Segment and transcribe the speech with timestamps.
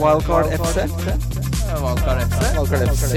[0.00, 0.76] Wildcard FC.
[1.82, 2.40] Wildcard FC.
[2.56, 3.14] Wildcard FC.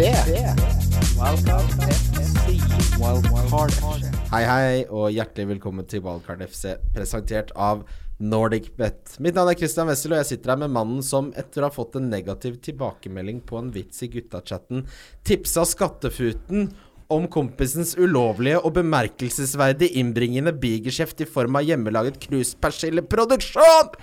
[3.00, 4.10] Wildcard FC.
[4.32, 7.86] Hei, hei, og hjertelig velkommen til Wildcard FC, presentert av
[8.20, 9.16] NordicBet.
[9.24, 11.76] Mitt navn er Christian Wessel, og jeg sitter her med mannen som etter å ha
[11.76, 14.84] fått en negativ tilbakemelding på en vits i guttachatten,
[15.24, 16.74] tipsa Skattefuten
[17.14, 23.96] om kompisens ulovlige og bemerkelsesverdig innbringende bigeskjeft i form av hjemmelaget kruspersilleproduksjon!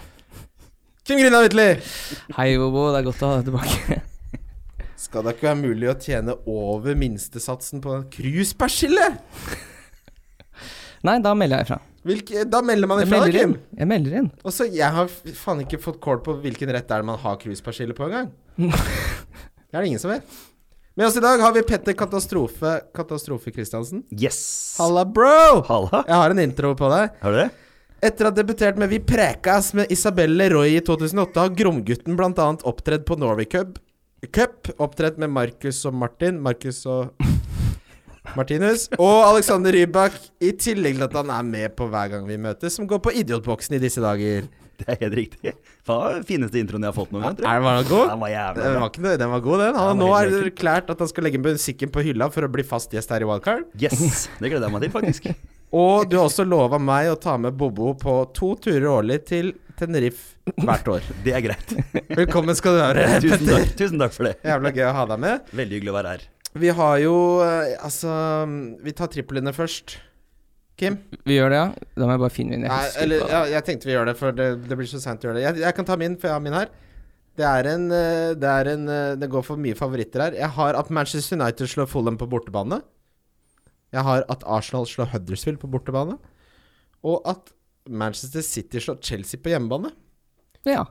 [1.03, 1.65] Kim Grina Hvitli!
[2.37, 2.85] Hei, Bobo.
[2.95, 3.97] Det er godt å ha deg tilbake.
[5.03, 9.09] Skal det ikke være mulig å tjene over minstesatsen på en cruisepersille?
[11.03, 11.79] Nei, da melder jeg ifra.
[12.07, 13.57] Hvilke, da melder man ifra, melder Kim.
[13.57, 13.81] inn.
[13.81, 14.29] Jeg melder inn.
[14.47, 17.41] Og så, Jeg har faen ikke fått kål på hvilken rett er det man har
[17.43, 18.31] cruisepersille på engang.
[19.73, 20.39] Det er det ingen som vet.
[21.01, 24.03] Med oss i dag har vi Petter Katastrofe Katastrofe Christiansen.
[24.13, 24.77] Yes.
[24.79, 25.63] Halla, bro!
[25.67, 26.03] Halla.
[26.05, 27.15] Jeg har en intro på deg.
[27.25, 27.47] Har du det?
[28.03, 32.47] Etter å ha debutert med Vi prekas med Isabelle Roy i 2008, har Gromgutten bl.a.
[32.67, 33.77] opptredd på Norway Cup.
[34.35, 36.41] Cup Opptredd med Markus og Martin.
[36.43, 37.13] Markus og
[38.39, 38.89] Martinus.
[38.99, 42.75] Og Alexander Rybak, i tillegg til at han er med på hver gang vi møtes,
[42.79, 44.51] som går på Idiotboksen i disse dager.
[44.83, 45.53] Det er helt riktig.
[45.87, 47.63] Var den fineste introen jeg har fått noen gang, tror jeg.
[47.63, 48.07] var den god?
[48.11, 49.77] Den var jævlig Den var, noe- den var god, den.
[49.79, 52.49] Han den var nå er det erklært at han skal legge musikken på hylla for
[52.49, 53.69] å bli fast gjest her i Wildcard.
[53.79, 55.31] Yes, det gleder jeg meg til, faktisk.
[55.73, 59.55] Og du har også lova meg å ta med Bobo på to turer årlig til
[59.79, 61.07] Tenerife hvert år.
[61.25, 61.73] Det er greit.
[62.13, 63.57] Velkommen skal du være, Tusen Petter.
[63.57, 64.35] takk, Tusen takk for det.
[64.45, 65.51] Jævla gøy å ha deg med.
[65.57, 66.27] Veldig hyggelig å være her.
[66.61, 68.13] Vi har jo eh, Altså
[68.85, 69.95] Vi tar triplene først.
[70.77, 70.99] Kim?
[71.25, 71.89] Vi gjør det, ja?
[71.97, 72.67] Da må jeg bare finne min.
[72.67, 75.25] Jeg Nei, eller ja, Jeg tenkte vi gjør det, for det, det blir så seint
[75.25, 75.47] å gjøre det.
[75.47, 76.73] Jeg, jeg kan ta min, for jeg har min her.
[77.41, 80.37] Det er en eh, Det er en eh, Det går for mye favoritter her.
[80.43, 82.83] Jeg har at Manchester United slår Fulham på bortebane.
[83.93, 86.19] Jeg har at Arsenal slår Huddersfield på bortebane.
[87.05, 87.51] Og at
[87.89, 89.91] Manchester City slår Chelsea på hjemmebane.
[90.65, 90.85] Ja.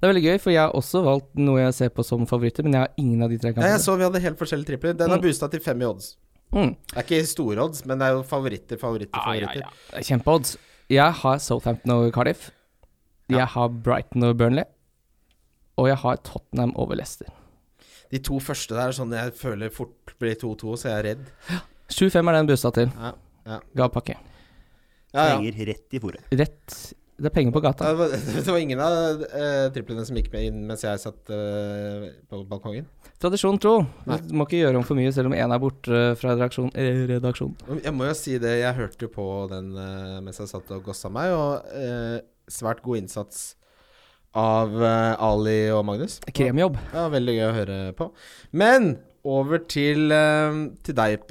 [0.00, 2.64] Det er veldig gøy, for jeg har også valgt noe jeg ser på som favoritter,
[2.64, 4.96] men jeg har ingen av de tre Ja, jeg så vi hadde helt forskjellige tripler.
[4.96, 5.22] Den har Mm.
[5.24, 6.16] boosta til fem i odds.
[6.52, 6.74] Mm.
[6.88, 9.60] Det er ikke store odds, men det er jo favoritter, favoritter, Ja, ja, favoritter.
[9.60, 9.70] ja.
[9.90, 10.56] Det er Kjempeodds.
[10.90, 12.50] Jeg har Southampton over Cardiff.
[13.28, 14.64] Jeg har Brighton over Burnley.
[15.78, 17.26] Og jeg har Tottenham over Leicester.
[18.10, 21.26] De to første der er sånn jeg føler fort blir 2-2, så jeg er redd.
[21.90, 22.90] 7-5 er den bussa til.
[22.94, 23.14] Ja,
[23.44, 23.62] ja.
[23.76, 24.16] Gavepakke.
[24.18, 24.30] pakke.
[25.14, 25.38] Ja, ja.
[25.38, 26.28] Penger rett i fòret.
[26.34, 26.76] Rett
[27.14, 27.92] Det er penger på gata.
[27.92, 31.30] Det var, det var ingen av eh, triplene som gikk med inn mens jeg satt
[31.30, 32.88] eh, på balkongen.
[33.22, 33.76] Tradisjon tro.
[34.04, 37.54] Du må ikke gjøre om for mye selv om én er borte fra eh, redaksjon.
[37.68, 39.70] Og Jeg må jo si det, jeg hørte jo på den
[40.26, 42.18] mens jeg satt og gossa meg, og eh,
[42.50, 43.52] svært god innsats
[44.34, 46.18] av eh, Ali og Magnus.
[46.34, 46.76] Kremjobb.
[46.94, 48.10] Ja, veldig gøy å høre på.
[48.58, 51.24] Men over til, eh, til deg,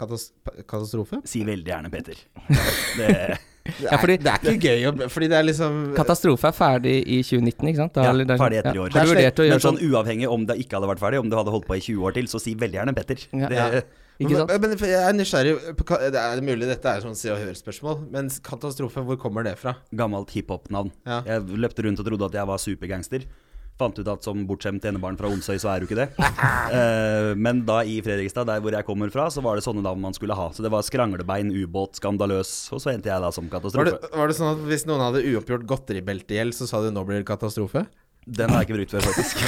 [0.00, 0.30] katas
[0.66, 1.20] katastrofe.
[1.28, 2.18] Si veldig gjerne Peter.
[2.98, 6.54] Det, Det Ja, fordi- det er ikke gøy å Fordi det er liksom Katastrofe er
[6.56, 7.92] ferdig i 2019, ikke sant?
[7.92, 8.88] Da, Ja, eller det er- ferdig etter i år.
[8.94, 9.50] Ja.
[9.52, 9.90] men sånn sånn?
[9.92, 12.14] uavhengig om det ikke hadde vært ferdig, om du hadde holdt på i 20 år
[12.14, 13.18] til, så si veldig gjerne Petter.
[13.32, 13.48] Ja.
[13.48, 13.82] Det, Ja.
[14.20, 14.50] Ikke sant?
[14.50, 18.10] Men, men jeg er nysgjerrig på Det er mulig dette er sånn Se og Hør-spørsmål,
[18.10, 19.76] men katastrofe, hvor kommer det fra?
[19.94, 20.90] Gammelt hiphop-navn.
[21.06, 21.22] Ja.
[21.24, 23.24] Jeg løpte rundt og trodde at jeg var supergangster.
[23.80, 26.08] Fant ut at som bortskjemt enebarn fra Onsøy, så er du ikke det.
[26.20, 30.04] Uh, men da i Fredrikstad, der hvor jeg kommer fra, så var det sånne navn
[30.04, 30.50] man skulle ha.
[30.52, 33.96] Så det var Skranglebein, Ubåt, Skandaløs, og så endte jeg da som Var katastrofe.
[33.96, 37.22] det, var det sånn at hvis noen hadde uoppgjort godteribeltegjeld, så sa du nå blir
[37.22, 37.86] det katastrofe?
[38.30, 39.38] Den har jeg ikke brukt før, faktisk.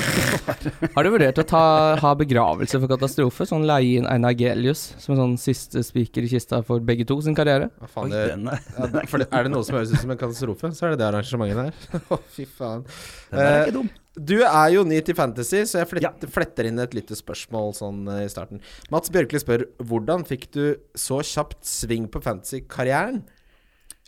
[0.96, 1.60] Har du vurdert å ta,
[2.00, 3.44] ha begravelse for katastrofe?
[3.46, 7.18] Sånn leie inn Einar Gelius som en sånn siste spiker i kista for begge to
[7.22, 7.68] sin karriere?
[7.78, 10.00] Hva faen, Oi, det, den er, ja, for det, er det noe som høres ut
[10.00, 12.00] som en katastrofe, så er det det arrangementet der.
[12.16, 12.86] Å, fy faen.
[13.28, 13.92] den er Eh, ikke dum.
[14.12, 18.02] Du er jo ny til Fantasy, så jeg flett, fletter inn et lite spørsmål sånn
[18.12, 18.60] eh, i starten.
[18.92, 20.64] Mats Bjørkli spør hvordan fikk du
[20.98, 23.22] så kjapt sving på fantasy-karrieren?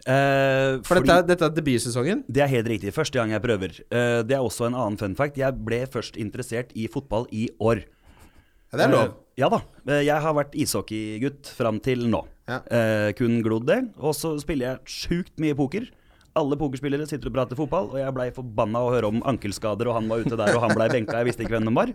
[0.05, 2.25] Eh, For dette, dette er debutsesongen.
[2.29, 2.93] Det er helt riktig.
[2.93, 3.79] Første gang jeg prøver.
[3.89, 5.41] Eh, det er også en annen fun fact.
[5.41, 7.81] Jeg ble først interessert i fotball i år.
[8.75, 9.09] Ja, det er lov.
[9.09, 9.63] Eh, ja da.
[9.89, 12.21] Eh, Jeg har vært ishockeygutt fram til nå.
[12.51, 12.61] Ja.
[12.69, 13.81] Eh, kun glodd det.
[13.97, 15.89] Og så spiller jeg sjukt mye poker.
[16.34, 19.95] Alle pokerspillere sitter og prater fotball, og jeg blei forbanna å høre om ankelskader, og
[20.00, 21.93] han var ute der, og han blei benka, jeg visste ikke hvem de var.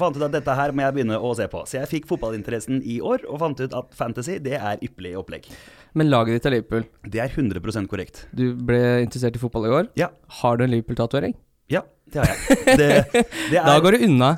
[0.00, 1.62] Fant ut at dette her må jeg begynne å se på.
[1.68, 5.48] Så jeg fikk fotballinteressen i år, og fant ut at fantasy, det er ypperlig opplegg.
[5.96, 6.84] Men laget ditt er Liverpool.
[7.16, 8.26] Det er 100% korrekt.
[8.36, 9.90] Du ble interessert i fotball i år.
[10.00, 10.10] Ja.
[10.42, 11.32] Har du en Liverpool-tatovering?
[11.72, 12.60] Ja, det har jeg.
[12.78, 12.88] Det,
[13.50, 14.30] det er, Da går du unna.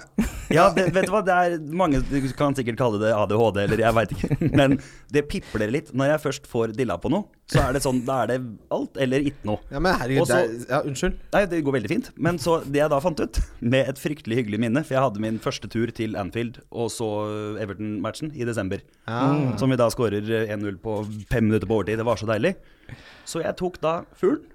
[0.52, 3.80] Ja, det, vet du hva, det er mange du kan sikkert kalle det ADHD, eller
[3.80, 4.36] jeg veit ikke.
[4.60, 4.76] Men
[5.14, 5.90] det pipler litt.
[5.96, 8.38] Når jeg først får dilla på noe, så er det sånn Da er det
[8.72, 9.60] alt eller ikke noe.
[9.72, 11.18] Ja, men herregud, Også, det er, ja, unnskyld.
[11.34, 12.10] Nei, det går veldig fint.
[12.28, 15.24] Men så det jeg da fant ut, med et fryktelig hyggelig minne For jeg hadde
[15.24, 17.08] min første tur til Anfield og så
[17.60, 18.84] Everton-matchen i desember.
[19.08, 19.26] Ja.
[19.60, 21.00] Som vi da skårer 1-0 på
[21.32, 22.00] fem minutter på overtid.
[22.00, 22.54] Det var så deilig.
[23.28, 24.48] Så jeg tok da fuglen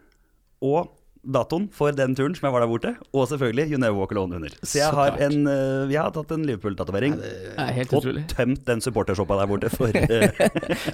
[0.66, 0.90] og
[1.26, 4.36] datoen for den turen som jeg var der borte, og selvfølgelig You Never Walk Alone
[4.40, 4.50] under.
[4.64, 7.18] Så jeg Så har en eh, Jeg har tatt en Liverpool-tatovering.
[7.20, 8.24] Det er Og utrolig.
[8.32, 10.32] tømt den supportershoppa der borte for eh,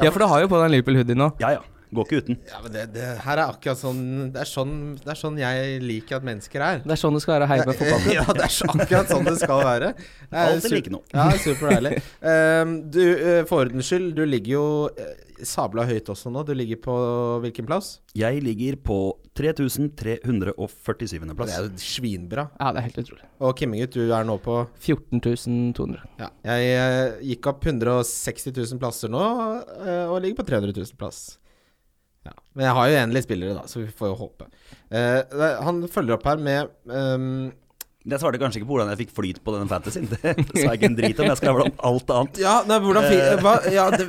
[0.01, 1.29] Ja, for du har jo på deg en Liverpool-hoodie nå.
[1.43, 1.61] Ja ja,
[1.93, 2.39] går ikke uten.
[2.49, 4.03] Ja, men det, det her er akkurat sånn
[4.33, 6.81] det er sånn Det er sånn jeg liker at mennesker er.
[6.85, 8.07] Det er sånn det skal være heim med fotball.
[8.15, 9.91] Ja, det er så akkurat sånn det skal være.
[10.31, 11.05] Alltid like noe.
[11.13, 11.99] Ja, superdeilig.
[12.21, 15.13] Um, du, uh, for ordens skyld, du ligger jo uh,
[15.45, 16.43] sabla høyt også nå.
[16.47, 16.95] Du ligger på
[17.43, 17.99] hvilken plass?
[18.17, 18.99] Jeg ligger på
[19.37, 20.55] 3347.
[21.35, 21.51] plass.
[21.51, 22.49] Det er jo svinbra.
[22.59, 23.29] Ja, det er helt utrolig.
[23.43, 26.03] Og Kimmingut, du er nå på 14200.
[26.21, 26.31] ja.
[26.45, 29.23] Jeg uh, gikk opp 160 000 plasser nå,
[30.09, 31.25] og ligger på 300 000 plass.
[32.25, 32.33] Ja.
[32.55, 34.49] Men jeg har jo uendelige spillere, da, så vi får jo håpe.
[34.89, 37.47] Uh, han følger opp her med um,
[38.05, 40.09] Jeg svarte kanskje ikke på hvordan jeg fikk flyt på denne fantasyen.
[40.13, 41.29] Det sa jeg ikke en drit om.
[41.31, 42.41] Jeg skravla om alt annet.
[42.41, 44.07] Ja, nei, hvordan fikk hva, ja, det,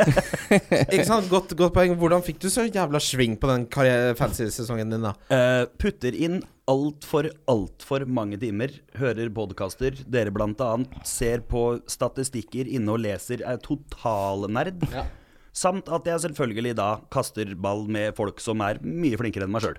[0.94, 1.96] Ikke sant, godt, godt poeng.
[2.00, 5.16] Hvordan fikk du så jævla sving på den fantasy-sesongen din, da?
[5.32, 8.72] Uh, putter inn altfor, altfor mange timer.
[8.98, 9.96] Hører podkaster.
[10.10, 13.44] Dere blant annet ser på statistikker inne og leser.
[13.46, 14.84] Er totalnerd.
[14.92, 15.06] Ja.
[15.56, 19.64] Samt at jeg selvfølgelig da kaster ball med folk som er mye flinkere enn meg
[19.64, 19.78] sjøl.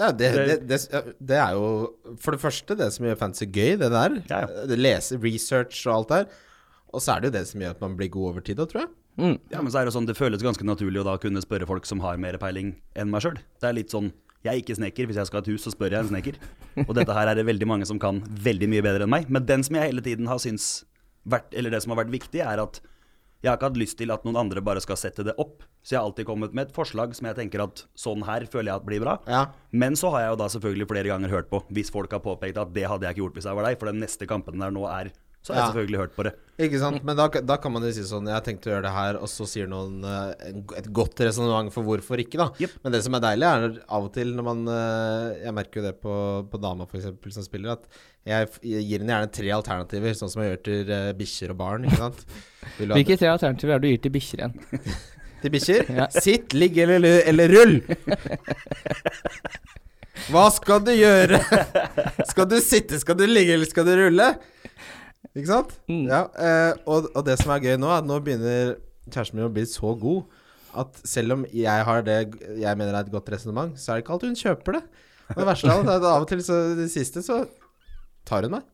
[0.00, 0.78] Ja, det, det, det,
[1.18, 4.14] det er jo for det første det som gjør fancy gøy, det der.
[4.30, 4.78] Ja, ja.
[4.78, 6.38] Lese, research og alt der.
[6.94, 8.66] Og så er det jo det som gjør at man blir god over tid, da,
[8.70, 8.90] tror jeg.
[9.20, 9.36] Mm.
[9.52, 11.84] Ja, men så er det sånn, det føles ganske naturlig å da kunne spørre folk
[11.88, 13.36] som har mer peiling enn meg sjøl.
[13.60, 15.04] Det er litt sånn Jeg er ikke snekker.
[15.10, 16.38] Hvis jeg skal ha et hus, så spør jeg en snekker.
[16.86, 19.28] Og dette her er det veldig mange som kan veldig mye bedre enn meg.
[19.28, 20.86] Men den som jeg hele tiden har syns
[21.28, 22.80] vært Eller det som har vært viktig, er at
[23.40, 25.62] jeg har ikke hatt lyst til at noen andre bare skal sette det opp.
[25.80, 28.68] Så jeg har alltid kommet med et forslag som jeg tenker at sånn her føler
[28.68, 29.16] jeg at blir bra.
[29.30, 29.46] Ja.
[29.72, 32.60] Men så har jeg jo da selvfølgelig flere ganger hørt på, hvis folk har påpekt
[32.60, 34.74] at det hadde jeg ikke gjort hvis jeg var deg, for den neste kampen der
[34.76, 35.72] nå er Så har jeg Ja.
[35.72, 36.32] selvfølgelig hørt på det.
[36.60, 37.04] Ikke sant?
[37.08, 39.28] Men da, da kan man jo si sånn Jeg tenkte å gjøre det her, og
[39.32, 42.50] så sier noen eh, et godt resonnement for hvorfor ikke, da.
[42.60, 42.74] Yep.
[42.84, 45.86] Men det som er deilig, er av og til når man eh, Jeg merker jo
[45.86, 46.16] det på,
[46.52, 47.08] på dama, f.eks.,
[47.38, 51.06] som spiller, at jeg, gir henne gjerne tre alternativer, sånn som jeg gjør til uh,
[51.16, 51.86] bikkjer og barn.
[51.88, 52.20] Ikke sant?
[52.76, 54.60] Hvilke tre alternativer er det du gir til bikkjer igjen?
[55.40, 55.86] Til bikkjer?
[55.96, 56.04] Ja.
[56.12, 57.78] Sitt, ligg eller, eller rull!
[60.28, 61.40] Hva skal du gjøre?
[62.30, 64.26] Skal du sitte, skal du ligge, eller skal du rulle?
[65.34, 65.74] Ikke sant?
[65.90, 66.06] Mm.
[66.08, 68.76] Ja, eh, og, og det som er gøy nå, er at nå begynner
[69.10, 70.22] kjæresten min å bli så god
[70.80, 72.18] at selv om jeg har det
[72.60, 74.82] jeg mener er et godt resonnement, så er det ikke alltid hun kjøper det.
[75.30, 77.40] Og det verste av alt er at av og til, så det siste, så
[78.26, 78.66] tar hun meg.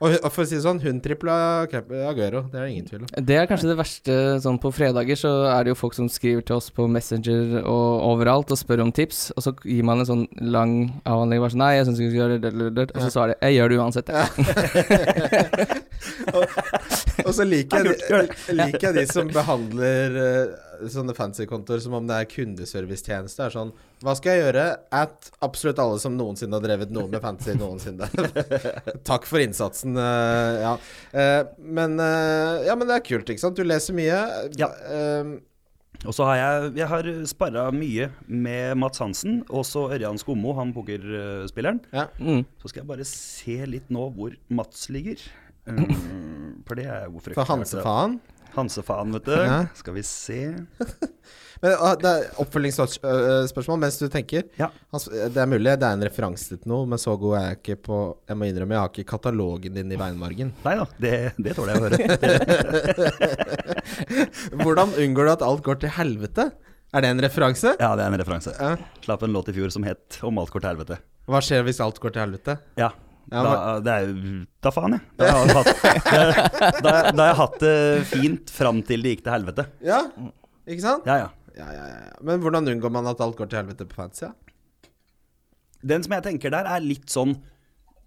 [0.00, 1.34] Og, og for å si det sånn, hun tripla
[1.68, 2.40] Aguero.
[2.48, 3.10] Det er det ingen tvil om.
[3.28, 6.40] Det er kanskje det verste sånn på fredager, så er det jo folk som skriver
[6.48, 10.08] til oss på Messenger og overalt og spør om tips, og så gir man en
[10.08, 10.72] sånn lang
[11.04, 12.40] avhandling bare sånn Nei, jeg syns ikke du skal gjøre
[12.78, 14.28] det, og så svarer jeg Jeg gjør det uansett, jeg.
[17.26, 22.06] Og så liker jeg, de, liker jeg de som behandler eh, sånne fancy-kontoer som om
[22.08, 23.44] det er kundeservicetjeneste.
[23.44, 23.72] Er sånn
[24.04, 24.64] Hva skal jeg gjøre?
[24.96, 28.08] At absolutt alle som noensinne har drevet noe med fancy noensinne.
[29.10, 29.98] Takk for innsatsen.
[30.00, 30.72] eh, ja.
[31.12, 33.58] Eh, men, eh, ja, men det er kult, ikke sant?
[33.60, 34.20] Du leser mye.
[34.60, 34.70] Ja.
[36.08, 40.54] Og så har jeg, jeg har sparra mye med Mats Hansen, og så Ørjan Skommo,
[40.56, 41.82] han pokerspilleren.
[41.92, 42.06] ja.
[42.16, 42.46] Mm.
[42.62, 45.20] Så skal jeg bare se litt nå hvor Mats ligger.
[45.68, 45.84] Um,
[46.66, 47.36] for det er jo fryktelig.
[47.36, 48.16] For Hansefaen.
[48.54, 49.36] Hansefaen, vet du.
[49.36, 49.60] Ja.
[49.78, 50.40] Skal vi se.
[51.60, 54.46] Men ah, det er oppfølgingsspørsmål mens du tenker.
[54.56, 54.70] Ja.
[54.94, 55.02] Han
[55.34, 57.76] Det er mulig det er en referanse til noe, men så god er jeg ikke
[57.90, 57.98] på
[58.30, 60.54] Jeg må innrømme, jeg har ikke katalogen din i beinmargen.
[60.64, 61.98] Nei da, det, det tåler jeg å høre.
[64.62, 66.48] Hvordan unngår du at alt går til helvete?
[66.90, 67.76] Er det en referanse?
[67.78, 68.56] Ja, det er en referanse.
[68.56, 68.72] Ja.
[69.04, 70.98] Slapp en låt i fjor som het 'Om alt går til helvete'.
[71.28, 72.58] Hva skjer hvis alt går til helvete?
[72.80, 72.90] Ja.
[73.30, 74.12] Ja, Da, det er
[74.64, 75.04] Da faen, jeg.
[75.20, 75.82] Da har jeg hatt,
[76.84, 77.76] da, da har jeg hatt det
[78.10, 79.66] fint fram til det gikk til helvete.
[79.84, 80.00] Ja,
[80.66, 81.06] ikke sant?
[81.08, 81.28] Ja, ja.
[81.58, 82.00] Ja, ja, ja.
[82.06, 82.16] ja.
[82.24, 84.30] Men hvordan unngår man at alt går til helvete på fantasy?
[85.80, 87.38] Den som jeg tenker der, er litt sånn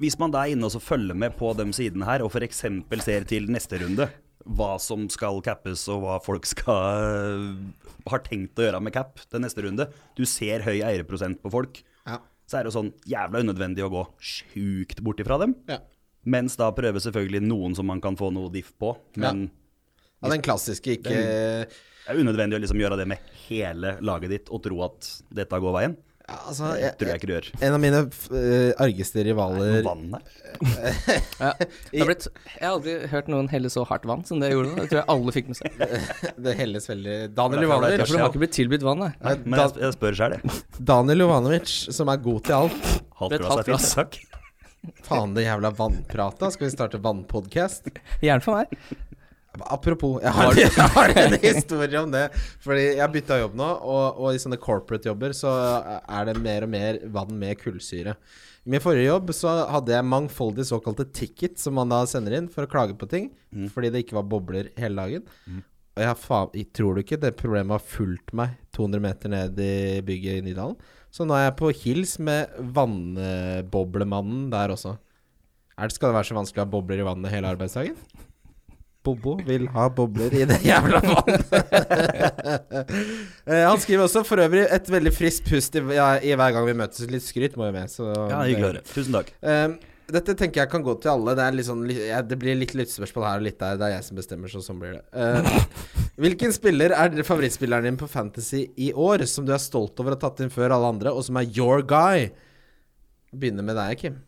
[0.01, 2.65] Hvis man da er inne og så følger med på de sidene her, og f.eks.
[3.05, 4.09] ser til neste runde
[4.43, 7.53] hva som skal cappes, og hva folk skal
[8.11, 9.85] har tenkt å gjøre med cap til neste runde
[10.17, 11.79] Du ser høy eierprosent på folk.
[12.49, 15.55] Så er det jo sånn jævla unødvendig å gå sjukt bort ifra dem.
[15.71, 15.79] ja.
[16.23, 18.93] Mens da prøver selvfølgelig noen som man kan få noe diff på.
[19.19, 19.49] Men
[20.23, 23.19] Ja, den klassiske ikke det er unødvendig å liksom gjøre det med
[23.49, 25.97] hele laget ditt og tro at dette går veien.
[26.23, 27.47] Ja, altså, Det jeg, tror jeg ikke du gjør.
[27.67, 30.39] En av mine uh, argeste rivaler Noe vann der?
[31.43, 31.49] Ja.
[31.57, 34.57] Det har blitt, jeg har aldri hørt noen helle så hardt vann som det jeg
[34.57, 34.77] gjorde nå.
[34.77, 35.81] Det tror jeg alle fikk med seg.
[36.45, 38.03] Det helles veldig Daniel er er Jovanovic.
[38.05, 39.11] For du har ikke blitt tilbudt vann, nei.
[39.25, 40.61] Nei, men jeg, jeg spør sjøl, jeg.
[40.93, 42.93] Daniel Jovanovic, som er god til alt.
[43.23, 43.89] Halvt glass er fint.
[43.99, 44.21] Takk.
[45.03, 46.51] Faen, det jævla vannprata.
[46.51, 47.91] Skal vi starte vannpodcast?
[48.23, 48.95] Gjerne for meg.
[49.61, 52.23] Apropos, jeg har, jeg har en historie om det.
[52.63, 55.51] Fordi jeg bytta jobb nå, og, og i sånne corporate-jobber så
[56.01, 58.15] er det mer og mer vann med kullsyre.
[58.63, 62.49] I min forrige jobb så hadde jeg mangfoldige såkalte tickets som man da sender inn
[62.49, 63.29] for å klage på ting,
[63.73, 65.25] fordi det ikke var bobler hele dagen.
[65.93, 69.59] Og jeg, faen, jeg tror du ikke det problemet har fulgt meg 200 meter ned
[69.61, 70.79] i bygget i Nydalen?
[71.13, 74.95] Så nå er jeg på hils med vannboblemannen der også.
[75.77, 77.99] Er det, skal det være så vanskelig å ha bobler i vannet hele arbeidsdagen?
[79.03, 81.53] Bobo vil ha bobler i det jævla vannet.
[83.43, 86.63] Eh, han skriver også for øvrig et veldig friskt pust i, ja, i hver gang
[86.63, 87.03] vi møtes.
[87.11, 87.91] Litt skryt må jo med.
[87.91, 88.83] Så Ja, hyggelig å høre.
[88.87, 89.33] Tusen takk.
[89.43, 89.73] Um,
[90.13, 91.33] dette tenker jeg kan gå til alle.
[91.35, 93.81] Det, er litt sånn, ja, det blir litt lyttespørsmål her og litt der.
[93.81, 95.03] Det er jeg som bestemmer, så sånn blir det.
[95.11, 95.83] Uh,
[96.23, 100.19] hvilken spiller er favorittspilleren din på Fantasy i år, som du er stolt over å
[100.19, 102.29] ha tatt inn før alle andre, og som er your guy?
[103.35, 104.21] Begynner med deg, Kim.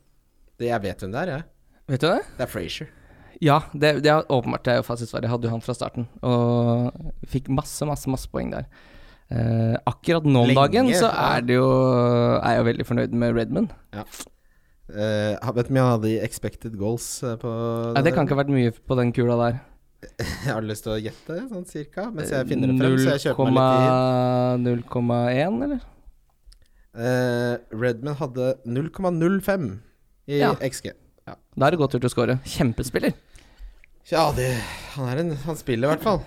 [0.59, 1.49] Det jeg vet hvem det er, jeg.
[1.95, 2.21] Vet du det?
[2.35, 2.93] Det er Frazier.
[3.43, 5.25] Ja, det, det er åpenbart det er jo fasitsvar.
[5.25, 6.93] Jeg hadde jo han fra starten, og
[7.31, 8.69] fikk masse, masse, masse poeng der.
[9.33, 11.29] Eh, akkurat nå om Lenge, dagen så ja.
[11.33, 13.71] er det jo Er jeg jo veldig fornøyd med Redmond.
[14.93, 17.49] Eh, vet du hvor mye han hadde i expected goals eh, på
[17.95, 19.57] Nei, det kan ikke ha vært mye på den kula der.
[20.05, 22.97] Jeg har lyst til å gjette, sånn cirka, mens jeg finner det frem.
[23.01, 24.85] Så jeg kjøper meg litt tid.
[24.85, 25.87] 0,1, eller?
[26.95, 29.65] Eh, Redman hadde 0,05
[30.29, 30.53] i Ja.
[30.61, 30.93] XG.
[31.25, 32.37] Da er det godt gjort å score.
[32.45, 33.15] Kjempespiller.
[34.11, 34.51] Ja, det,
[34.93, 36.19] han, er en, han spiller i hvert fall.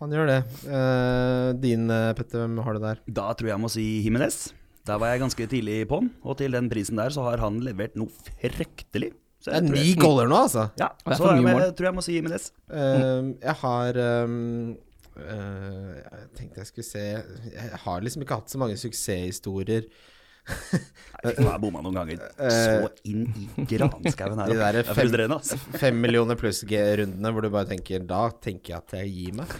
[0.00, 0.38] Han gjør det.
[0.64, 3.02] Uh, din, eh, Petter, hvem har du der?
[3.04, 4.38] Da tror jeg jeg må si Jimenez.
[4.88, 7.96] Der var jeg ganske tidlig på'n, og til den prisen der så har han levert
[7.98, 8.08] noe
[8.40, 9.12] fryktelig.
[9.42, 10.68] Så Det er ni jeg- goller nå, altså.
[10.80, 12.50] Ja, så jeg, jeg tror jeg må si Jimenez.
[12.72, 13.30] mm.
[13.42, 14.76] jeg har um,
[15.16, 19.90] uh, Jeg tenkte jeg skulle se Jeg har liksom ikke hatt så mange suksesshistorier.
[21.24, 22.20] Nei, jeg har bomma noen ganger.
[22.38, 24.52] Så inn i granskauen her.
[24.52, 25.58] De der er fem- altså.
[25.80, 29.54] Fem millioner pluss G-rundene hvor du bare tenker Da tenker jeg at jeg gir meg.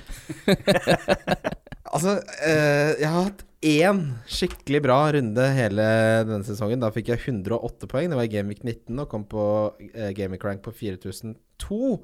[1.94, 5.86] altså, eh, jeg har hatt én skikkelig bra runde hele
[6.28, 6.82] denne sesongen.
[6.82, 8.12] Da fikk jeg 108 poeng.
[8.12, 11.96] Det var i Gameweek 19 og kom på uh, Gameweek Rank på 4002.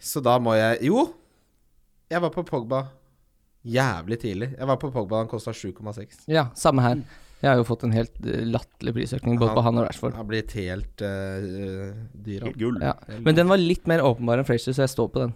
[0.00, 1.06] Så da må jeg Jo!
[2.06, 2.84] Jeg var på Pogba
[3.66, 4.52] jævlig tidlig.
[4.54, 6.20] Jeg var på Pogba, han kosta 7,6.
[6.30, 7.00] Ja, samme her.
[7.42, 10.14] Jeg har jo fått en helt eh, latterlig prisøkning både på han og Rashford.
[10.16, 11.90] Han blitt helt uh,
[12.24, 12.46] dyr.
[12.48, 12.78] Helt gull.
[12.80, 12.94] Ja.
[13.20, 15.34] Men den var litt mer åpenbar enn Frazier, så jeg står på den.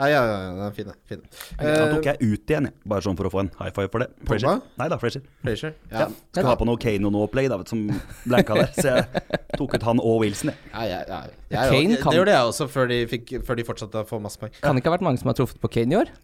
[0.00, 0.92] Ja, ja, ja, den er fin.
[1.10, 1.24] fin.
[1.58, 2.70] Da tok jeg ut igjen.
[2.88, 4.08] Bare sånn for å få en high five for det.
[4.30, 4.62] Frazier.
[4.80, 5.26] Nei da, Frazier.
[5.42, 5.74] Frazier.
[5.90, 6.06] Ja.
[6.06, 6.06] Ja.
[6.30, 7.82] Skal ha på noe Kano-opplegg, da, vet du, som
[8.24, 8.72] blanka der.
[8.78, 10.70] Så jeg tok ut han og Wilson, jeg.
[10.72, 11.20] Ja, ja, ja.
[11.50, 14.22] Jeg, Kane kan- det gjorde jeg også før de, fikk, før de fortsatte å få
[14.24, 14.56] masse poeng.
[14.62, 16.14] Kan det ikke ha vært mange som har truffet på Kane i år?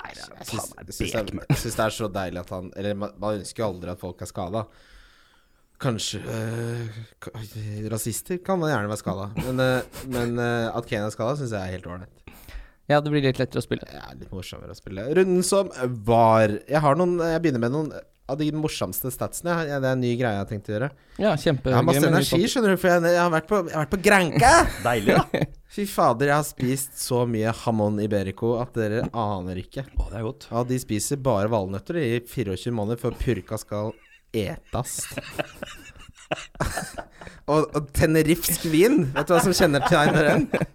[0.00, 1.50] Nei, det er Jeg syns, faen meg det, er- bekmørkt.
[1.54, 4.00] jeg syns det er så deilig at han Eller man, man ønsker jo aldri at
[4.00, 4.64] folk er skada.
[5.80, 6.98] Kanskje øh,
[7.92, 11.54] Rasister kan man gjerne være skada, men, øh, men øh, at Kane er skada, syns
[11.56, 12.34] jeg er helt ålreit.
[12.90, 13.86] Ja, det blir litt lettere å spille.
[13.86, 15.04] Er litt morsommere å spille.
[15.16, 15.70] Runden som
[16.04, 17.92] var Jeg har noen Jeg begynner med noen
[18.30, 19.56] av de morsomste statsene.
[19.66, 20.90] Det er en ny greie jeg har tenkt å gjøre.
[21.18, 21.34] Ja.
[21.34, 23.94] Jeg har masse energi, skjønner du, for jeg, jeg har vært på, jeg har vært
[23.94, 24.52] på Granca.
[24.86, 25.44] Deilig, da.
[25.74, 29.84] Fy fader, jeg har spist så mye hamon iberico at dere aner ikke.
[29.86, 30.48] Å, det er godt.
[30.50, 33.94] Ja, de spiser bare valnøtter i 24 måneder før purka skal
[34.34, 35.04] etas.
[37.50, 40.68] og, og Tenerifsk vin, vet du hva som kjenner kjennetegner den?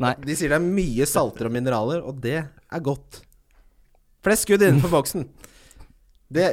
[0.00, 0.14] Nei.
[0.24, 3.22] De sier det er mye salter og mineraler, og det er godt.
[4.24, 5.26] Flest skudd innenfor boksen.
[6.32, 6.44] Det,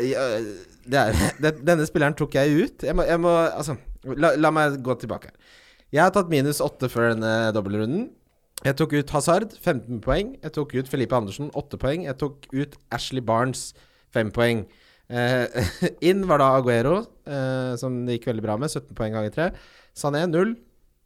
[0.85, 2.87] det er, det, denne spilleren tok jeg ut.
[2.87, 3.77] Jeg må, jeg må Altså,
[4.17, 5.33] la, la meg gå tilbake.
[5.91, 8.09] Jeg har tatt minus åtte før denne dobbeltrunden.
[8.61, 10.35] Jeg tok ut Hazard, 15 poeng.
[10.43, 12.05] Jeg tok ut Felipe Andersen, 8 poeng.
[12.05, 13.71] Jeg tok ut Ashley Barnes,
[14.13, 14.65] 5 poeng.
[15.11, 15.71] Eh,
[16.09, 19.49] inn var da Aguero, eh, som det gikk veldig bra med, 17 poeng ganger 3.
[19.97, 20.53] Sané 0.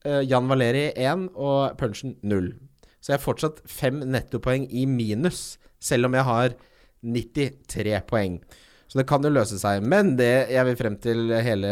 [0.05, 2.51] Eh, Jan Valeri 1 og Punchen 0.
[2.99, 6.57] Så jeg har fortsatt 5 nettopoeng i minus, selv om jeg har
[7.05, 8.39] 93 poeng.
[8.87, 9.81] Så det kan jo løse seg.
[9.85, 11.69] Men det jeg vil frem til hele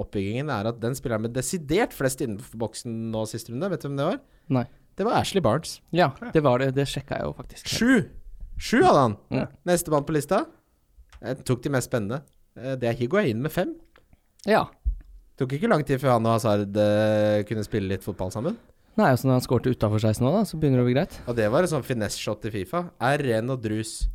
[0.00, 3.88] oppbyggingen, er at den spilleren med desidert flest innenfor boksen nå siste runde, vet du
[3.88, 4.18] hvem det var?
[4.58, 4.64] Nei.
[4.98, 5.76] Det var Ashley Barnes.
[5.94, 6.72] Ja, det var det.
[6.74, 7.68] Det sjekka jeg jo faktisk.
[7.70, 8.08] Sju!
[8.58, 9.12] Sju hadde han.
[9.30, 9.44] Ja.
[9.70, 10.40] Nestemann på lista.
[11.22, 12.24] Jeg tok de mest spennende.
[12.58, 13.76] Eh, Det er Higuain med fem.
[14.46, 14.64] Ja.
[15.38, 18.58] Tok ikke lang tid før han og Hazard eh, kunne spille litt fotball sammen.
[18.98, 21.14] Nei, altså når han skårte utafor 16 nå, da, så begynner det å bli greit.
[21.30, 22.80] Og det var et sånn finesse-shot i Fifa.
[22.98, 24.08] Er ren og drus.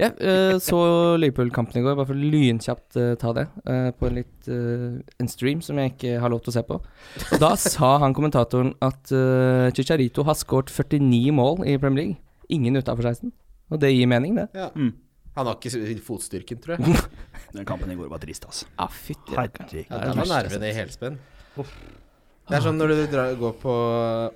[0.00, 0.78] Jeg uh, så
[1.20, 3.46] Liverpool-kampen i går, bare for lynkjapt uh, ta det.
[3.66, 6.78] Uh, på en litt en stream som jeg ikke har lov til å se på.
[6.80, 12.20] Og da sa han kommentatoren at uh, Chicharito har skåret 49 mål i Premier League.
[12.52, 13.32] Ingen utafor 16.
[13.72, 14.48] Og det gir mening, det.
[14.58, 14.68] Ja.
[14.74, 14.92] Mm.
[15.36, 17.04] Han har ikke fotstyrken, tror jeg.
[17.56, 18.68] Den kampen i går var trist, altså.
[18.76, 19.72] Ja, fytti Herregud.
[19.78, 21.18] Ja, det er var nervene i helspenn.
[21.56, 23.74] Det er sånn når du drar, går på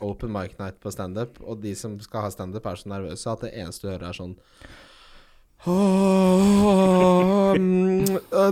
[0.07, 3.45] open mic night på standup, og de som skal ha standup, er så nervøse at
[3.45, 4.37] det eneste du hører, er sånn
[5.67, 7.55] Åh,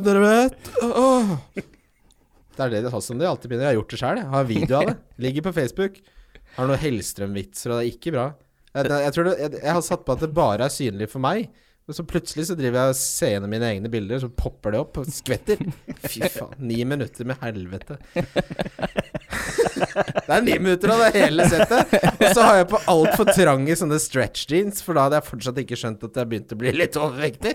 [0.02, 1.34] Dere vet åh.
[2.54, 3.66] Det er det de, sånn som de alltid begynner.
[3.68, 4.20] Jeg har gjort det sjøl.
[4.30, 4.94] Har video av det.
[5.24, 5.96] Ligger på Facebook.
[6.56, 8.26] Har noen Hellstrøm-vitser, og det er ikke bra.
[8.74, 11.22] Jeg, det- jeg, det, jeg, jeg har satt på at det bare er synlig for
[11.24, 11.48] meg.
[11.84, 14.78] Og så plutselig så driver jeg og ser gjennom mine egne bilder, så popper det
[14.80, 15.60] opp og skvetter.
[16.06, 16.54] Fy faen.
[16.64, 17.98] Ni minutter med helvete.
[19.74, 21.92] Det er ni minutter av det hele settet.
[22.14, 25.60] Og så har jeg på altfor trange sånne stretch jeans, for da hadde jeg fortsatt
[25.60, 27.52] ikke skjønt at jeg begynte å bli litt overvektig.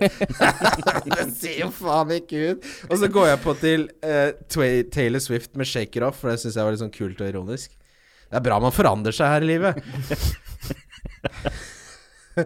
[1.15, 2.69] det ser jo faen ikke ut.
[2.85, 4.29] Og så går jeg på til uh,
[4.93, 7.33] Taylor Swift med 'Shake It Off', for det syns jeg var litt sånn kult og
[7.33, 7.73] ironisk.
[8.29, 9.81] Det er bra man forandrer seg her i livet.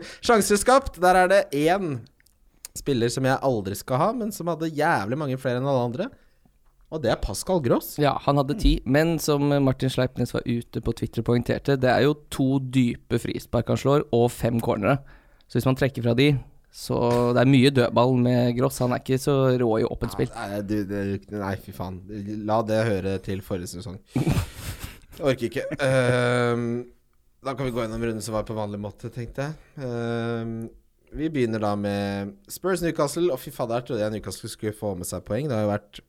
[0.25, 0.99] Sjanser skapt.
[1.03, 1.97] Der er det én
[2.77, 6.09] spiller som jeg aldri skal ha, men som hadde jævlig mange flere enn alle andre.
[6.93, 7.95] Og det er Pascal Gross.
[8.01, 12.03] Ja, han hadde ti, men som Martin Sleipnes var ute på Twitter poengterte, det er
[12.05, 14.99] jo to dype frispark han slår, og fem cornere.
[15.47, 16.35] Så hvis man trekker fra de,
[16.73, 16.97] så
[17.33, 18.79] det er mye dødball med Gross.
[18.81, 20.29] Han er ikke så rå i åpent spill.
[20.33, 21.01] Nei, du, det,
[21.33, 21.99] nei, fy faen.
[22.49, 23.99] La det høre til forrige sesong.
[25.21, 25.67] Orker ikke.
[25.85, 26.65] Ehm,
[27.43, 29.83] da kan vi gå gjennom runden som var på vanlig måte, tenkte jeg.
[29.83, 30.71] Uh,
[31.13, 33.29] vi begynner da med Spurs Newcastle.
[33.33, 35.49] Og fy fader, trodde jeg Newcastle skulle få med seg poeng.
[35.49, 35.99] Det har jo vært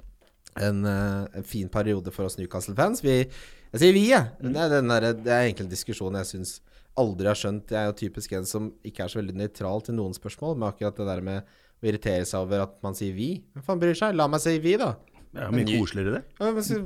[0.54, 3.02] en, eh, en fin periode for oss Newcastle-fans.
[3.04, 3.28] Jeg
[3.74, 4.30] sier vi, jeg.
[4.40, 6.54] Det, er den der, det er egentlig en diskusjon jeg syns
[6.96, 7.74] aldri har skjønt.
[7.74, 10.70] Jeg er jo typisk en som ikke er så veldig nøytral til noen spørsmål, men
[10.70, 11.42] akkurat det der med
[11.82, 13.42] å irritere seg over at man sier vi.
[13.52, 14.14] Hvem faen bryr seg?
[14.14, 14.94] La meg si vi, da.
[15.34, 16.22] Er mye koseligere, det.
[16.38, 16.76] Ja, men så,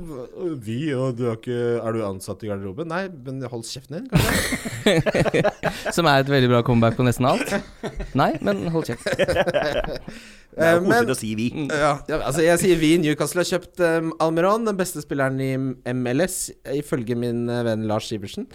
[0.65, 2.89] vi, og du er ikke Er du ansatt i garderoben?
[2.89, 5.43] Nei, men hold kjeften din, kanskje.
[5.95, 7.53] Som er et veldig bra comeback på nesten alt.
[8.17, 9.05] Nei, men hold kjeft.
[10.59, 11.45] Det er Eh, koselig å si vi.
[11.69, 12.89] Ja, ja, altså jeg sier vi.
[12.99, 15.53] Newcastle har kjøpt um, Almeron, den beste spilleren i
[15.93, 18.47] MLS, ifølge min eh, venn Lars Sivertsen.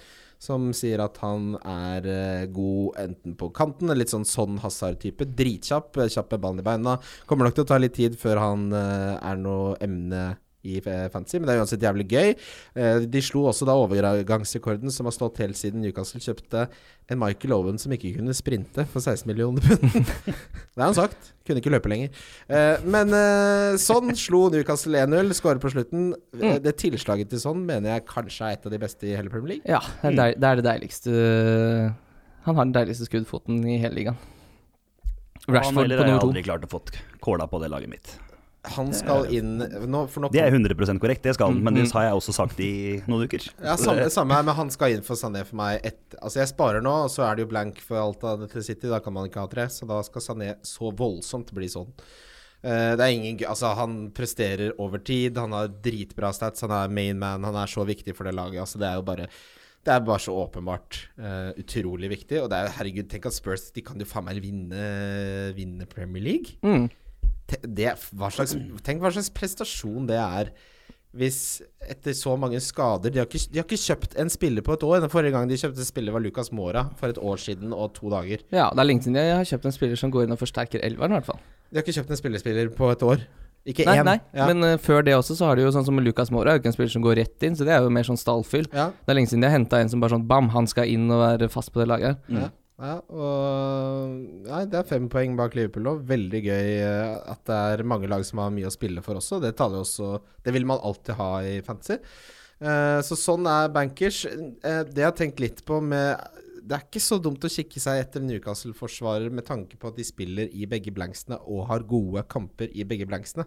[0.45, 5.31] Som sier at han er eh, god enten på kanten, litt sånn sånn Hazard-type.
[5.39, 6.99] Dritkjapp, eh, kjapp med ballen i beina.
[7.31, 10.27] Kommer nok til å ta litt tid før han eh, er noe emne
[10.65, 12.35] i eh, fantasy, men det er uansett jævlig gøy.
[12.81, 16.67] Eh, de slo også da overgangsrekorden som har stått helt siden Newcastle kjøpte
[17.13, 19.85] en Michael Owen som ikke kunne sprinte for 16 millioner pund.
[20.75, 21.33] det har han sagt.
[21.45, 22.13] Kunne ikke løpe lenger.
[22.49, 23.13] Eh, men
[23.81, 26.13] sånn slo Newcastle 1-0, skårer på slutten.
[26.41, 29.33] Eh, Det tilslaget til sånn mener jeg kanskje er et av de beste i hele
[29.33, 29.69] Premier League.
[29.69, 31.13] Ja, det er, det er det deiligste
[32.45, 34.23] Han har den deiligste skuddfoten i hele ligaen.
[35.49, 35.97] Rashford på på to.
[35.97, 36.81] Han nummer har aldri klart å få
[37.25, 38.15] kåla på det laget mitt.
[38.65, 41.83] Han skal inn nå, for nå Det er 100% korrekt, det skal han, men det
[41.85, 41.93] Mhm.
[41.93, 43.45] har jeg også sagt i noen uker.
[43.63, 46.49] Ja, samme, samme her, men han skal inn for Sané for meg et, Altså, jeg
[46.49, 48.89] sparer nå, og så er det jo blank for alt av dette City.
[48.89, 51.89] Da kan man ikke ha tre, så da skal Sané så voldsomt bli sånn.
[52.65, 56.89] Uh, det er ingen Altså, han presterer over tid, han har dritbra stats, han er
[56.89, 58.61] main man, han er så viktig for det laget.
[58.65, 59.27] Altså, det er jo bare
[59.85, 62.41] Det er bare så åpenbart uh, utrolig viktig.
[62.43, 66.23] Og det er herregud, tenk at Spurs De kan jo faen meg vinne, vinne Premier
[66.25, 66.57] League.
[66.65, 66.89] Mm.
[67.47, 68.55] Det, hva slags,
[68.87, 70.55] tenk hva slags prestasjon det er
[71.15, 74.75] hvis etter så mange skader De har ikke, de har ikke kjøpt en spiller på
[74.75, 74.97] et år.
[75.05, 78.11] Den forrige gang de kjøpte spiller, var Lucas Mora for et år siden og to
[78.11, 78.43] dager.
[78.51, 80.83] Ja, det er lenge siden jeg har kjøpt en spiller som går inn og forsterker
[80.83, 81.39] elveren, i hvert fall.
[81.71, 83.23] De har ikke kjøpt en spillerspiller på et år.
[83.65, 84.05] Ikke Nei, én.
[84.05, 84.17] nei.
[84.37, 84.49] Ja.
[84.51, 86.65] Men uh, før det også, så har de jo sånn som Lucas Mora, er jo
[86.65, 88.67] ikke en spiller som går rett inn, så det er jo mer sånn stallfyll.
[88.75, 90.91] ja, Det er lenge siden de har henta en som bare sånn bam, han skal
[90.91, 92.27] inn og være fast på det laget.
[92.29, 94.15] ja, ja, og
[94.49, 96.01] Nei, det er fem poeng bak Liverpool òg.
[96.09, 99.39] Veldig gøy eh, at det er mange lag som har mye å spille for også.
[99.43, 102.01] Det også Det vil man alltid ha i fantasy.
[102.59, 104.25] Eh, så sånn er bankers.
[104.27, 106.19] Eh, det jeg har tenkt litt på med
[106.65, 110.07] Det er ikke så dumt å kikke seg etter Newcastle-forsvarer med tanke på at de
[110.07, 113.45] spiller i begge blanksene og har gode kamper i begge blanksene.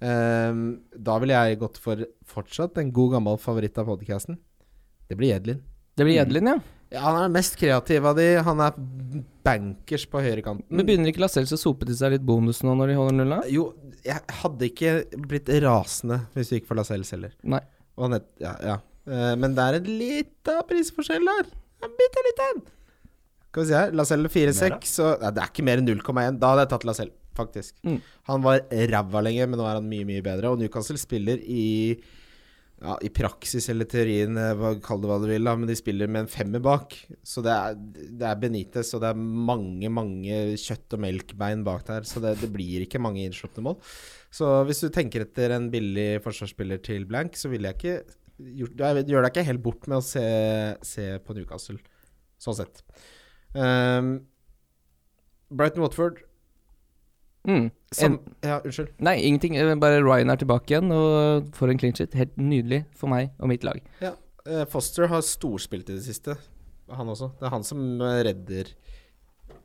[0.00, 0.60] Eh,
[0.94, 4.38] da ville jeg gått for fortsatt en god gammel favoritt av podcasten.
[5.10, 5.60] Det blir Jedlin.
[5.98, 6.56] Det blir Edlin, ja.
[6.92, 8.26] Ja, han er den mest kreative av de.
[8.46, 8.76] Han er
[9.44, 10.66] bankers på høyrekanten.
[10.70, 13.40] Men begynner ikke Lascelles å sope til seg litt bonus nå når de holder nulla?
[13.50, 13.70] Jo,
[14.04, 14.94] jeg hadde ikke
[15.28, 17.34] blitt rasende hvis vi gikk for Lascelles heller.
[17.42, 17.62] Nei.
[18.00, 18.78] Og nett, ja, ja.
[19.06, 21.52] Eh, men det er en lita prisforskjell der.
[21.84, 22.64] En bitte liten.
[23.50, 23.94] Skal vi se her.
[23.94, 26.40] Lascelles 4-6, Nei, det er ikke mer enn 0,1.
[26.42, 27.76] Da hadde jeg tatt Lascelles, faktisk.
[27.86, 28.00] Mm.
[28.30, 30.50] Han var ræva lenge, men nå er han mye, mye bedre.
[30.50, 31.64] Og Newcastle spiller i
[32.84, 36.10] ja, i praksis eller teorien, eh, kall det hva du vil, da, men de spiller
[36.10, 36.96] med en femmer bak.
[37.24, 37.78] Så det er,
[38.20, 42.08] det er Benitez, og det er mange, mange kjøtt- og melkbein bak der.
[42.08, 43.78] Så det, det blir ikke mange innslupne mål.
[44.34, 47.96] Så hvis du tenker etter en billig forsvarsspiller til blank, så ville jeg ikke
[48.58, 50.26] gjort, Jeg gjør deg ikke helt bort med å se,
[50.84, 51.78] se på Newcastle,
[52.42, 52.82] sånn sett.
[53.54, 54.16] Um,
[55.54, 56.24] Brighton Watford
[57.46, 57.66] Mm.
[57.94, 58.92] Som, En, ja, unnskyld.
[59.04, 59.56] nei, ingenting.
[59.60, 62.14] eh, Bare Ryan er tilbake igjen og får en clean shit.
[62.16, 63.82] Helt nydelig for meg og mitt lag.
[64.00, 64.14] Ja.
[64.46, 66.36] eh, Foster har storspilt i det siste,
[66.90, 67.32] han også.
[67.38, 68.72] Det er han som eh, redder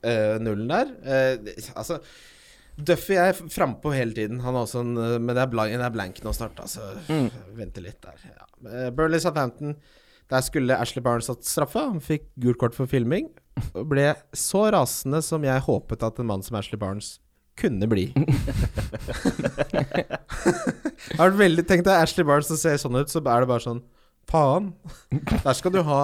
[0.04, 0.92] uh, nullen der.
[1.04, 2.00] Uh, altså
[2.80, 4.40] Duffy er frampå hele tiden.
[4.40, 6.94] Han er også en, men det er, blank, det er blank nå snart, altså.
[7.10, 7.26] Mm.
[7.58, 8.22] Vente litt der.
[8.24, 8.90] Ja.
[8.96, 9.74] Burnley Southampton.
[10.32, 11.88] Der skulle Ashley Barnes hatt straffa.
[11.90, 13.28] Han fikk gult kort for filming.
[13.74, 17.18] Og ble så rasende som jeg håpet at en mann som Ashley Barnes
[17.60, 18.10] kunne bli.
[21.10, 23.50] Jeg har vært veldig Tenk deg Ashley Barnes som ser sånn ut, så er det
[23.50, 23.82] bare sånn
[24.30, 24.74] Faen.
[25.10, 26.02] Der skal du ha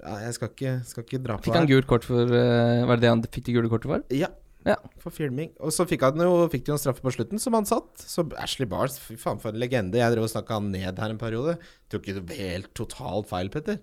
[0.00, 2.98] ja, Jeg skal ikke, skal ikke dra på Fikk han gult kort for uh, Var
[2.98, 4.06] det det han fikk det gule kortet for?
[4.14, 4.30] Ja.
[4.66, 4.76] Ja.
[5.00, 5.54] For filming.
[5.64, 8.02] Og så fikk han jo Fikk de jo en straffe på slutten, som han satt.
[8.04, 10.00] Så Ashley Barnes, fy faen for en legende.
[10.00, 11.56] Jeg drev og snakka han ned her en periode.
[11.92, 13.80] Tok ikke helt totalt feil, Petter.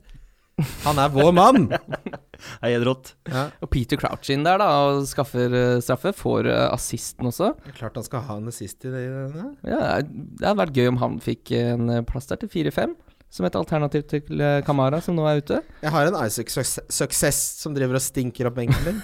[0.88, 1.68] Han er vår mann!
[2.38, 3.12] Det er helt rått.
[3.30, 3.48] Ja.
[3.66, 6.14] Og Peter Crouch inn der da og skaffer uh, straffe.
[6.18, 7.52] Får uh, assisten også.
[7.64, 9.04] Det er Klart han skal ha en assist i det.
[9.10, 9.48] Ja.
[9.66, 12.94] Ja, Det hadde vært gøy om han fikk en eh, plass der til 4-5.
[13.34, 15.58] Som et alternativ til Kamara, som nå er ute.
[15.82, 19.02] Jeg har en Isaac Success, som driver og stinker opp benken min.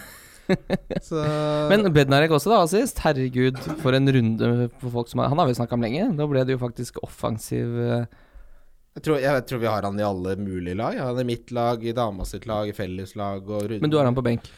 [1.07, 1.23] Så
[1.71, 3.01] Men Bednarek også, da, assist.
[3.03, 6.07] Herregud, for en runde for folk som har Han har vi snakka om lenge.
[6.17, 8.05] Da ble det jo faktisk offensiv eh,
[8.93, 10.93] jeg tror, jeg tror vi har han i alle mulige lag.
[10.93, 13.81] Jeg har han i mitt lag, i dama sitt lag, i felleslag og rundt.
[13.81, 14.49] Men du har han på benk.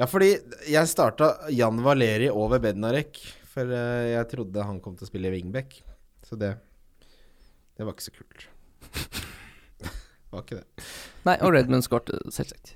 [0.00, 0.30] Ja, fordi
[0.72, 3.20] jeg starta Jan Valeri over Bednarek.
[3.52, 5.82] For eh, jeg trodde han kom til å spille wingback.
[6.24, 6.54] Så det
[7.76, 8.48] Det var ikke så kult.
[9.82, 9.92] det
[10.32, 10.86] var ikke det.
[11.28, 12.74] Nei, og Redmond skåret, selvsagt.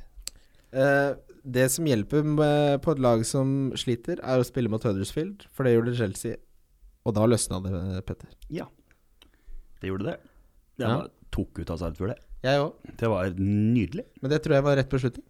[0.76, 1.16] Uh,
[1.48, 5.48] det som hjelper med, på et lag som sliter, er å spille mot Huddersfield.
[5.56, 6.36] For det gjorde Chelsea.
[7.08, 8.28] Og da løsna det, Petter.
[8.52, 8.68] Ja,
[9.80, 10.18] det gjorde det.
[10.78, 10.96] Jeg Ja.
[10.98, 12.18] bare tok ut før det.
[12.44, 12.72] Jeg òg.
[12.96, 14.04] Det var nydelig.
[14.22, 15.24] Men det tror jeg var rett beslutning.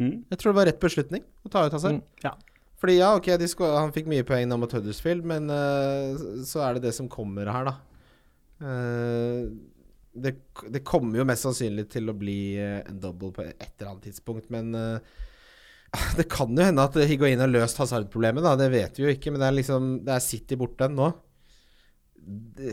[0.00, 0.24] Mm.
[0.30, 1.92] Jeg tror det var rett beslutning å ta ut Hazard.
[2.00, 2.02] Mm.
[2.24, 2.32] Ja.
[2.80, 6.60] Fordi ja, ok, de sko- han fikk mye poeng nå mot Huddersfield, men eh, så
[6.66, 7.76] er det det som kommer her, da.
[8.60, 9.46] Eh,
[10.14, 10.34] det,
[10.70, 14.04] det kommer jo mest sannsynlig til å bli eh, en double på et eller annet
[14.10, 14.98] tidspunkt, men eh,
[16.18, 18.54] det kan jo hende at Higuain har løst Hazard-problemet, da.
[18.58, 21.12] Det vet vi jo ikke, men det er liksom Det er City borte nå.
[22.24, 22.72] Det,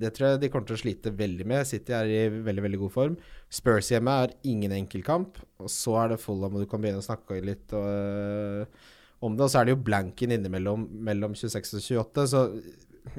[0.00, 1.68] det tror jeg de kommer til å slite veldig med.
[1.68, 3.16] City er i veldig veldig god form.
[3.52, 5.40] Spurs hjemme er ingen enkel kamp.
[5.60, 9.36] Og så er det Fulham, og du kan begynne å snakke litt og, øh, om
[9.36, 9.44] det.
[9.44, 12.46] Og så er det jo blanken innimellom mellom 26 og 28, så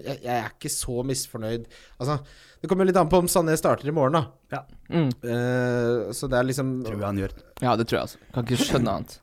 [0.02, 1.66] jeg, jeg er ikke så misfornøyd.
[2.02, 2.18] Altså,
[2.62, 4.18] det kommer litt an på om Sané starter i morgen,
[4.50, 4.62] da.
[4.92, 5.10] Mm.
[5.26, 7.36] Uh, så det er liksom Tror jeg han gjør.
[7.64, 8.22] Ja, det tror jeg altså.
[8.34, 9.18] Kan ikke skjønne annet.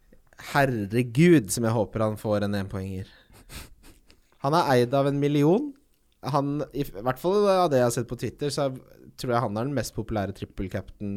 [0.52, 3.10] Herregud, som jeg håper han får en énpoenger.
[4.44, 5.72] Han er eid av en million.
[6.26, 8.72] Han, i hvert fall av det jeg har sett på Twitter, så
[9.18, 11.12] tror jeg han er den mest populære trippelcapten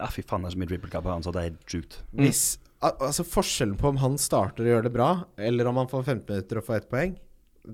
[0.00, 1.74] Ja, fy faen, det er så mye triple captain av han, så det er helt
[1.74, 1.98] sjukt.
[2.16, 2.44] Hvis
[2.80, 6.06] al Altså Forskjellen på om han starter og gjør det bra, eller om han får
[6.06, 7.18] 15 minutter og får ett poeng,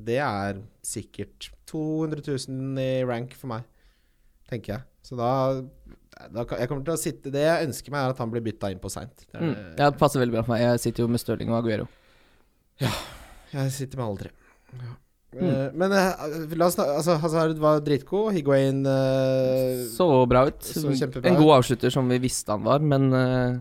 [0.07, 3.66] det er sikkert 200 000 i rank for meg,
[4.50, 4.87] tenker jeg.
[5.07, 5.31] Så da,
[6.35, 8.72] da Jeg kommer til å sitte Det jeg ønsker meg, er at han blir bytta
[8.74, 9.22] inn på seint.
[9.31, 9.55] Mm.
[9.79, 10.64] Ja, det passer veldig bra for meg.
[10.64, 11.87] Jeg sitter jo med Stirling og Aguero.
[12.83, 12.90] Ja.
[13.52, 14.33] Jeg sitter med alle tre.
[14.74, 14.94] Ja.
[15.35, 15.49] Mm.
[15.51, 18.33] Eh, men eh, la oss altså, Hazard var dritgod.
[18.37, 20.62] Higuain uh, Så bra ut.
[20.65, 23.59] så en god avslutter, som vi visste han var, men uh,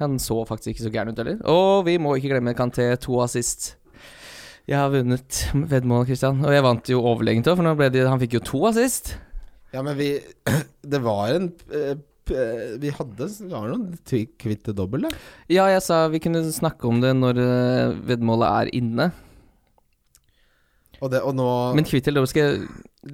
[0.00, 1.40] han så faktisk ikke så gæren ut heller.
[1.48, 3.74] Og vi må ikke glemme Kanté, to assist.
[4.68, 8.04] Jeg har vunnet veddemål, Christian, og jeg vant jo overlegent òg, for nå ble det,
[8.08, 9.14] han fikk jo to assist.
[9.74, 10.16] Ja, men vi
[10.92, 11.52] Det var en
[12.80, 15.10] Vi hadde Det var noen tvi- kvitte dobbel, da.
[15.50, 17.38] Ja, jeg sa vi kunne snakke om det når
[18.06, 19.10] veddemålet er inne,
[21.00, 21.44] Og, det, og nå
[21.78, 22.58] men kvitt eller dobbelt skal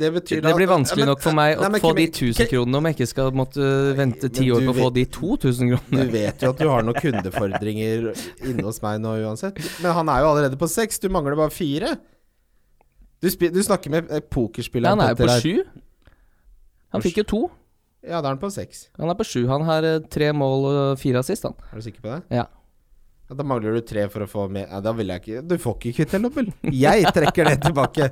[0.01, 2.49] Det betyr Det blir vanskelig at, men- nok for meg Nei, å få de 1000
[2.51, 5.77] kronene om jeg ikke skal måtte vente ti år på å få de 2000 Du
[5.77, 6.07] kronene.
[6.11, 8.09] vet jo at du har noen kundefordringer
[8.43, 9.61] inne hos meg nå uansett.
[9.85, 10.99] Men han er jo allerede på seks.
[10.99, 11.95] Du mangler bare fire.
[13.23, 15.63] Du, du snakker med eh, pokerspilleren Han er jo på sju.
[16.97, 17.41] Han fikk jo to.
[18.07, 18.89] Ja, da er han på seks.
[18.99, 19.47] Han er på sju.
[19.51, 21.55] Han har eh, tre mål og fire assist, han.
[21.73, 22.21] Er du sikker på det?
[22.43, 22.45] Ja.
[23.29, 25.79] Da mangler du tre for å få med ja, Da vil jeg ikke Du får
[25.79, 26.51] ikke kvitt en dobbel.
[26.71, 28.11] Jeg trekker det tilbake.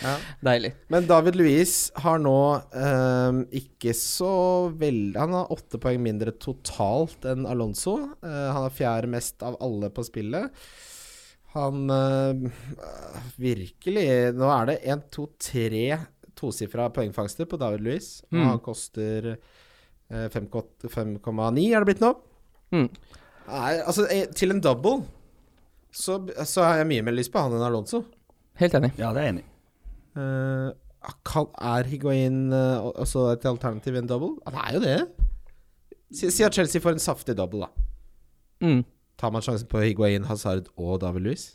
[0.00, 0.14] Ja.
[0.44, 0.72] Deilig.
[0.92, 2.38] Men David Luiz har nå
[2.72, 4.32] ehm, ikke så
[4.80, 7.98] veldig Han har åtte poeng mindre totalt enn Alonso.
[8.24, 10.64] Eh, han er fjerde mest av alle på spillet.
[11.54, 12.46] Han eh,
[13.40, 14.06] Virkelig
[14.38, 15.86] Nå er det én, to, tre
[16.34, 18.16] tosifra poengfangster på David Luiz.
[18.34, 18.46] Mm.
[18.48, 22.10] han koster eh, 5,8 5,9 er det blitt nå.
[22.74, 22.88] Mm.
[23.48, 25.02] Nei, altså eh, til en double
[25.94, 28.02] så, så har jeg mye mer lyst på han enn Alonso.
[28.58, 28.90] Helt enig.
[28.98, 29.50] Ja, det er jeg enig i.
[30.18, 30.70] Eh,
[31.68, 34.38] er Higuain uh, også et alternativ i en double?
[34.46, 34.96] Han er jo det.
[36.14, 37.86] Si, si at Chelsea får en saftig double, da.
[38.64, 38.82] Mm.
[39.20, 41.50] Tar man sjansen på Higuain, Hazard og David Luiz?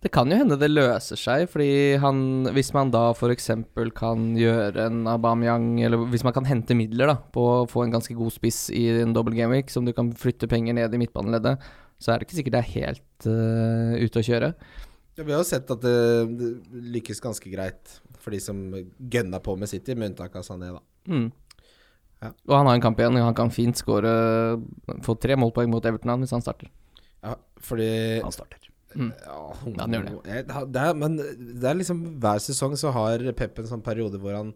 [0.00, 3.50] Det kan jo hende det løser seg, fordi han Hvis man da f.eks.
[3.96, 7.92] kan gjøre en Aubameyang, eller hvis man kan hente midler da på å få en
[7.92, 11.02] ganske god spiss i en double game week, som du kan flytte penger ned i
[11.02, 11.60] midtbaneleddet,
[12.00, 14.54] så er det ikke sikkert det er helt uh, ute å kjøre.
[15.18, 16.48] Ja, vi har jo sett at det,
[16.96, 18.56] lykkes ganske greit for de som
[18.96, 20.80] gønna på med City, med unntak av Sané, da.
[21.12, 21.28] Mm.
[22.24, 22.32] Ja.
[22.48, 24.10] Og han har en kamp igjen, og han kan fint skåre
[25.06, 26.68] Få tre målpoeng mot Everton hvis han starter.
[27.24, 28.69] Ja, fordi Han starter.
[28.94, 29.12] Mm.
[29.22, 29.38] Ja,
[29.76, 30.40] Ja, han gjør det.
[30.74, 34.34] Det er, men det er liksom hver sesong så har Pep en sånn periode hvor
[34.34, 34.52] han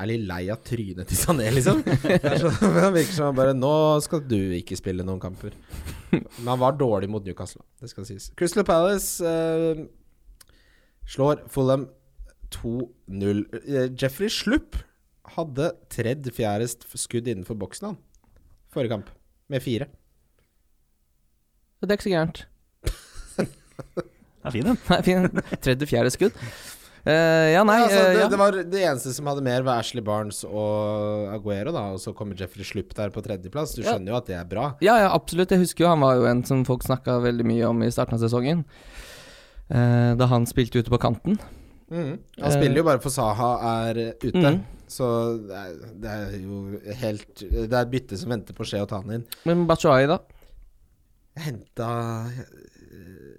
[0.00, 1.82] er litt lei av trynet til Sané, liksom.
[2.24, 2.50] Det så,
[2.84, 3.72] han virker som han bare Nå
[4.04, 5.54] skal du ikke spille noen kamper.
[6.12, 8.30] Men han var dårlig mot Newcastle, det skal sies.
[8.38, 9.84] Crystal Palace eh,
[11.12, 11.86] slår Fulham
[12.52, 13.44] 2-0.
[13.62, 14.80] Eh, Jeffrey Slupp
[15.36, 18.00] hadde tredd fjerdest skudd innenfor boksen, han.
[18.72, 19.12] Forrige kamp,
[19.52, 19.86] med fire.
[21.82, 22.44] Det er ikke så gærent.
[24.42, 24.78] Det er fin, den.
[24.90, 25.28] Nei, fin.
[25.62, 26.38] Tredje, fjerde skudd.
[27.02, 28.26] Uh, ja, nei Ja, altså, det, det, ja.
[28.30, 31.84] det var det eneste som hadde mer, var Ashley Barnes og Aguero, da.
[31.96, 33.74] Og så kommer Jeffrey Slupp der på tredjeplass.
[33.74, 33.92] Du Ja.
[33.94, 34.68] skjønner jo at det er bra.
[34.84, 35.50] Ja, ja, absolutt.
[35.50, 38.18] Jeg husker jo han var jo en som folk snakka veldig mye om i starten
[38.18, 38.62] av sesongen.
[39.72, 41.38] Uh, da han spilte ute på kanten.
[41.92, 42.14] Mm.
[42.40, 43.50] Han spiller jo bare for Saha
[43.88, 44.46] er uh, ute.
[44.46, 44.62] Mm.
[44.92, 45.06] Så
[45.48, 46.56] det er, det er jo
[47.00, 49.26] helt Det er et bytte som venter på å skje å ta han inn.
[49.48, 50.18] Men Batshuayi, da?
[51.40, 51.88] Henta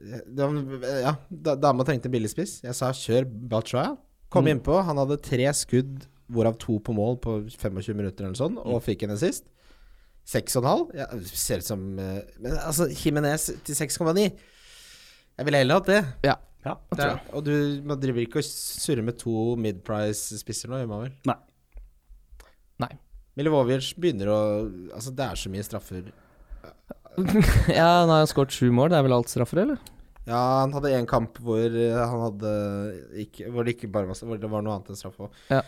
[0.03, 2.61] Ja, da- dama trengte billigspiss.
[2.63, 3.97] Jeg sa kjør Baltraya.
[4.29, 4.59] Kom Mm.
[4.59, 4.83] innpå.
[4.83, 9.03] Han hadde tre skudd, hvorav to på mål på 25 minutter eller sånn, og fikk
[9.03, 9.43] en assist.
[10.25, 10.95] Seks og en halv.
[10.95, 14.31] Ja, ser ut som eh, Men altså, Jimenez til 6,9.
[15.37, 16.05] Jeg ville heller hatt det.
[16.23, 16.35] Ja.
[16.65, 16.77] Ja.
[16.95, 21.01] det er, og du man driver ikke og surrer med to mid-price-spisser nå, gjør man
[21.03, 21.11] vel?
[21.27, 21.35] Nei.
[22.79, 22.91] Nei.
[23.35, 24.39] Milivovic begynner å
[24.95, 26.05] Altså, det er så mye straffer.
[27.79, 28.91] ja, han har skåret sju mål.
[28.93, 29.81] Det er vel alt straffer, eller?
[30.23, 32.51] Ja, han hadde en kamp hvor eh, han hadde
[33.25, 35.41] ikke, Hvor det ikke bare var Hvor det var noe annet enn straff òg.
[35.51, 35.59] Ja.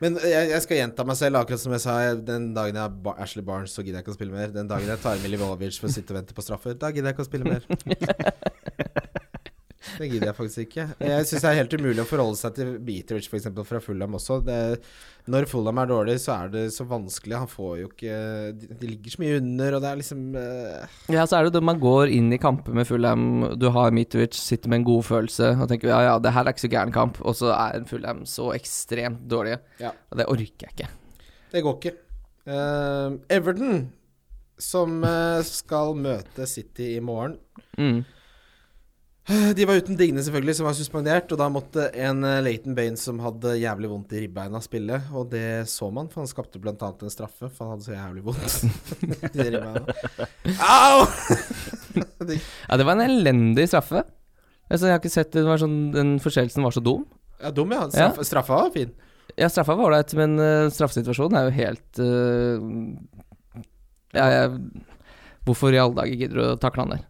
[0.00, 1.98] Men jeg, jeg skal gjenta meg selv, akkurat som jeg sa.
[2.16, 4.54] Den dagen jeg har Ashley Barnes, så gidder jeg ikke å spille mer.
[4.54, 7.18] Den dagen jeg tar Milivojevic for å sitte og vente på straffer, da gidder jeg
[7.18, 9.18] ikke å spille mer.
[10.00, 10.84] Det gidder jeg faktisk ikke.
[11.04, 13.48] Jeg syns det er helt umulig å forholde seg til Beatrich f.eks.
[13.68, 14.38] fra Fulham også.
[14.46, 14.56] Det,
[15.28, 17.36] når Fulham er dårlig, så er det så vanskelig.
[17.42, 18.20] Han får jo ikke
[18.56, 20.94] De, de ligger så mye under, og det er liksom uh...
[21.12, 23.26] Ja, så er det det man går inn i kamper med Fulham.
[23.60, 26.56] Du har Mitrovic, sitter med en god følelse og tenker ja, ja, det her er
[26.56, 29.60] ikke så gæren kamp, og så er Fulham så ekstremt dårlige.
[29.82, 29.92] Ja.
[30.08, 30.88] Og det orker jeg ikke.
[31.52, 31.96] Det går ikke.
[32.48, 33.84] Uh, Everton,
[34.56, 37.36] som uh, skal møte City i morgen
[37.78, 38.02] Mm.
[39.30, 41.30] Eh, De var uten Digne, selvfølgelig, som var suspendert.
[41.32, 44.98] Og da måtte en uh, Leighton Baines som hadde jævlig vondt i ribbeina, spille.
[45.14, 46.74] Og det så man, for han skapte bl.a.
[46.74, 48.56] en straffe, for han hadde så jævlig vondt
[49.44, 49.84] i ribbeina.
[50.66, 51.04] Au!
[52.30, 54.02] Ja, det var en elendig straffe.
[54.70, 57.00] Altså, jeg har ikke sett det, det var sånn, Den forseelsen var så dum.
[57.42, 57.86] ja, dum, ja.
[57.90, 58.92] Straffa, straffa var fin.
[59.40, 63.64] Ja, straffa var ålreit, men uh, straffesituasjonen er jo helt uh,
[64.14, 64.60] Ja, jeg
[65.48, 67.02] Hvorfor i alle dager gidder du å takle han der?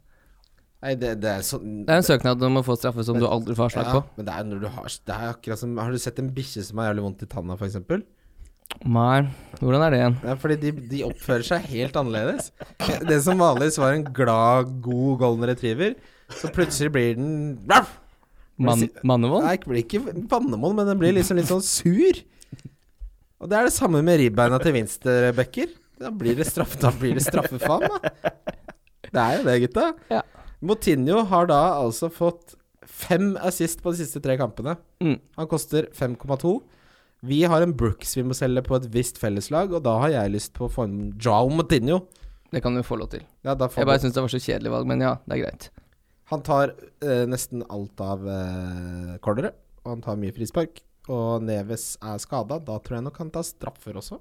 [0.81, 3.27] Nei, det, det er sånn Det er en søknad om å få straffe som Men-
[3.27, 4.17] du aldri får avslag ja, på.
[4.17, 6.65] Men det er når du har Det er akkurat som Har du sett en bikkje
[6.65, 7.77] som har jævlig vondt i tanna, f.eks.?
[8.87, 9.27] Nei,
[9.59, 10.17] hvordan er det igjen?
[10.23, 12.53] Det er fordi de, de oppfører seg helt annerledes.
[13.11, 15.97] Det som vanligvis var en glad, god golden retriever,
[16.31, 17.59] så plutselig blir den!
[18.61, 19.43] Man, mannevold?
[19.49, 22.23] Nei, blir ikke mannemål men den blir liksom litt sånn sur.
[23.41, 25.75] Og det er det samme med ribbeina til Winsterbecker.
[26.01, 28.33] Da blir det straff, da blir det straffefaen, da.
[29.11, 29.87] Det er jo det, gutta.
[30.13, 30.21] Ja.
[30.61, 34.77] Motinho har da altså fått fem assist på de siste tre kampene.
[35.01, 35.19] Mm.
[35.39, 36.59] Han koster 5,2.
[37.21, 40.35] Vi har en Brooks vi må selge på et visst felleslag, og da har jeg
[40.37, 42.03] lyst på å få en Joao Motinho.
[42.51, 43.25] Det kan du få lov til.
[43.45, 45.69] Ja, Jeg bare syns det var så kjedelig valg, men ja, det er greit.
[46.33, 49.53] Han tar eh, nesten alt av eh, cornere,
[49.85, 50.83] og han tar mye frispark.
[51.11, 52.61] Og Neves er skada.
[52.63, 54.21] Da tror jeg nok han tar straffer også.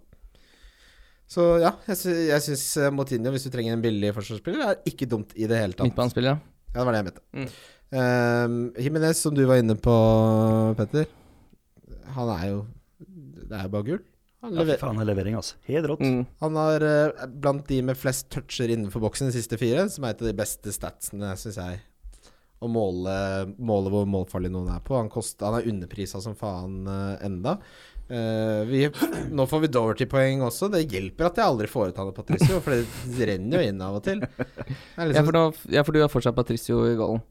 [1.29, 4.89] Så ja, jeg, sy jeg syns eh, Motinho, hvis du trenger en billig forsvarsspiller, er
[4.89, 5.85] ikke dumt i det hele tatt.
[5.85, 6.55] Midtbanespiller, ja.
[6.69, 7.25] Ja, det var det jeg mente.
[7.37, 7.49] Mm.
[7.89, 9.93] Uh, Jimenez, som du var inne på,
[10.77, 11.09] Petter.
[12.15, 12.59] Han er jo
[13.49, 14.01] Det er jo bare gull.
[14.41, 15.57] Han, Ja, fy faen, er levering, altså.
[15.67, 16.01] Helt rått.
[16.01, 16.23] Mm.
[16.41, 20.15] han har uh, blant de med flest toucher innenfor boksen de siste fire, som er
[20.15, 21.81] et av de beste statsene, syns jeg.
[22.59, 23.13] Å måle,
[23.61, 24.97] måle hvor målfarlig noen er på.
[24.97, 27.59] Han, kost, han er underprisa som faen uh, enda.
[28.09, 28.79] Eh, vi,
[29.37, 30.69] nå får vi Doverty-poeng også.
[30.73, 33.99] Det hjelper at jeg aldri får ut han Patricio, for det renner jo inn av
[33.99, 34.23] og til.
[34.25, 34.47] Er
[34.97, 35.43] Ja, liksom, for da,
[35.75, 37.21] ja, for du har fortsatt Patricio i goalen.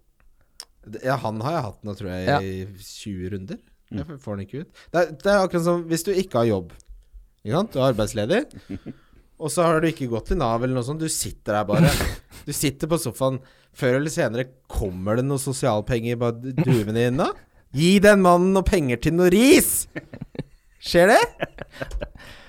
[1.04, 2.38] ja, han har jeg hatt nå, tror jeg, Ja.
[2.40, 3.58] i 20 runder.
[3.90, 4.70] Jeg får den ikke ut.
[4.92, 6.72] Det er, det er akkurat som hvis du ikke har jobb.
[7.44, 7.72] Ikke sant?
[7.72, 8.40] Du er arbeidsledig.
[9.42, 11.00] og så har du ikke gått til Nav eller noe sånt.
[11.00, 11.90] Du sitter der bare.
[12.46, 13.40] Du sitter på sofaen.
[13.78, 17.28] Før eller senere kommer det noen sosialpenger bare duvende inn da?
[17.76, 19.86] Gi den mannen noe penger til noe ris!
[20.88, 21.18] Skjer det?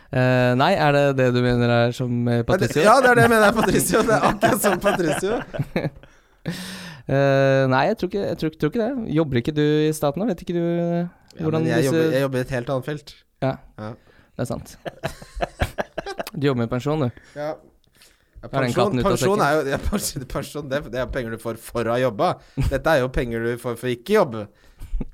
[0.09, 2.09] Uh, nei, er det det du mener er som
[2.47, 2.81] Patricio?
[2.81, 4.01] Ja, det er det jeg mener, er Patricio.
[4.07, 5.37] Det er akkurat som Patricio.
[7.09, 9.15] uh, nei, jeg tror, ikke, jeg tror, tror ikke det.
[9.19, 10.29] Jobber ikke du i staten nå?
[10.31, 12.89] Vet ikke du Ja, hvordan men jeg, disse jobber, jeg jobber i et helt annet
[12.89, 13.15] felt.
[13.45, 13.91] Ja, Ja.
[14.35, 14.77] det er sant.
[16.39, 17.23] Du jobber med pensjon, du.
[17.35, 17.53] Ja.
[18.39, 21.89] Ja, pensjon, pensjon er jo ja, pensjon, pensjon, det, det er penger du får for
[21.89, 22.29] å ha jobba.
[22.69, 24.45] Dette er jo penger du får for ikke jobbe.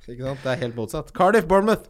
[0.06, 0.44] Ikke sant?
[0.44, 1.10] Det er helt motsatt.
[1.18, 1.88] Cardiff Bournemouth.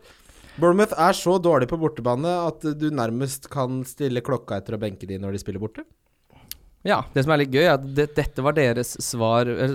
[0.55, 5.07] Bournemouth er så dårlig på bortebane at du nærmest kan stille klokka etter å benke
[5.09, 5.83] de når de spiller borte.
[6.85, 9.73] Ja, det som er litt gøy, er at det, dette var deres svar eh,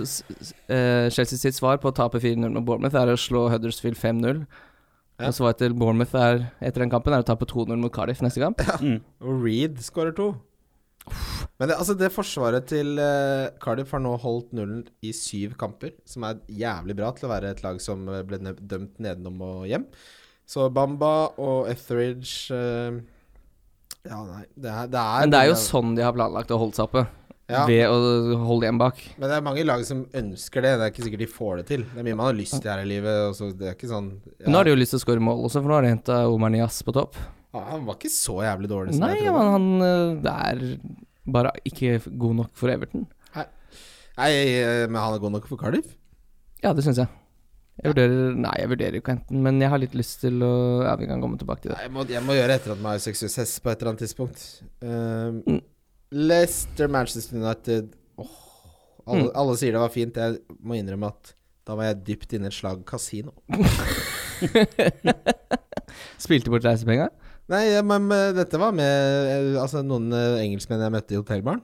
[0.71, 4.45] eh, Chelsea sitt svar på å tape 4-0 mot Bournemouth, er å slå Huddersfield 5-0.
[5.19, 5.27] Ja.
[5.27, 8.41] Og svaret til Bournemouth er, etter den kampen er å tape 2-0 mot Cardiff neste
[8.41, 8.63] kamp.
[8.79, 9.01] Mm.
[9.27, 10.31] Og Reed skårer to.
[11.59, 15.93] Men det, altså det forsvaret til uh, Cardiff har nå holdt nullen i syv kamper,
[16.07, 19.67] som er jævlig bra til å være et lag som eh, ble dømt nedenom og
[19.69, 19.85] hjem.
[20.51, 22.99] Så Bamba og Etheridge uh,
[24.03, 26.57] Ja, nei det er, det er Men det er jo sånn de har planlagt å
[26.59, 27.05] holde seg oppe.
[27.51, 28.99] ja, Ved å holde igjen bak.
[29.21, 30.73] Men det er mange lag som ønsker det.
[30.79, 31.85] Det er ikke sikkert de får det til.
[31.93, 33.39] Det er mye man har lyst til her i livet.
[33.59, 34.09] Det er ikke sånn
[34.41, 34.49] ja.
[34.49, 36.19] Nå har de jo lyst til å skåre mål også, for nå har de henta
[36.31, 37.15] Omar Nias på topp.
[37.51, 39.39] Ja, Han var ikke så jævlig dårlig som Nei, jeg trodde.
[39.39, 40.61] men han eh, det er
[41.37, 43.07] bare ikke god nok for Everton.
[43.37, 43.47] Nei,
[44.19, 44.31] nei
[44.87, 45.95] men han er god nok for Cardiff?
[46.63, 47.11] Ja, det syns jeg.
[47.81, 50.51] Jeg vurderer Nei, jeg vurderer jo ikke enten, men jeg har litt lyst til å
[50.85, 51.79] Ja, vi kan komme tilbake til det.
[51.79, 54.43] Nei, jeg må, jeg må gjøre etter at meg suksess på et eller annet tidspunkt.
[54.81, 55.61] Um, Mm.
[56.11, 58.31] Leicester, Manchester United Åh,
[59.07, 59.29] alle, Mm.
[59.41, 60.17] alle sier det var fint.
[60.19, 61.33] Jeg må innrømme at
[61.65, 63.31] da var jeg dypt inne i et slag kasino.
[66.21, 67.09] Spilte bort reisepenga?
[67.51, 71.61] Nei, men men dette var med eh, altså, noen eh, engelskmenn jeg møtte i hotellbaren.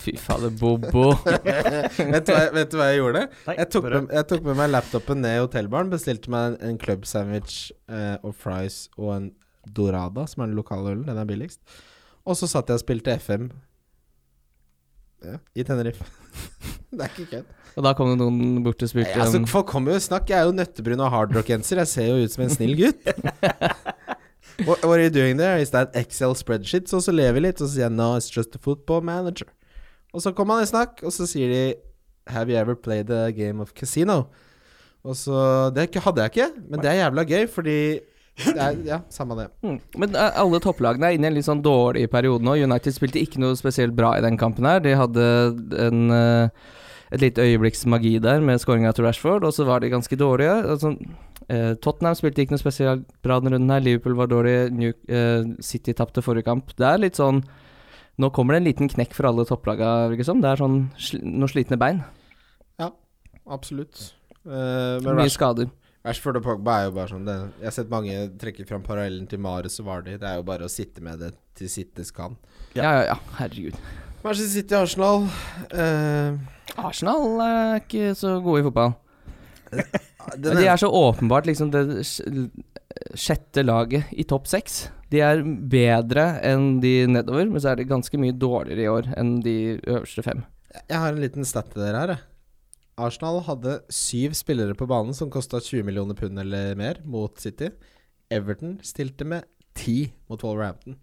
[0.00, 1.10] Fy fader, Bobo.
[1.26, 3.26] vet, du hva, vet du hva jeg gjorde?
[3.46, 6.58] Nei, Jeg tok, med, jeg tok med meg laptopen ned i hotellbaren, bestilte meg en,
[6.70, 9.30] en club sandwich eh, og fries og en
[9.68, 11.04] Dorada, som er den lokale ølen.
[11.08, 11.60] Den er billigst.
[12.24, 13.50] Og så satt jeg og spilte FM
[15.26, 16.06] ja, i Tenerife.
[16.96, 17.56] det er ikke kødd.
[17.76, 20.34] Og da kom det noen bort og Nei, spurte Altså, folk kommer jo og snakker.
[20.34, 21.84] Jeg er jo nøttebrun og hardrock-genser.
[21.84, 23.04] Jeg ser jo ut som en snill gutt.
[24.66, 25.56] What, what are you doing there?
[25.58, 26.88] Is that Excel spreadsheet?
[26.88, 29.48] Så så ler vi litt, og så sier jeg no, it's just a football manager.
[30.14, 31.64] Og så kommer han i snakk, og så sier de
[32.30, 34.24] Have you ever played a game of casino?
[35.02, 37.78] Og så Det hadde jeg ikke, men det er jævla gøy, fordi
[38.56, 39.48] er, Ja, samme det.
[39.62, 39.78] Mm.
[40.00, 42.56] Men eh, alle topplagene er inne i en litt sånn dårlig periode nå.
[42.60, 44.82] United spilte ikke noe spesielt bra i den kampen her.
[44.84, 45.26] De hadde
[45.86, 46.76] en, eh,
[47.10, 50.56] et lite øyeblikks magi der med skåringa til Rashford, og så var de ganske dårlige.
[50.74, 50.94] Altså,
[51.48, 53.84] eh, Tottenham spilte ikke noe spesielt bra denne runden her.
[53.84, 54.72] Liverpool var dårlig.
[54.72, 56.76] New, eh, City tapte forrige kamp.
[56.76, 57.44] Det er litt sånn
[58.18, 60.40] Nå kommer det en liten knekk for alle topplaga, liksom.
[60.42, 62.02] det er sånn sl noen slitne bein.
[62.80, 62.90] Ja,
[63.50, 64.14] Absolutt.
[64.46, 65.70] Uh, men Mye skader.
[66.06, 69.26] Rashford og Pogba er jo bare sånn det, Jeg har sett mange trekke fram parallellen
[69.28, 70.14] til Mares og Vardi.
[70.20, 72.38] Det er jo bare å sitte med det til sittes kan.
[72.72, 73.18] Ja, ja, ja.
[73.36, 73.76] Herregud.
[74.22, 75.26] Manchester City Arsenal
[75.72, 76.40] Uh,
[76.80, 78.96] Arsenal er ikke så gode i fotball.
[80.36, 81.84] den Men de er så åpenbart liksom det
[83.18, 84.88] sjette laget i topp seks.
[85.10, 89.10] De er bedre enn de nedover, men så er de ganske mye dårligere i år
[89.18, 90.44] enn de øverste fem.
[90.86, 92.14] Jeg har en liten stat til dere her.
[92.14, 92.26] jeg.
[93.00, 97.70] Arsenal hadde syv spillere på banen som kosta 20 millioner pund eller mer mot City.
[98.30, 100.98] Everton stilte med ti mot Wolverhampton.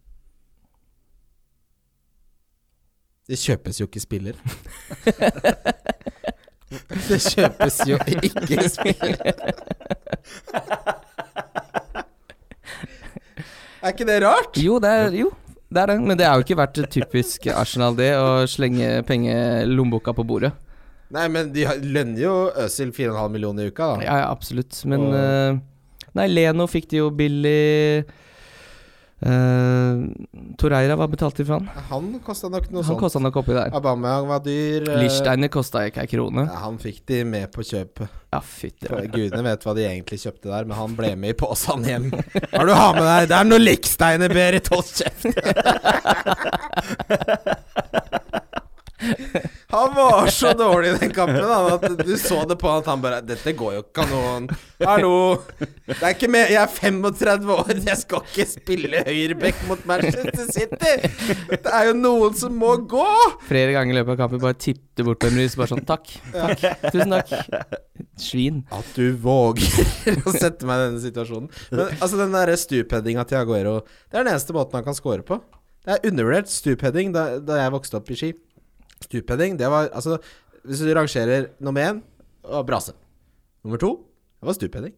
[3.27, 4.37] Det kjøpes jo ikke spiller.
[6.69, 9.17] det kjøpes jo ikke spill.
[13.81, 14.57] er ikke det rart?
[14.59, 15.29] Jo, det er, jo,
[15.71, 15.97] det er det.
[16.03, 20.51] Men det har jo ikke vært typisk Arsenal, det, å slenge pengelommeboka på bordet.
[21.13, 22.33] Nei, men de lønner jo
[22.65, 24.03] Øzil 4,5 millioner i uka, da.
[24.03, 24.81] Ja, ja, absolutt.
[24.85, 25.59] Men Og- eh,
[26.17, 28.03] Nei, Leno fikk de jo billig.
[29.17, 30.13] Uh,
[30.61, 31.65] Toreira, hva betalte de for han?
[31.89, 33.23] Han kosta nok noe Han sånt.
[33.25, 33.73] nok oppi der.
[33.73, 34.85] Aubameyang var dyr.
[34.85, 36.45] Uh, Lichsteiner kosta ikke ei krone.
[36.45, 38.13] Ja, han fikk de med på kjøpet.
[38.27, 41.81] Ja, fytti Gudene vet hva de egentlig kjøpte der, men han ble med i posen
[41.87, 42.11] hjem.
[42.13, 43.29] Hva du har med deg?
[43.31, 45.25] Det er noe Lichsteiner, Berit, hold kjeft!
[49.69, 52.85] Han var så dårlig i den kampen han, at du så det på han at
[52.87, 54.45] han bare Dette går jo ikke an
[54.79, 55.41] Hallo!
[55.59, 60.47] Det er ikke med, jeg er 35 år, jeg skal ikke spille høyreback mot Manchester
[60.55, 60.93] City!
[61.51, 63.03] Det er jo noen som må gå!
[63.49, 65.55] Flere ganger i løpet av kampen bare tippte bort på en rys.
[65.59, 67.35] Bare sånn takk, takk, tusen takk.
[68.21, 68.63] Svin.
[68.73, 71.51] At du våger å sette meg i denne situasjonen.
[71.73, 75.25] Men altså Den der stupheadinga til Aguero Det er den eneste måten han kan score
[75.27, 75.41] på.
[75.87, 78.33] Det er undervurdert stupheading da, da jeg vokste opp i Ski.
[79.03, 80.17] Stupheading, det var Altså,
[80.67, 81.99] hvis du rangerer nummer én,
[82.47, 82.95] var brase.
[83.65, 83.91] Nummer to,
[84.41, 84.95] det var stupheading.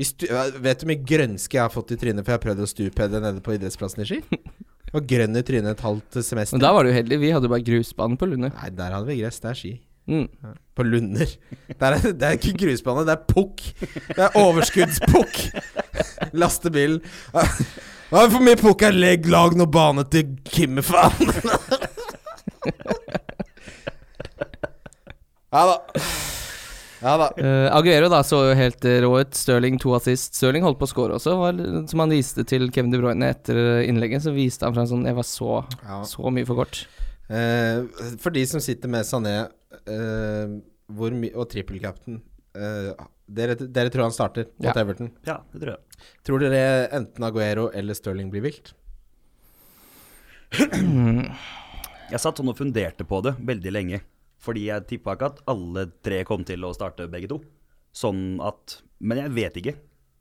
[0.00, 0.24] Stu,
[0.64, 2.68] vet du hvor mye grønske jeg har fått i trynet for jeg har prøvd å
[2.70, 4.20] stupheade nede på idrettsplassen i Ski?
[4.90, 6.56] Det var grønn i trynet et halvt semester.
[6.56, 7.18] Men da var du heldig.
[7.22, 8.50] Vi hadde bare grusbane på Lunder.
[8.56, 9.36] Nei, der hadde vi gress.
[9.38, 9.70] Det er ski.
[10.10, 10.24] Mm.
[10.74, 11.30] På Lunder.
[11.78, 13.62] Der er, det er ikke grusbane, det er pukk.
[14.08, 15.38] Det er overskuddspukk.
[16.34, 16.98] Lastebil.
[17.30, 18.96] Hva er for mye pukk her?
[18.96, 21.30] Legg lag noe bane til Kimme, faen.
[25.50, 26.02] Ja da.
[27.00, 27.26] Ja da.
[27.40, 29.34] Uh, Aguero da så jo helt eh, rå ut.
[29.34, 30.36] Stirling to assist.
[30.36, 31.34] Stirling holdt på å score også.
[31.40, 34.88] Var, som han viste til Kevin De Bruyne etter eh, innlegget, så viste han fram
[34.90, 36.02] sånn Jeg var så, Ja.
[36.06, 36.82] så mye for kort.
[37.30, 37.86] Uh,
[38.20, 40.58] for de som sitter med Sané uh,
[40.90, 42.16] og trippelkapten
[42.58, 42.88] eh,
[43.30, 44.74] dere, dere tror han starter mot Ja.
[44.82, 45.12] Everton.
[45.26, 46.06] Ja, det tror jeg.
[46.26, 46.62] Tror dere
[46.98, 48.72] enten Aguero eller Stirling blir vilt?
[52.10, 54.00] Jeg satt sånn og funderte på det veldig lenge.
[54.40, 57.40] Fordi jeg tippa ikke at alle tre kom til å starte begge to.
[57.92, 59.74] Sånn at Men jeg vet ikke.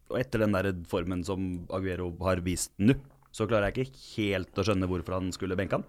[0.09, 2.95] Og etter den der formen som Aguero har vist nå,
[3.32, 5.84] så klarer jeg ikke helt å skjønne hvorfor han skulle benke han.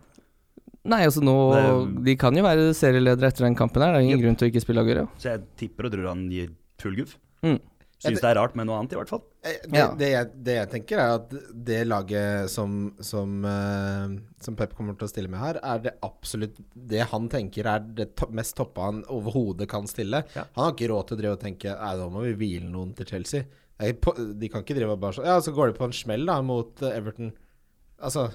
[0.84, 3.92] Nei, altså nå Det- De kan jo være serieledere etter den kampen her.
[3.92, 4.24] Det er ingen Yep.
[4.26, 5.08] grunn til å ikke spille Aguero.
[5.18, 7.18] Så jeg tipper og tror han gir full guff.
[7.42, 7.60] Mm.
[8.00, 9.20] Syns det er rart med noe annet, i hvert fall.
[9.44, 11.34] Eh, Det, det, jeg, det jeg tenker, er at
[11.68, 15.92] det laget som, som, eh, som Pep kommer til å stille med her, er det
[16.06, 20.22] absolutt Det han tenker er det to mest toppa han overhodet kan stille.
[20.34, 20.46] Ja.
[20.56, 22.94] Han har ikke råd til å drive og tenke Nei, nå må vi hvile noen
[22.96, 23.44] til Chelsea.
[23.80, 26.40] De kan ikke drive og bare sånn Ja, så går de på en smell da
[26.44, 27.30] mot eh, Everton.
[28.00, 28.30] Altså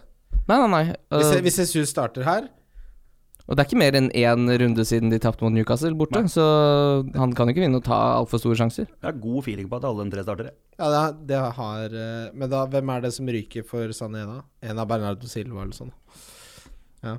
[0.46, 0.84] Nei, nei, nei.
[1.10, 2.48] Hvis, jeg, hvis Jesus starter her
[3.46, 6.32] og det er ikke mer enn én runde siden de tapte mot Newcastle borte, Nei.
[6.34, 6.46] så
[7.14, 8.88] han kan jo ikke vinne og ta altfor store sjanser.
[8.90, 10.50] Jeg har god feeling på at alle de tre starter.
[10.50, 10.58] jeg.
[10.80, 14.40] Ja, det, det har eh, Men da, hvem er det som ryker for Sané da?
[14.66, 15.94] En av Bernardo Silva eller sånn.
[17.06, 17.18] Ja.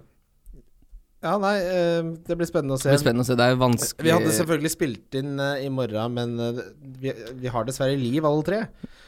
[1.27, 2.91] Ja, nei, eh, det blir spennende å se.
[2.91, 3.37] Det blir spennende å se.
[3.39, 6.61] Det er jo vanskelig Vi hadde selvfølgelig spilt inn eh, i morgen, men eh,
[7.03, 8.61] vi, vi har dessverre liv, alle tre.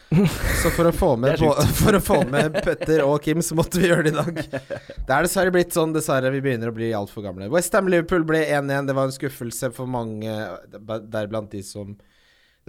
[0.62, 1.52] Så for å, få med, på,
[1.82, 4.38] for å få med Petter og Kim, så måtte vi gjøre det i dag.
[4.40, 6.32] Det er dessverre blitt sånn, dessverre.
[6.32, 7.50] Vi begynner å bli altfor gamle.
[7.52, 8.88] Westham Liverpool ble 1-1.
[8.88, 10.32] Det var en skuffelse for mange,
[11.12, 11.92] deriblant de som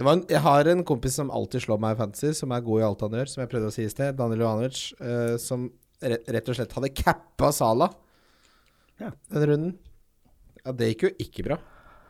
[0.00, 2.62] det var en, Jeg har en kompis som alltid slår meg i fantasy, som er
[2.64, 5.34] god i alt han gjør, som jeg prøvde å si i sted, Daniel Jovanovic, Uh,
[5.40, 5.66] som
[6.00, 7.90] rett og slett hadde cappa Sala
[9.00, 9.10] Ja.
[9.32, 9.76] den runden.
[10.64, 11.56] Ja, det gikk jo ikke bra.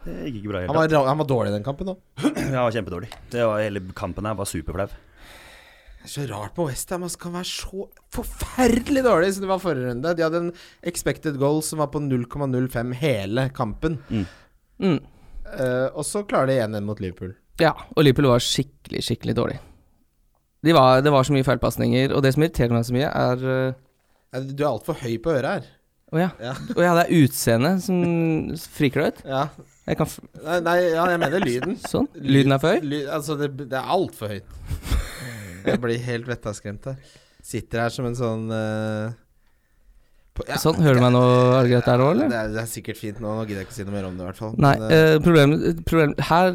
[0.04, 2.00] Det gikk ikke bra helt, Han var, han var dårlig i den kampen òg.
[2.54, 3.10] Ja, var kjempedårlig.
[3.30, 4.88] Det var, hele kampen her var superflau.
[6.00, 7.02] Det er så rart på Westham.
[7.04, 7.84] Man kan være så
[8.16, 10.14] forferdelig dårlig som de var forrige runde.
[10.16, 10.52] De hadde en
[10.88, 13.98] expected goal som var på 0,05 hele kampen.
[14.10, 15.00] mm.
[15.50, 17.34] Eh, og så klarer de 1-1 mot Liverpool.
[17.60, 19.58] Ja, og Liverpool var skikkelig, skikkelig dårlig.
[20.64, 23.44] De var, det var så mye feilpasninger, og det som irriterer meg så mye, er
[24.30, 25.64] Eh, Du er altfor høy på øret her.
[26.10, 26.30] Å ja.
[26.42, 26.54] Ja.
[26.74, 28.00] Oh, ja, det er utseendet som
[28.74, 29.22] friker deg ut.
[29.30, 29.44] Ja.
[29.90, 30.06] Jeg
[30.44, 31.78] Nei, nei ja, jeg mener lyden.
[31.82, 32.06] Sånn.
[32.14, 32.84] Lyden er for høy.
[32.86, 34.58] Lyd, altså, det, det er altfor høyt.
[35.66, 37.18] Jeg blir helt vettaskremt her.
[37.44, 39.10] Sitter her som en sånn uh,
[40.36, 41.22] på, ja, Sånn, hører du meg nå?
[41.56, 43.32] Er det greit der nå, Det er, det er sikkert fint nå.
[43.38, 44.54] Nå gidder jeg ikke å si noe mer om det, i hvert fall.
[44.60, 46.52] Nei, Men, uh, eh, problemet problem, Her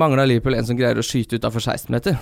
[0.00, 2.18] mangla Liverpool en som greier å skyte utafor 16-meter.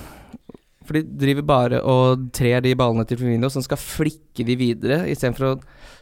[0.86, 5.02] For de driver bare og trer de ballene til Firmino, som skal flikke de videre,
[5.10, 5.54] istedenfor å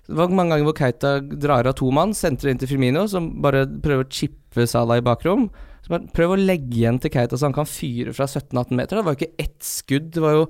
[0.05, 3.31] Det var mange ganger hvor Keita drar av to mann, sentrer inn til Firmino, som
[3.41, 5.49] bare prøver å chippe Salah i bakrom.
[5.81, 9.01] Så bare Prøv å legge igjen til Keita så han kan fyre fra 17-18 meter.
[9.01, 10.13] Det var jo ikke ett skudd.
[10.13, 10.47] Det var jo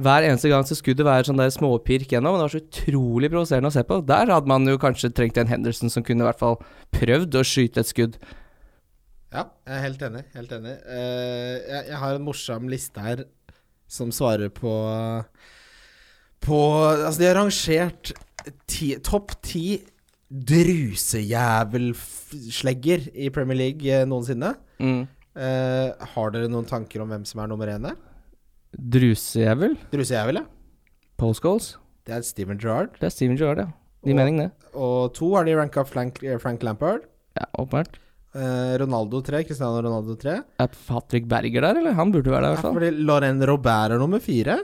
[0.00, 2.36] hver eneste gang så skuddet være sånn der småpirk gjennom.
[2.36, 4.00] og Det var så utrolig provoserende å se på.
[4.06, 6.60] Der hadde man jo kanskje trengt en Henderson som kunne i hvert fall
[6.96, 8.20] prøvd å skyte et skudd.
[9.30, 10.24] Ja, jeg er helt enig.
[10.34, 10.76] Helt enig.
[10.86, 13.24] Uh, jeg, jeg har en morsom liste her
[13.90, 14.70] som svarer på
[16.40, 16.56] På
[16.94, 18.12] Altså, de har rangert
[18.70, 19.64] ti, topp ti
[20.30, 24.52] drusejævelslegger i Premier League eh, noensinne.
[24.78, 25.02] Mm.
[25.34, 27.96] Eh, har dere noen tanker om hvem som er nummer én der?
[28.94, 29.74] Drusejævel?
[29.92, 30.44] Drusejævel, ja.
[31.18, 31.66] Paul Scholes?
[32.06, 32.88] Det er Steven Gerrard.
[33.00, 33.66] Det er Steven Gerrard, ja.
[34.00, 34.50] Og- mening, det.
[34.72, 37.00] Og to har de ranka Frank, Frank Lampard.
[37.36, 38.00] Ja, åpenbart.
[38.34, 40.36] Eh, Ronaldo 3, Cristiano Ronaldo 3.
[40.62, 41.92] Er Patrick Berger der, eller?
[41.98, 42.74] Han burde være der, i Ja, hvert fall.
[42.78, 44.58] fordi Lauren Robert er nummer fire.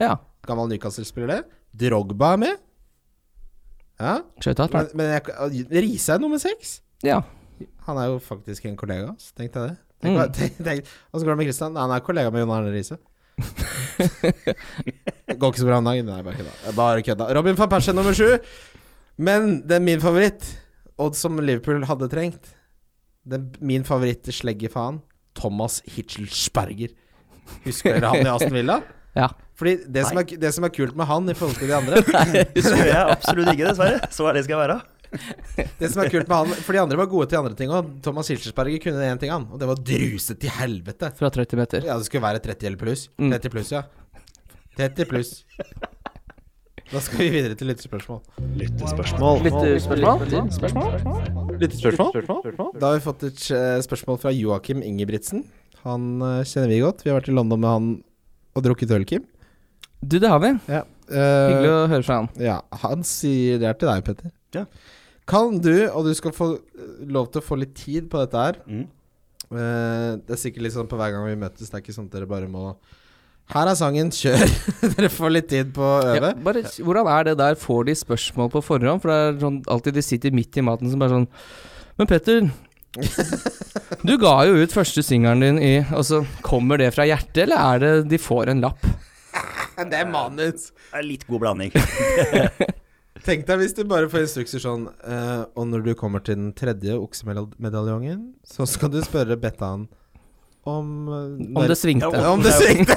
[0.00, 0.16] Ja.
[0.46, 1.44] Gammel Newcastle-spiller, det.
[1.90, 2.56] Drogba er med.
[4.00, 4.18] Ja.
[4.40, 6.80] Skjøt Men, men jeg, Riise er nummer seks.
[7.04, 7.20] Ja.
[7.86, 9.78] Han er jo faktisk en kollega så tenkte jeg det.
[10.00, 10.32] Tenk, Mm.
[10.38, 11.74] tenk, tenk, og så går det med Christian.
[11.76, 12.96] Han er kollega med Jon Arne Riise.
[15.40, 16.06] Går ikke så bra om dagen.
[16.08, 16.72] Nei, bare kødda.
[16.76, 17.26] Bare kødda.
[17.36, 18.30] Robin van Persie nummer sju.
[19.20, 20.46] Men det er min favoritt,
[21.00, 22.48] og som Liverpool hadde trengt
[23.28, 25.00] den, Min favoritt sleggefaen,
[25.36, 26.94] Thomas Hitchelsberger.
[27.64, 28.80] Husker dere han i Aston Villa?
[29.10, 29.26] Ja.
[29.58, 31.98] Fordi det som, er, det som er kult med han i forhold til de andre
[32.14, 34.10] Nei, Husker jeg absolutt ikke, dessverre.
[34.14, 34.76] Så ærlig skal jeg være.
[35.80, 37.88] Det som er kult med han For de andre var gode til andre ting òg.
[38.06, 39.48] Thomas Hilschersberger kunne én ting, han.
[39.50, 41.10] Og det var druset til helvete.
[41.18, 41.90] Fra 30 meter.
[41.90, 43.08] Ja, det skulle være 30 eller pluss.
[43.18, 43.34] Mm.
[43.34, 43.82] 30 pluss, ja.
[44.78, 45.34] 30 pluss.
[46.90, 48.22] Da skal vi videre til lyttespørsmål
[48.62, 49.44] lyttespørsmål.
[49.46, 50.24] Lyttespørsmål.
[50.30, 51.39] Lyttespørsmål?
[51.60, 55.44] Da har vi fått et eh, spørsmål fra Joakim Ingebrigtsen.
[55.84, 57.04] Han eh, kjenner vi godt.
[57.04, 57.90] Vi har vært i London med han
[58.56, 59.26] og drukket øl, Kim.
[60.00, 60.54] Du, det har vi.
[60.72, 60.84] Ja.
[61.10, 62.30] Hyggelig å høre fra han.
[62.40, 64.32] Ja, han sier det er til deg, Petter.
[64.56, 64.64] Ja.
[65.30, 68.46] Kan du, og du skal få eh, lov til å få litt tid på dette
[68.46, 68.86] her Mm.
[69.52, 72.08] uh, Det er sikkert litt sånn på hver gang vi møtes, det er ikke sånn
[72.10, 72.72] at dere bare må
[73.50, 74.44] Her er sangen, kjør!
[74.94, 76.30] dere får litt tid på å øve.
[76.30, 77.56] Ja, bare, hvordan er det der?
[77.58, 79.02] Får de spørsmål på forhånd?
[79.02, 81.26] For det er sånn alltid de sitter midt i maten som bare sånn
[81.98, 82.50] Men Petter,
[84.08, 87.62] du ga jo ut første singelen din i Og så kommer det fra hjertet, eller
[87.62, 88.86] er det de får en lapp?
[89.80, 90.70] Det er manus!
[90.90, 91.70] Det er litt god blanding.
[93.24, 96.50] Tenk deg hvis du bare får instrukser sånn uh, Og når du kommer til den
[96.56, 99.86] tredje oksemedaljongen, så skal du spørre Bettan
[100.70, 102.10] om eh, Om det svingte.
[102.14, 102.96] Ja, Om det svingte!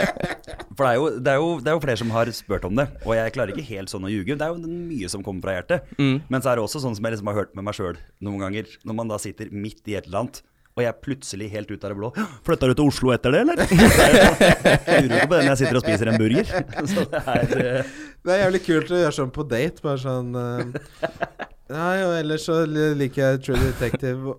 [0.76, 2.78] For det er, jo, det, er jo, det er jo flere som har spurt om
[2.78, 4.36] det, og jeg klarer ikke helt sånn å ljuge.
[4.38, 5.90] Det er jo mye som kommer fra hjertet.
[6.00, 6.22] Mm.
[6.32, 8.46] Men så er det også sånn som jeg liksom har hørt med meg sjøl noen
[8.46, 10.40] ganger, når man da sitter midt i et eller annet,
[10.78, 12.08] og jeg plutselig helt ut av det blå
[12.46, 13.60] Flytta du til Oslo etter det, eller?
[14.86, 16.52] Jeg lurer ikke på det når jeg sitter og spiser en burger.
[16.92, 17.92] Så det er uh...
[18.20, 19.82] Det er jævlig kult å gjøre sånn på date.
[19.84, 21.48] Bare sånn uh...
[21.70, 24.34] Nei, og ellers så liker jeg True Detective.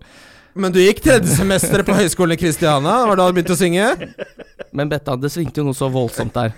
[0.55, 2.95] Men du gikk tredje semesteret på Høgskolen i Kristiania?
[3.07, 3.85] Var det da du begynte å synge?
[4.75, 6.51] Men Betta, det svingte jo noe så voldsomt der.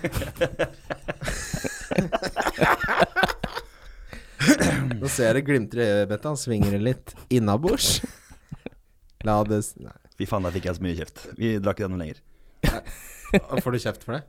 [4.98, 6.28] Nå ser jeg det glimter i øyet, Bette.
[6.30, 8.00] Han svinger det litt innabords.
[9.24, 9.94] La det s- Nei.
[10.18, 11.22] Fy faen, der fikk jeg så mye kjeft.
[11.38, 12.18] Vi drakk ikke det noe lenger.
[13.64, 14.22] Får du kjeft for det?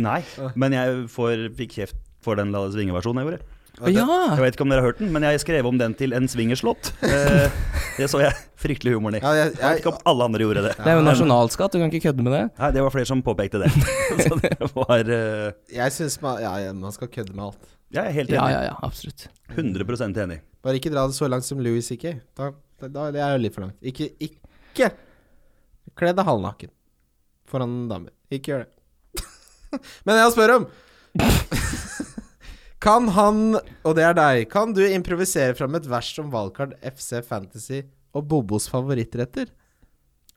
[0.00, 0.22] Nei,
[0.58, 3.46] men jeg får, fikk kjeft for den La det svinge-versjonen jeg gjorde.
[3.88, 4.06] Ja!
[4.34, 6.28] Jeg vet ikke om dere har hørt den, men jeg skrev om den til en
[6.28, 6.92] swingerslåt.
[7.06, 7.46] Eh,
[7.96, 9.22] det så jeg fryktelig humoren i.
[9.24, 10.74] Jeg, vet ikke om alle andre gjorde det.
[10.76, 12.42] Det er jo nasjonalskatt, du kan ikke kødde med det.
[12.58, 13.70] Nei, det var flere som påpekte det.
[14.26, 15.50] Så det var uh...
[15.72, 17.76] jeg syns man, ja, man skal kødde med alt.
[17.90, 18.38] Jeg er helt enig.
[18.38, 19.26] Ja, ja, ja, absolutt.
[19.56, 20.40] 100 enig.
[20.62, 22.20] Bare ikke dra det så langt som Louis C.K.
[22.38, 22.52] Da,
[22.82, 23.80] da, da det er jo litt for langt.
[23.82, 24.92] Ikke, ikke
[25.98, 26.70] kle deg halvnaken
[27.50, 28.14] foran damer.
[28.30, 29.24] Ikke gjør det.
[30.06, 30.68] Men jeg spør om
[32.80, 33.40] Kan han,
[33.84, 37.82] og det er deg, kan du improvisere fram et vers om Valgkart, FC Fantasy
[38.16, 39.50] og Bobos favorittretter?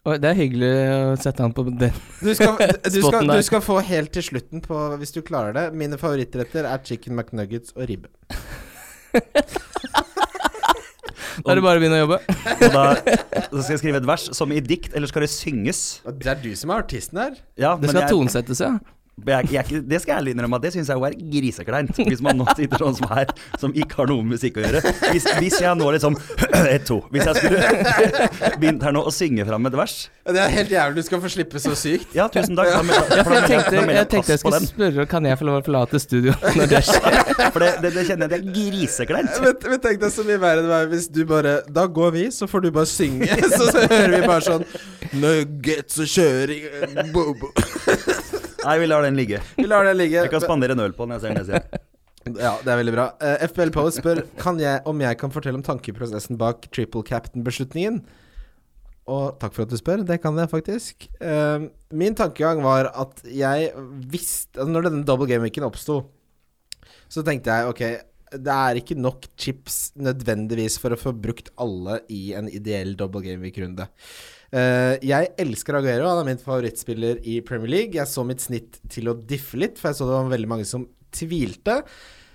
[0.04, 1.78] Og det er hyggelig å sette han på den.
[2.20, 5.64] Du skal, du, skal, du skal få helt til slutten på, hvis du klarer det.
[5.80, 8.12] Mine favorittretter er chicken McNuggets og ribbe.
[11.44, 12.20] Da er det bare å begynne å jobbe.
[12.28, 12.84] Og da
[13.48, 15.80] så skal jeg skrive et vers som i dikt, eller skal det synges?
[16.20, 17.39] Det er du som er artisten her.
[17.56, 18.74] Ja, Det men skal jeg- tonesettes, ja.
[19.14, 21.91] Jeg, jeg, det skal jeg ærlig innrømme at det syns jeg jo er grisekleint.
[22.09, 23.30] Hvis man nå sitter sånn som her,
[23.61, 24.82] som ikke har noe med musikk å gjøre.
[25.14, 26.18] Hvis, hvis jeg nå liksom
[26.74, 26.97] Ett, to.
[27.14, 28.07] Hvis jeg skulle
[28.61, 29.93] begynt her nå å synge fram et vers
[30.26, 30.97] Det er helt jævlig.
[30.97, 32.09] Du skal få slippe så sykt.
[32.18, 32.72] Ja, tusen takk.
[32.74, 35.47] Da, mel- da, for jeg tenkte, da jeg tenkte jeg skulle spørre Kan jeg få
[35.51, 37.22] lov å forlate studio når det skjer.
[37.53, 39.39] For det, det, det kjenner jeg det er grisekleint.
[39.43, 42.26] Men, men tenk deg så mye verre det var hvis du bare Da går vi,
[42.34, 43.30] så får du bare synge.
[43.53, 44.66] Så, så hører vi bare sånn
[45.22, 47.51] Nuggets og kjøring bobo.
[48.64, 49.41] Nei, vi lar den ligge.
[49.57, 50.22] Vi lar den ligge.
[50.22, 51.84] Jeg kan spandere en øl på den jeg ser den.
[52.39, 53.05] Ja, det er veldig bra.
[53.20, 57.99] Uh, FBL Post spør kan jeg, om jeg kan fortelle om tankeprosessen bak triple captain-beslutningen.
[59.11, 60.05] Og takk for at du spør.
[60.07, 61.09] Det kan jeg faktisk.
[61.20, 63.74] Uh, min tankegang var at jeg
[64.07, 65.99] visste altså Når denne double game-weeken oppsto,
[67.11, 67.84] så tenkte jeg ok,
[68.34, 73.22] det er ikke nok chips nødvendigvis for å få brukt alle i en ideell double
[73.26, 73.86] game-week-runde.
[74.54, 77.97] Eh, jeg elsker Aguero, han er min favorittspiller i Premier League.
[77.97, 80.68] Jeg så mitt snitt til å diffe litt, for jeg så det var veldig mange
[80.70, 81.80] som tvilte.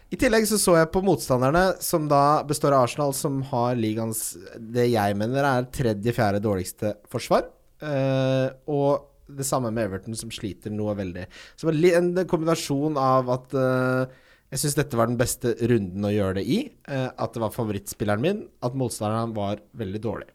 [0.08, 4.32] I tillegg så så jeg på motstanderne, som da består av Arsenal, som har ligaens
[4.56, 7.44] det jeg mener er tredje-fjerde dårligste forsvar.
[7.78, 11.26] Uh, og det samme med Everton, som sliter noe veldig.
[11.54, 16.08] Så det var en kombinasjon av at uh, jeg syns dette var den beste runden
[16.08, 16.58] å gjøre det i.
[16.88, 18.38] at det var favorittspilleren min.
[18.64, 20.30] At motstanderen var veldig dårlig.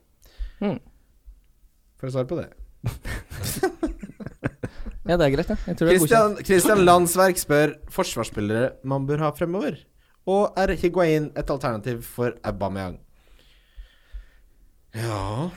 [0.62, 0.78] Hmm.
[2.04, 2.50] For å svare på det.
[5.04, 5.56] Ja, det er greit, ja.
[5.68, 6.38] Jeg tror det er godkjent.
[6.38, 9.82] Christian, Christian Landsverk spør forsvarsspillere man bør ha fremover.
[10.32, 12.96] Og er Higuain et alternativ for Aubameyang?
[14.96, 15.50] Ja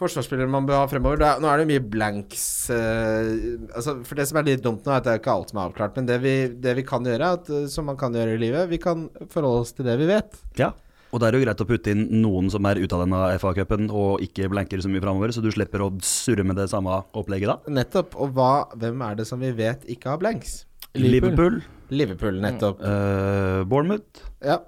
[0.00, 1.20] Forsvarsspillere man bør ha fremover.
[1.20, 2.46] Det er, nå er det mye blanks.
[2.72, 5.52] uh, altså, for det som er litt dumt nå, er at det er ikke alt
[5.52, 6.00] som er avklart.
[6.00, 6.34] Men det vi,
[6.64, 9.64] det vi kan gjøre, at, eh, som man kan gjøre i livet, vi kan forholde
[9.64, 10.36] oss til det vi vet.
[10.60, 10.74] Ja.
[11.14, 13.86] Og det er jo greit å putte inn noen som er ute av denne FA-cupen
[13.94, 17.52] og ikke blanker så mye framover, så du slipper å surre med det samme opplegget
[17.52, 17.74] da.
[17.78, 18.16] Nettopp.
[18.20, 20.64] Og hva, hvem er det som vi vet ikke har blanks?
[20.96, 21.60] Liverpool,
[21.92, 22.80] Liverpool, nettopp.
[22.82, 24.60] Uh, Bournemouth, Ja.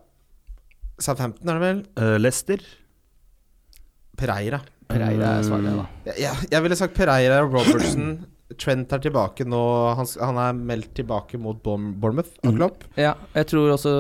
[0.99, 1.81] Southampton er det vel?
[1.95, 2.63] Uh, Leicester
[4.19, 4.59] Pereira.
[4.89, 5.85] Pereira er svaret, da.
[6.09, 8.09] Ja, ja, jeg ville sagt Pereira og Robertson.
[8.57, 9.61] Trent er tilbake nå.
[9.99, 12.63] Han, han er meldt tilbake mot Bournemouth av Mm.
[12.97, 13.91] Ja, jeg tror også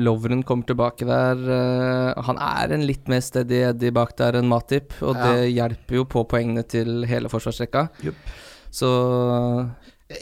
[0.00, 1.38] Lovren kommer tilbake der.
[1.38, 6.00] Eh, han er en litt mer steady Eddie bak der enn Matip, og det hjelper
[6.00, 7.86] jo på poengene til hele forsvarsrekka.
[8.02, 8.34] Yep.
[8.74, 8.90] Så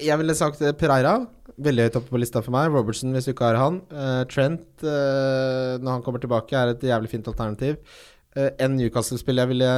[0.05, 1.17] Jeg ville sagt eh, Pereira.
[1.57, 2.69] Veldig høyt oppe på lista for meg.
[2.73, 3.81] Robertson hvis du ikke har han.
[3.89, 7.81] Uh, Trent, uh, når han kommer tilbake, er et jævlig fint alternativ.
[8.37, 9.73] Uh, en Newcastle-spill jeg ville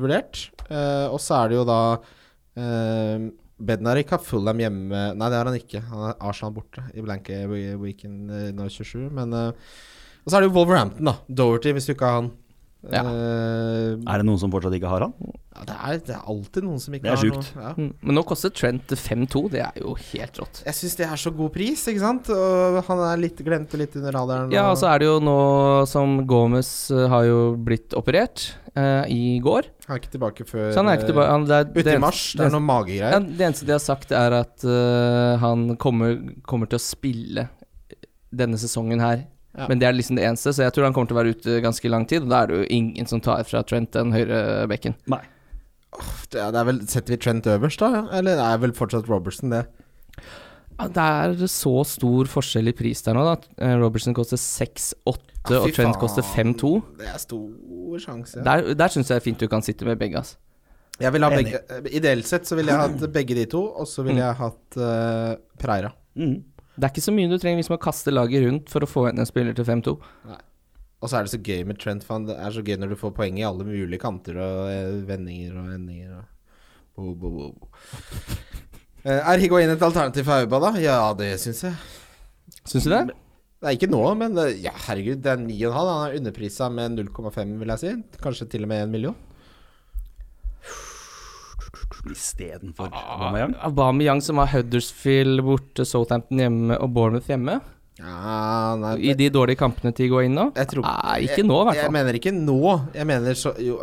[0.00, 0.46] vurdert.
[0.68, 3.28] Og så er det jo da uh,
[3.58, 5.80] Bednarik har Fulham hjemme Nei, det har han ikke.
[5.90, 7.40] Han har Arsenal borte i blanke
[7.82, 9.08] weekend uh, nå 27.
[9.14, 9.48] Men uh,
[10.24, 11.16] Og så er det jo Wolverhampton, da.
[11.28, 12.30] Doherty, hvis du ikke har han.
[12.88, 13.00] Ja.
[13.02, 15.14] Uh, Er det noen som fortsatt ikke har han?
[15.58, 17.48] ja, det, er, det er alltid noen som ikke Det er har sjukt.
[17.58, 17.72] Ja.
[17.74, 20.60] mm, Men nå koster Trent 5-2, det er jo helt rått.
[20.68, 22.30] Jeg syns det er så god pris, ikke sant?
[22.30, 24.54] Og han er litt glemte litt under radaren.
[24.54, 25.34] Ja, og- så er det jo nå
[25.90, 29.68] som Gomez eh, har jo blitt operert eh, i går.
[29.86, 31.96] Han er ikke tilbake før Så han er ikke tilbake han, det, er, Ute det,
[31.98, 32.20] i mars.
[32.38, 33.26] Det er noen ja, magegreier.
[33.28, 36.14] det eneste de har sagt, er at uh, han kommer,
[36.48, 37.48] kommer til å spille
[38.28, 39.24] denne sesongen her.
[39.58, 39.66] Ja.
[39.70, 41.58] Men det er liksom det eneste, så jeg tror han kommer til å være ute
[41.64, 42.26] ganske lang tid.
[42.26, 44.94] Og da er det jo ingen som tar fra Trent den høyre bekken.
[45.10, 45.24] Nei.
[46.28, 48.04] Det er, det er vel, setter vi Trent øverst, da?
[48.14, 49.64] Eller det er vel fortsatt Robertson, det?
[50.78, 53.36] Ja, Det er så stor forskjell i pris der nå, da.
[53.58, 55.16] Eh, Robertson koster 6-8,
[55.48, 56.70] Ja, og Trent koster 5-2.
[57.00, 58.44] Det er stor sjanse.
[58.46, 60.38] Der, der syns jeg fint du kan sitte med begge, altså.
[60.98, 61.58] Jeg vil ha begge,
[61.94, 65.36] ideelt sett så ville jeg hatt begge de to, og så ville jeg hatt uh,
[65.62, 65.92] Preira.
[66.18, 66.40] Mm.
[66.74, 69.04] Det er ikke så mye du trenger hvis man kaster laget rundt for å få
[69.10, 69.94] inn en spiller til 5-2.
[70.98, 72.98] Og så er det så gøy med Trent, for det er så gøy når du
[72.98, 76.24] får poeng i alle mulige kanter og eh, vendinger og endinger og
[76.98, 77.70] bo, bo, bo.
[77.70, 78.47] Eh,
[79.06, 80.72] Er Higuain et alternativ for Auba, da?
[80.82, 81.76] Ja, det syns jeg.
[82.64, 83.04] Syns du det?
[83.58, 85.72] Det er ikke nå, men ja, herregud, det er 9,5.
[85.74, 87.94] Han er underprisa med 0,5, vil jeg si.
[88.22, 89.16] Kanskje til og med 1 million.
[92.08, 93.56] Istedenfor Aubameyang.
[93.66, 97.58] Aubameyang som har Huddersfield borte, Southampton hjemme og Bournemouth hjemme.
[97.98, 100.44] Ja, nei I de dårlige kampene til Higuain nå?
[100.54, 102.58] Jeg tror- Nei, ikke nå, i hvert Jeg mener ikke nå.
[102.94, 103.78] Jeg mener så Jo,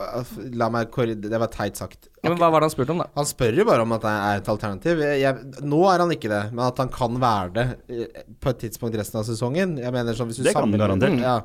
[0.55, 2.07] la meg Det var teit sagt.
[2.23, 3.07] Ja, Men hva var det han spurte om, da?
[3.15, 4.97] Han spør jo bare om at det er et alternativ.
[5.03, 8.49] Jeg, jeg, nå er han ikke det, men at han kan være det eh, på
[8.49, 9.77] et tidspunkt resten av sesongen.
[9.77, 11.19] Jeg mener sånn hvis du Det kan han garantert.
[11.21, 11.41] Ja,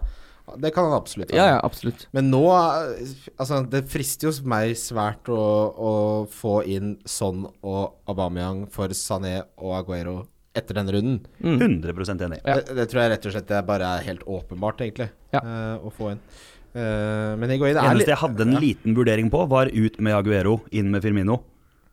[0.56, 1.34] det kan han absolutt.
[1.34, 2.06] Ja, ja, absolutt.
[2.16, 3.04] Men nå eh,
[3.36, 5.40] Altså, det frister jo meg svært å,
[5.74, 5.92] å
[6.30, 10.22] få inn Son og Aubameyang for Sané og Aguero
[10.56, 11.18] etter denne runden.
[11.40, 12.40] 100 enig.
[12.44, 12.58] Ja.
[12.58, 15.42] Det, det tror jeg rett og slett det bare er helt åpenbart, egentlig, Ja.
[15.44, 16.22] uh, å få inn.
[16.70, 20.14] Uh, men Higuain Det er eneste jeg hadde en liten vurdering på, var ut med
[20.14, 21.40] Aguero, inn med Firmino,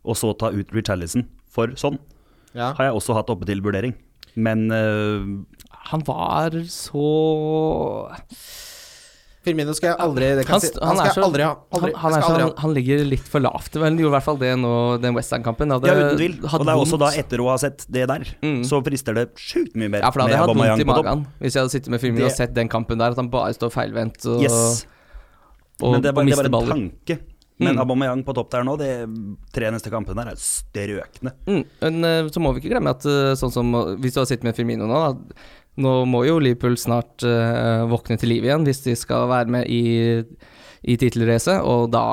[0.06, 1.26] og så ta ut Richarlison.
[1.54, 1.98] For sånn
[2.54, 2.74] ja.
[2.78, 3.96] har jeg også hatt oppe til vurdering.
[4.38, 5.26] Men uh,
[5.92, 7.08] Han var så
[9.48, 11.54] Firmino skal jeg aldri det kan Han si, Han, han skal så- jeg aldri ha.
[11.78, 11.92] Aldri.
[11.96, 12.50] Han, han, er aldri ha.
[12.66, 13.72] han ligger litt for lavt.
[13.80, 15.72] Vel, gjorde i hvert fall det nå, den Westham-kampen.
[15.72, 16.36] ja, uten tvil.
[16.44, 18.62] Og det er også da etter å ha sett det der, Mm.
[18.68, 21.26] så frister det sjukt mye mer Ja, for da hadde jeg hatt vondt i magen
[21.40, 23.72] hvis jeg hadde sittet med Firmino og sett den kampen der, at han bare står
[23.72, 24.86] feilvendt og, Yes.
[25.82, 27.20] og, Men det er bare, det er bare en tanke.
[27.60, 27.80] Men Mm.
[27.82, 28.90] Aubameyang på topp der nå, de
[29.52, 31.32] tre neste kampene der er strøkne.
[31.48, 34.28] Mm, men eh, så må vi ikke glemme at eh, sånn som Hvis du har
[34.30, 35.34] sittet med Firmino nå, da,
[35.82, 39.70] nå må jo Liverpool snart uh, våkne til liv igjen hvis de skal være med
[39.70, 40.22] i,
[40.82, 42.04] i tittelracet, og da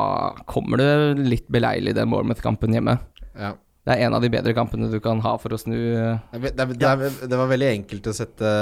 [0.51, 2.99] kommer det litt beleilig den Bournemouth-kampen hjemme.
[3.35, 3.55] Ja.
[3.85, 6.55] Det er en av de bedre kampene du kan ha for å snu eh, Det,
[6.57, 8.53] det, det, det var veldig enkelt å sette,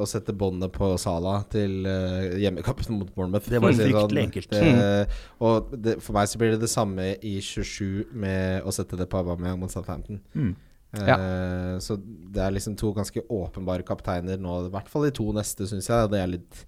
[0.00, 3.50] å sette båndet på Sala til uh, hjemmekampen mot Bournemouth.
[3.52, 4.54] Det var fryktelig enkelt.
[4.56, 8.96] Det, og det, for meg så blir det det samme i 27 med å sette
[8.96, 10.22] det på Aubameyang mot Southampton.
[10.32, 10.54] Mm.
[11.02, 15.28] Eh, Så det er liksom to ganske åpenbare kapteiner nå, i hvert fall de to
[15.36, 16.10] neste, syns jeg.
[16.12, 16.62] Det er litt,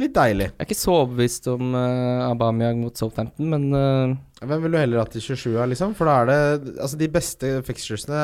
[0.00, 0.50] litt deilig.
[0.52, 4.16] Jeg er ikke så overbevist om uh, Aubameyang mot Southampton, men uh...
[4.42, 5.94] Hvem vil du heller ha til 27, liksom?
[5.96, 8.18] For da er det Altså, de beste fixturesene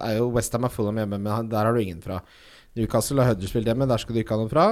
[0.00, 2.22] er jo Westham er av hjemme, men der har du ingen fra.
[2.78, 4.66] Newcastle og Huddersfield hjemme, der skal du ikke ha noen fra.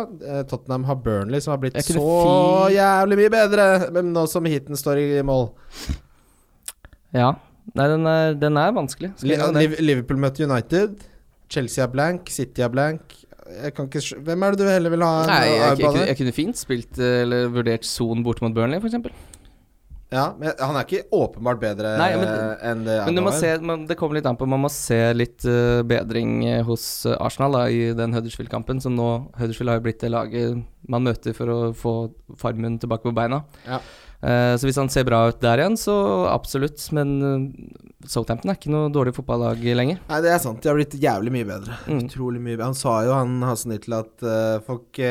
[0.49, 3.67] Tottenham har Burnley, som har blitt så jævlig mye bedre,
[3.97, 5.51] men nå som heaten står i mål.
[7.19, 7.33] ja.
[7.77, 9.13] Nei, den er, den er vanskelig.
[9.23, 11.03] Jeg Liverpool møter United.
[11.53, 13.17] Chelsea er blank, City er blank.
[13.49, 15.13] Jeg kan ikke Hvem er det du heller vil ha?
[15.29, 18.53] Nei, jeg, jeg, jeg, kunne, jeg kunne fint spilt eh, eller vurdert Son borte mot
[18.57, 18.99] Burnley, f.eks.
[20.09, 23.33] Ja, men han er ikke åpenbart bedre Nei, men- eh, enn det Men du må
[23.37, 27.05] se, man, det kommer litt an på Man må se litt uh, bedring eh, hos
[27.05, 28.81] eh, Arsenal da, i den Huddersfield-kampen.
[28.81, 31.95] Som nå Huddersfield har jo blitt det laget man møter for å få
[32.41, 33.43] farmen tilbake på beina.
[33.67, 33.83] Ja.
[34.19, 35.95] Eh, så hvis han ser bra ut der igjen, så
[36.31, 36.83] absolutt.
[36.97, 37.45] Men eh,
[38.09, 40.01] Southampton er ikke noe dårlig fotballag lenger.
[40.11, 40.61] Nei, det er sant.
[40.63, 41.79] De har blitt jævlig mye bedre.
[41.87, 42.03] Mm.
[42.09, 42.71] Utrolig mye bedre.
[42.73, 45.03] Han sa jo, han Hasenhyttel, at eh, folk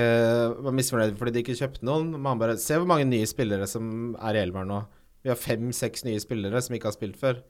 [0.68, 2.12] var misfornøyde fordi de ikke kjøpte noen.
[2.18, 4.84] Men han bare Se hvor mange nye spillere som er i elveren nå.
[5.24, 7.41] Vi har fem-seks nye spillere som ikke har spilt før.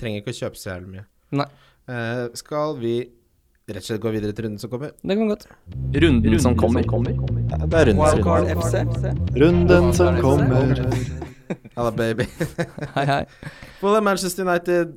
[0.00, 1.06] Trenger ikke å kjøpe så jævlig mye.
[1.36, 1.46] Nei,
[2.38, 2.92] skal vi
[3.66, 4.92] rett og slett gå videre til runden som kommer?
[5.02, 5.46] det kan godt.
[6.02, 6.84] Runden som kommer.
[6.86, 8.60] Ja, det er runden, Wildcard runden.
[8.62, 8.74] FC.
[9.42, 10.82] Runden som kommer.
[11.76, 12.28] Halla, baby.
[12.94, 13.24] Hei, hei.
[13.80, 14.94] Fulham Manchester United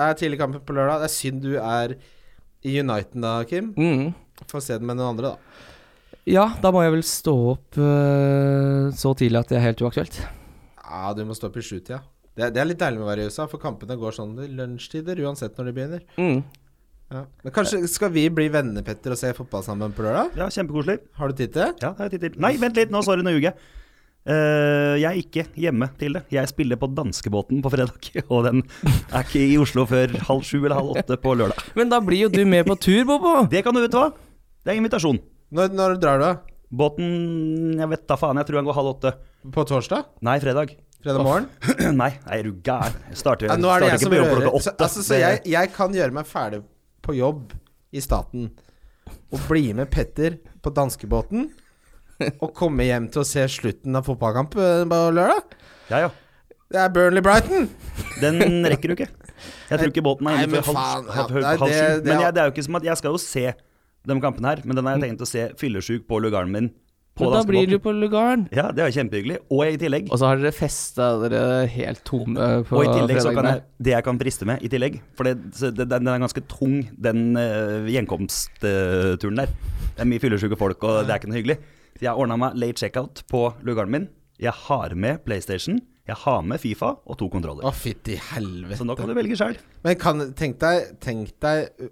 [0.00, 1.04] er tidlig kampen på lørdag.
[1.04, 1.96] Det er synd du er
[2.64, 3.70] i United da, Kim.
[3.76, 4.10] Mm.
[4.48, 5.62] Få se den med noen andre, da.
[6.26, 10.22] Ja, da må jeg vel stå opp uh, så tidlig at det er helt uaktuelt.
[10.80, 12.00] Ja, du må stå opp i sjutida.
[12.32, 14.48] Det, det er litt deilig med å være i USA, for kampene går sånn i
[14.56, 16.06] lunsjtider uansett når de begynner.
[16.16, 16.40] Mm.
[17.12, 17.22] Ja.
[17.44, 20.32] Men kanskje skal vi bli venner, Petter, og se fotball sammen på lørdag?
[20.38, 20.98] Ja, kjempekoselig.
[21.14, 21.72] Har du tid til det?
[21.84, 22.38] Ja, har jeg tid til.
[22.42, 23.68] Nei, vent litt, nå, sorry, nå ljuger jeg.
[24.26, 26.24] Uh, jeg er ikke hjemme til det.
[26.34, 30.58] Jeg spiller på danskebåten på fredag, og den er ikke i Oslo før halv sju
[30.64, 31.62] eller halv åtte på lørdag.
[31.78, 33.38] Men da blir jo du med på tur, Bobo.
[33.52, 34.10] Det kan du vet hva.
[34.66, 35.22] Det er invitasjon.
[35.54, 36.54] Når, når drar du, da?
[36.76, 39.14] Båten Jeg vet da faen, jeg tror han går halv åtte.
[39.54, 40.08] På torsdag?
[40.26, 40.74] Nei, fredag.
[41.06, 41.46] Fredag morgen?
[42.02, 42.98] Nei, er du gæren?
[43.12, 45.20] Jeg starter, Ja, nå er det jeg starter som ikke på jobb rører altså, så
[45.20, 46.64] jeg, jeg kan gjøre meg ferdig
[47.06, 47.54] på jobb
[47.96, 48.50] i staten
[49.32, 51.48] og bli med Petter på danskebåten
[52.42, 55.56] og komme hjem til å se slutten av fotballkamp eh, på lørdag.
[55.92, 56.14] Ja, ja.
[56.66, 57.68] Det er Burnley Brighton!
[58.18, 59.06] Den rekker du ikke.
[59.70, 61.70] Jeg tror ikke båten er innenfor inne men før faen, halv, halv, ja, halv, halv
[61.70, 62.08] det- sju.
[62.08, 63.44] Men jeg, det er jo ikke som at jeg skal jo se
[64.06, 66.72] de kampene her, men den har jeg tenkt å se fyllesyk på lugaren min
[67.16, 68.44] på Men da blir du på lugaren.
[68.54, 69.38] Ja, det er kjempehyggelig.
[69.48, 71.40] Og i tillegg Og så har dere festa dere
[71.72, 74.70] helt tomme på Og i tillegg så kan jeg, det jeg kan briste med i
[74.72, 75.36] tillegg For det,
[75.78, 79.56] det, den er ganske tung, den uh, gjenkomstturen der.
[79.96, 81.58] Det er mye fyllesyke folk, og det er ikke noe hyggelig.
[82.02, 84.08] Jeg har ordna meg late checkout på lugaren min.
[84.42, 87.64] Jeg har med PlayStation, jeg har med Fifa og to kontroller.
[87.66, 88.78] Å, fytti helvete.
[88.78, 89.56] Så nå kan du velge sjøl.
[89.82, 91.88] Men kan, tenk deg, tenk deg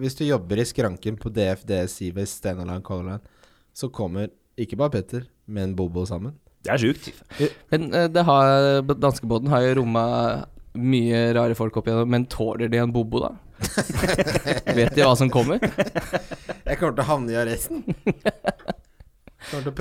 [0.00, 1.74] Hvis du jobber i skranken på DFD
[2.14, 3.34] ved Stenaland Line, Color Line,
[3.76, 4.30] så kommer
[4.60, 6.36] ikke bare Petter, men Bobo sammen.
[6.62, 7.08] Det er sjukt.
[7.72, 10.04] Men eh, det har, danskebåten har jo romma
[10.78, 13.32] mye rare folk opp igjennom, men tåler de en bobo, da?
[14.76, 15.60] Vet de hva som kommer?
[15.60, 17.82] Jeg kommer til å havne i arresten.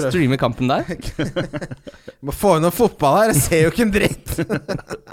[0.09, 0.89] Streame kampen der?
[2.26, 4.34] Må få inn noe fotball her, jeg ser jo ikke en dritt.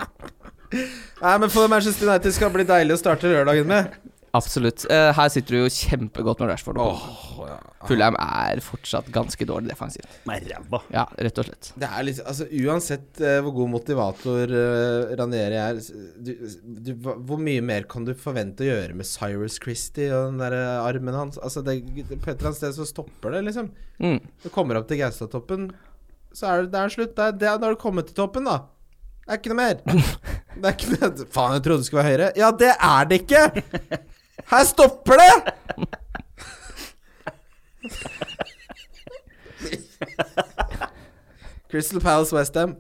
[1.23, 3.95] Nei, men for Manchester United skal bli deilig å starte lørdagen med.
[4.37, 4.85] Absolutt.
[4.91, 6.79] Uh, her sitter du jo kjempegodt med Rashford.
[6.83, 7.05] Oh,
[7.89, 10.19] Fulham er fortsatt ganske dårlig defensivt.
[10.29, 10.83] Nei, ræva.
[10.93, 11.71] Ja, rett og slett.
[11.81, 17.41] Det er litt, altså Uansett uh, hvor god motivator uh, Ranieri er du, du, Hvor
[17.41, 21.41] mye mer kan du forvente å gjøre med Cyrus Christie og den der armen hans?
[21.41, 21.81] Altså det,
[22.13, 23.71] På et eller annet sted så stopper det, liksom.
[24.03, 24.19] Mm.
[24.45, 25.71] Du kommer opp til Gaustatoppen,
[26.37, 27.17] så er det, det er slutt.
[27.17, 28.67] Det er, det er, da har du kommet til toppen, da.
[29.25, 29.81] Det er ikke noe mer.
[30.59, 32.29] Det er ikke noe Faen, jeg trodde det skulle være høyere.
[32.35, 33.43] Ja, det er det ikke!
[34.47, 35.33] Her stopper det!
[41.69, 42.77] Crystal Palace Westham.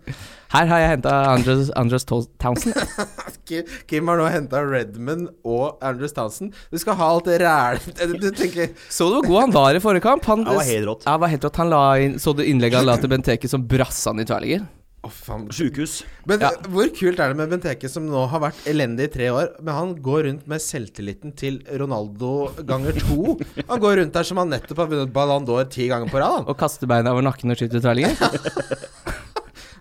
[0.49, 2.73] Her har jeg henta Andres, Andres Townsend.
[3.49, 6.57] Kim, Kim har nå henta Redmond og Andres Townsend.
[6.73, 10.25] Du skal ha alt det rælet Så du hvor god han var i forrige kamp?
[10.25, 11.05] Han, ja, var helt rått.
[11.05, 11.61] Ja, var helt rått.
[11.61, 14.65] Han la inn, så du innlegget han la til Benteke som brassa han i tverrligger?
[15.13, 15.47] Faen.
[15.53, 16.03] Sjukehus.
[16.29, 16.51] Men Ja.
[16.69, 19.75] hvor kult er det med Benteke, som nå har vært elendig i tre år, men
[19.75, 23.39] han går rundt med selvtilliten til Ronaldo ganger to?
[23.69, 26.45] Han går rundt der som han nettopp har vunnet Ballon d'Or ti ganger på rad.
[26.49, 28.15] Og kaster beina over nakken og skyter tverlinger?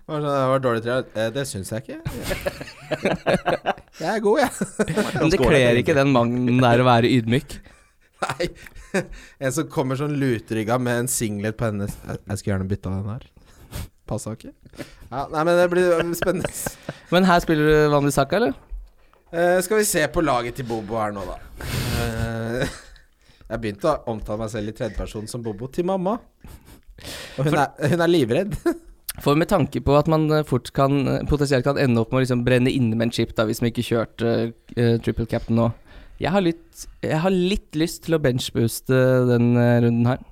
[0.08, 1.04] Sånn, Det var dårlig tre år.
[1.20, 1.98] Eh, Det syns jeg ikke.
[3.98, 4.50] Jeg er god, jeg.
[5.18, 7.58] Men det kler ikke den mannen der å være ydmyk.
[8.24, 8.48] Nei.
[9.44, 12.88] En som kommer sånn lutrygga med en singlet på hennes Jeg jeg skulle gjerne bytta
[12.94, 13.26] den her.
[14.08, 14.54] Passa ikke.
[15.10, 16.48] Ja, nei, men det blir spennende.
[17.12, 18.56] Men her spiller du vanlig Bissaka, eller?
[19.28, 21.36] Uh, skal vi se på laget til Bobo her nå, da.
[21.98, 22.76] Uh,
[23.48, 26.18] jeg begynte å omtale meg selv i tredjeperson som Bobo til mamma.
[27.38, 28.56] Og hun er, hun er livredd.
[29.24, 32.22] For med tanke på at man eh, fort kan potensielt kan ende opp med å
[32.22, 35.72] liksom brenne inne med en chip da hvis man ikke kjørte uh, triple captain nå.
[36.22, 40.22] Jeg har, litt, jeg har litt lyst til å benchbooste den runden her.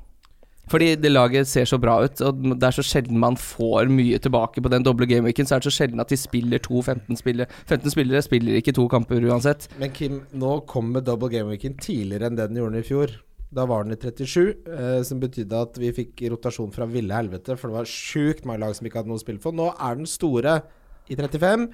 [0.70, 4.18] Fordi det laget ser så bra ut, og det er så sjelden man får mye
[4.22, 5.46] tilbake på den doble gameweeken.
[5.46, 7.46] Så er det så sjelden at de spiller to 15 spillere.
[7.70, 9.68] 15 spillere spiller ikke to kamper uansett.
[9.78, 13.14] Men Kim, nå kommer double gameweeken tidligere enn det den gjorde i fjor.
[13.54, 17.54] Da var den i 37, eh, som betydde at vi fikk rotasjon fra ville helvete,
[17.54, 19.54] for det var sjukt mange lag som ikke hadde noe å spille for.
[19.54, 20.58] Nå er den store
[21.06, 21.68] i 35.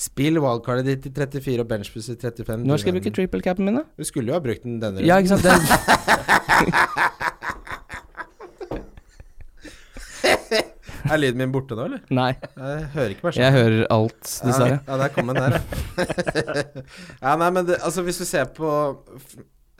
[0.00, 2.66] Spill wildcardet ditt i 34 og benchbus i 35.
[2.66, 3.86] Når skal jeg bruke triple capen min, da?
[3.94, 5.46] Du skulle jo ha brukt den denne Ja, ikke sant?
[10.50, 10.62] Det,
[11.12, 12.02] Er lyden min borte nå, eller?
[12.10, 13.44] Nei, Jeg hører ikke meg selv.
[13.44, 14.80] jeg hører alt, Ja, dessverre.
[14.88, 15.62] ja, der kom den der, ja.
[17.24, 18.68] ja, nei, men det, altså, hvis du ser på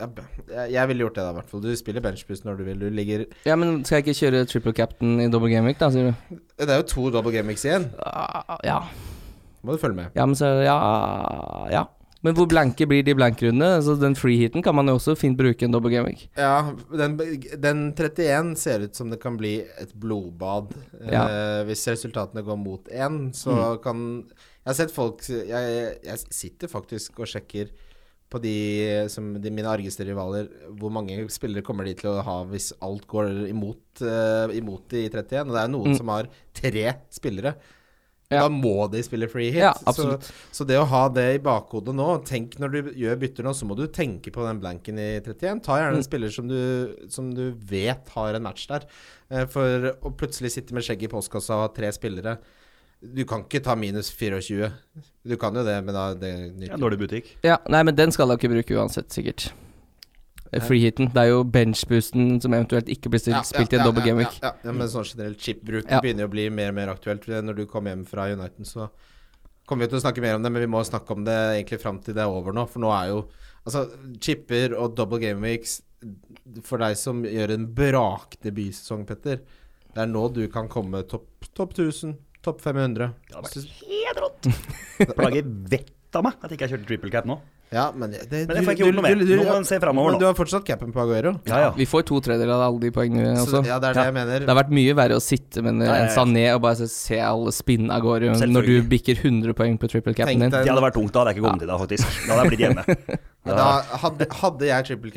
[0.01, 1.61] jeg, jeg ville gjort det, da, i hvert fall.
[1.61, 2.79] Du spiller benchboost når du vil.
[2.81, 5.91] Du ligger Ja, men skal jeg ikke kjøre triple captain i double game week, da,
[5.93, 6.39] sier du?
[6.57, 7.85] Det er jo to double game weeks igjen.
[8.65, 8.79] Ja.
[9.61, 10.15] Må du følge med.
[10.17, 10.79] Ja, men så Ja.
[11.75, 11.83] Ja.
[12.23, 13.79] Men hvor blanke blir de blankrundene?
[13.79, 16.19] Altså, den freeheaten kan man jo også fint bruke en double gaming.
[16.37, 17.15] Ja, den,
[17.63, 20.75] den 31 ser ut som det kan bli et blodbad.
[21.01, 21.23] Ja.
[21.25, 24.03] Eh, hvis resultatene går mot én, så kan
[24.61, 27.71] Jeg har sett folk jeg, jeg sitter faktisk og sjekker
[28.31, 30.45] på de som de, mine argeste rivaler,
[30.79, 35.07] hvor mange spillere kommer de til å ha hvis alt går imot, uh, imot de
[35.07, 35.49] i 31.
[35.49, 35.97] Og det er noen Mm.
[35.99, 37.57] som har tre spillere.
[38.31, 38.45] Ja.
[38.45, 39.59] Da må de spille free hit.
[39.65, 40.13] Ja, så,
[40.55, 43.67] så det å ha det i bakhodet nå Tenk når du gjør bytter nå, så
[43.67, 45.61] må du tenke på den blanken i 31.
[45.67, 46.07] Ta gjerne en Mm.
[46.07, 48.87] spiller som du, som du vet har en match der.
[49.31, 52.37] Eh, For å plutselig sitte med skjegg i postkassa og ha tre spillere
[53.03, 54.71] Du kan ikke ta minus 24.
[55.27, 57.35] Du kan jo det, men da det Ja, nytter dårlig butikk.
[57.43, 59.51] Ja, nei, men den skal jeg ikke bruke uansett, sikkert.
[60.53, 61.13] Eh, Freeheaten.
[61.15, 64.03] Det er jo benchboosten som eventuelt ikke blir stilt, Ja, spilt ja, i en double
[64.03, 64.41] ja, game ja, week.
[64.43, 66.01] Ja, ja, men sånn generelt chipbruk Ja.
[66.03, 67.27] begynner jo å bli mer og mer aktuelt.
[67.27, 68.89] Når du kommer hjem fra Uniten, så
[69.67, 71.81] kommer vi til å snakke mer om det, men vi må snakke om det egentlig
[71.81, 72.67] fram til det er over nå.
[72.69, 73.29] For nå er jo
[73.61, 75.83] Altså, chipper og double game weeks
[76.65, 79.43] For deg som gjør en brakdebutsesong, Petter,
[79.93, 83.13] det er nå du kan komme topp top 1000, topp 500.
[83.29, 84.49] Det hadde vært helt rått.
[85.19, 87.37] Plager vettet av meg at jeg ikke har kjørte triple cap nå.
[87.71, 89.21] Ja, men det, det Men det får jeg ikke gjort noe med.
[89.31, 90.19] Nå må man se fremover Men nå.
[90.19, 91.31] du har fortsatt capen på Aguero.
[91.47, 91.69] Ja, ja.
[91.77, 93.61] Vi får to tredjedeler av alle de poengene Så, også.
[93.69, 94.07] ja, det er det Ja.
[94.09, 94.41] jeg mener.
[94.43, 97.21] Det har vært mye verre å sitte med en, en Sané og bare se- se
[97.23, 100.51] alle spinne av gårde når du bikker 100 poeng på triple capen din.
[100.51, 101.13] Det hadde vært tungt.
[101.15, 101.69] Da hadde jeg ikke kommet ja.
[101.69, 102.19] i dag, faktisk.
[102.27, 103.19] Da hadde jeg blitt hjemme.
[103.41, 103.69] Da
[104.03, 105.11] hadde, hadde jeg triple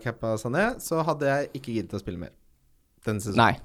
[0.00, 2.30] cappa Sané, så hadde jeg ikke giddet å spille mer.
[3.04, 3.42] Denne sesongen.
[3.42, 3.58] Nei.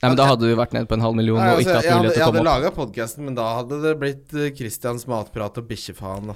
[0.00, 1.74] Nei, men da hadde du vært nede på en halv million Nei, og altså, ikke
[1.76, 2.46] hatt jeg hadde, mulighet til å komme opp.
[2.46, 6.30] Jeg hadde laga podkasten, men da hadde det blitt Kristians Christians matprat og bikkjefaen.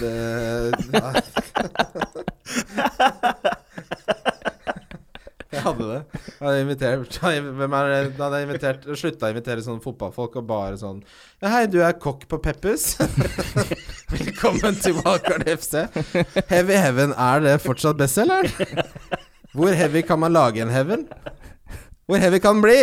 [0.00, 0.12] Det,
[5.50, 5.98] jeg hadde det.
[6.14, 7.98] Jeg hadde invitert Hvem er det?
[8.16, 11.02] Da hadde jeg invitert slutta å invitere sånne fotballfolk og bare sånn
[11.42, 12.94] Ja, hei, du er kokk på Peppers'.
[14.14, 15.84] Velkommen til Valgkart FC.
[16.48, 18.48] Heavy Heaven, er det fortsatt best, eller?
[19.52, 21.04] Hvor heavy kan man lage en heaven?
[22.08, 22.80] Hvor heavy kan den bli?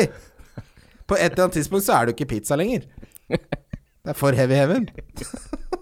[1.07, 2.87] På et eller annet tidspunkt så er det jo ikke pizza lenger.
[3.29, 4.89] Det er for heavy heaven.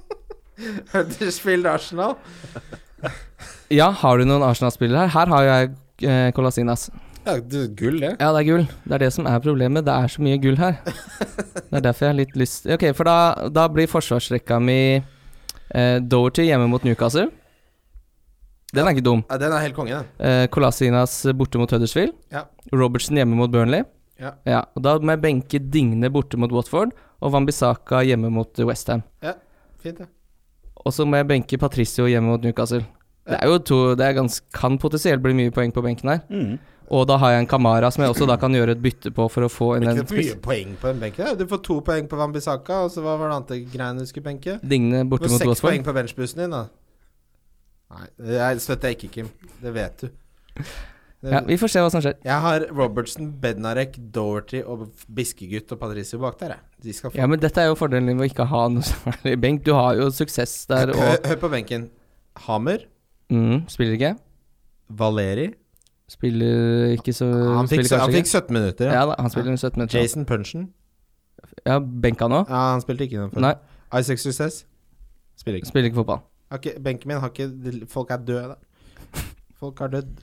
[0.94, 2.16] Huddersfield Arsenal.
[3.74, 5.14] Ja, har du noen Arsenal-spillere her?
[5.16, 5.74] Her har jeg
[6.06, 6.88] eh, Colasinas.
[7.26, 8.12] Ja, det er gull, det.
[8.22, 8.66] Ja, det er gull.
[8.86, 9.86] Det er det som er problemet.
[9.88, 10.78] Det er så mye gull her.
[11.66, 13.16] Det er derfor jeg har litt lyst Ok, for da,
[13.52, 17.26] da blir forsvarsrekka mi eh, Doherty hjemme mot Newcastle.
[18.76, 19.24] Den er ikke dum.
[19.32, 20.08] Ja, den er helt konge, den.
[20.24, 22.14] Eh, Colasinas borte mot Huddersfield.
[22.32, 22.46] Ja.
[22.72, 23.84] Robertsen hjemme mot Burnley.
[24.22, 24.61] Ja.
[24.76, 29.03] og Da må jeg benke Digne borte mot Watford og Wambisaka hjemme mot Westham.
[29.82, 30.07] Fint, det.
[30.86, 32.86] Og så må jeg benke Patricio hjemme mot Newcastle.
[33.26, 36.22] Det er jo to Det er gans, kan potensielt bli mye poeng på benken her.
[36.30, 36.57] Mm.
[36.93, 39.26] Og da har jeg en Kamara som jeg også da kan gjøre et bytte på
[39.34, 41.32] for å få en Ikke for mye poeng på den benken.
[41.39, 44.28] Du får to poeng på Wambisaka, og så hva var det andre greiene du skulle
[44.28, 44.59] benke?
[44.61, 46.68] Digne Du borte får mot seks poeng på benchbussen din, da.
[47.95, 49.32] Nei, det støtter jeg ikke, Kim.
[49.63, 50.11] Det vet du.
[51.32, 52.16] Ja, vi får se hva som skjer.
[52.26, 56.62] Jeg har Robertson, Bednarek, Doherty og Biskegutt og Patricio bak der, jeg.
[56.86, 59.64] De Ja, men dette er jo fordelen med å ikke ha noe særlig benk.
[59.66, 61.90] Du har jo suksess der Hør, og hør på benken.
[62.46, 62.86] Hammer,
[63.32, 64.16] mm, Spiller ikke.
[64.90, 65.54] Valeri
[66.12, 68.86] Spiller ikke så Han fikk, han fikk 17 minutter.
[68.92, 69.00] Ja.
[69.00, 69.98] Ja da, han spiller 17 minutter.
[69.98, 70.68] Jason Punchen.
[71.66, 72.44] Ja, benka nå?
[72.46, 73.42] Ja, han spilte ikke den før.
[73.48, 73.56] Nei,
[73.98, 74.66] Isaac Success.
[75.40, 75.72] Spiller ikke.
[75.72, 76.22] spiller ikke fotball.
[76.54, 76.78] Okay.
[76.84, 79.22] Benken min har ikke Folk er døde, da.
[79.60, 80.14] Folk er dødd.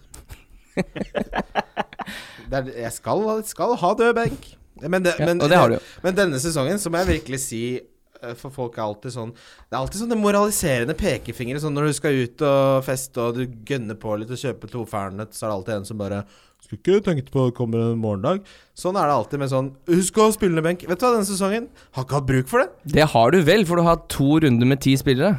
[2.53, 4.51] Det er, jeg skal, skal ha død benk.
[4.83, 8.33] Men, det, Ja, men, det du men denne sesongen så må jeg virkelig si eh,
[8.41, 11.61] For folk er alltid sånn Det er alltid sånne moraliserende pekefingre.
[11.63, 14.87] Sånn når du skal ut og feste og du gønner på litt og kjøper to
[14.89, 16.25] Fernet, så er det alltid en som bare
[16.65, 18.43] Skulle ikke tenkt på det kommer en morgendag.
[18.79, 20.85] Sånn er det alltid med sånn Husk å spille ned benk.
[20.89, 22.93] Vet du hva, denne sesongen har ikke hatt bruk for det.
[22.99, 25.37] Det har du vel, for du har hatt to runder med ti spillere.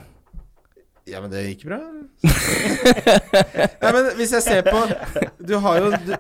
[1.09, 1.79] Ja, men det gikk bra.
[3.83, 4.85] Nei, men hvis jeg ser på
[5.43, 6.13] Du har jo du,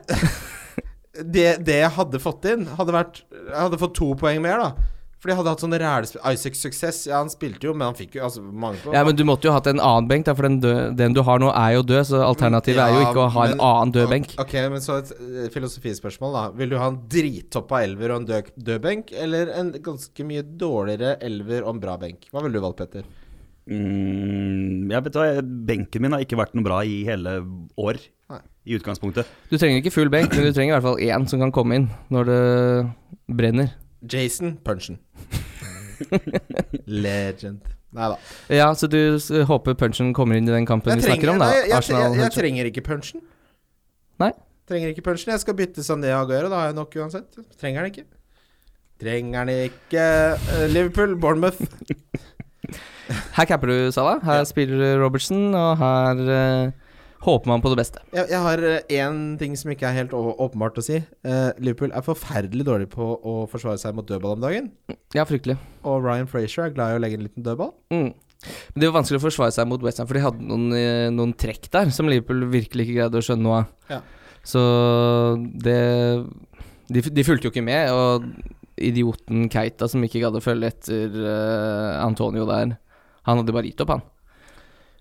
[1.23, 4.89] det, det jeg hadde fått inn, hadde vært Jeg hadde fått to poeng mer, da.
[5.23, 8.17] For de hadde hatt sånne rælespill Isaac Success, ja, han spilte jo, men han fikk
[8.17, 8.91] jo altså, mange på.
[8.91, 11.21] Ja, men du måtte jo hatt en annen benk, da, for den, dø den du
[11.23, 12.01] har nå, er jo død.
[12.09, 14.33] Så alternativet er jo ikke å ha en annen død benk.
[14.43, 16.43] Ok, men så et eh, filosofispørsmål, da.
[16.59, 20.43] Vil du ha en drittoppa elver og en død, død benk, eller en ganske mye
[20.43, 22.27] dårligere elver og en bra benk?
[22.27, 23.07] Hva ville du valgt, Petter?
[23.63, 25.27] Mm, jeg vet hva,
[25.69, 27.37] Benken min har ikke vært noe bra i hele
[27.79, 27.99] år,
[28.33, 28.39] Nei.
[28.67, 29.29] i utgangspunktet.
[29.51, 31.79] Du trenger ikke full benk, men du trenger i hvert fall én som kan komme
[31.79, 32.41] inn når det
[33.39, 33.71] brenner.
[34.03, 34.99] Jason Punchen.
[37.03, 37.63] Legend.
[37.93, 38.17] Nei da.
[38.51, 38.97] Ja, så du
[39.47, 41.51] håper punchen kommer inn i den kampen trenger, vi snakker om, da?
[41.51, 43.21] nei, jeg, jeg, jeg, jeg trenger ikke punchen.
[44.23, 44.31] Nei.
[44.69, 45.31] Trenger ikke punchen.
[45.35, 47.39] Jeg skal bytte Sané Aguero, da har jeg nok uansett.
[47.61, 48.05] Trenger den ikke.
[49.03, 50.07] Trenger den ikke.
[50.57, 51.61] Eh, Liverpool, Bournemouth.
[53.35, 54.47] Her capper du Salah, her Ja.
[54.47, 56.71] spiller Robertson, og her uh,
[57.25, 57.99] håper man på det beste.
[58.15, 58.63] Jeg, jeg har
[58.99, 61.01] én ting som ikke er helt åpenbart å si.
[61.25, 64.71] Uh, Liverpool er forferdelig dårlig på å forsvare seg mot dødball om dagen.
[65.15, 65.57] Ja, fryktelig.
[65.83, 67.73] Og Ryan Frazier er glad i å legge en liten dødball.
[67.93, 68.11] Mm.
[68.43, 71.31] Men det var vanskelig å forsvare seg mot Westham, for de hadde noen, eh, noen
[71.39, 73.69] trekk der som Liverpool virkelig ikke greide å skjønne noe av.
[73.87, 74.01] Ja.
[74.43, 74.59] Så
[75.63, 75.77] det
[76.91, 78.25] de, de fulgte jo ikke med, og
[78.83, 82.73] idioten Keita som ikke gadd å følge etter uh, Antonio der,
[83.27, 84.05] han hadde bare gitt opp, han.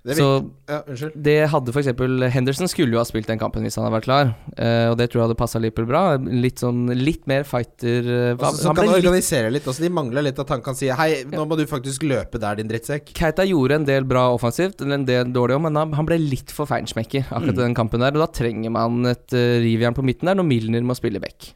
[0.02, 0.24] Det Så
[0.66, 0.80] ja,
[1.14, 1.92] det hadde f.eks.
[2.34, 5.06] Henderson skulle jo ha spilt den kampen hvis han hadde vært klar, uh, og det
[5.12, 6.02] tror jeg hadde passa Liverpool bra.
[6.18, 9.68] Litt sånn Litt mer fighter uh, Også, så han kan han organisere litt.
[9.70, 12.58] Også de mangler litt at han kan si Hei, nå må du faktisk løpe der,
[12.58, 13.14] din drittsekk.
[13.14, 16.50] Keita gjorde en del bra offensivt, eller en del dårlig òg, men han, ble litt
[16.50, 17.62] for feinschmecker akkurat mm.
[17.62, 18.18] den kampen der.
[18.18, 21.52] Og da trenger man et uh, rivjern på midten der når Milner må spille back.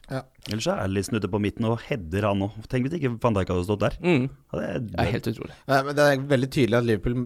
[0.47, 2.51] Ellers er Alison ute på midten og header han òg.
[2.71, 3.97] Tenk hvis ikke van Dijk hadde stått der.
[4.03, 4.29] Mm.
[4.53, 5.55] Ja, det, Det er helt utrolig.
[5.67, 7.25] Nei, men det er veldig tydelig at Liverpool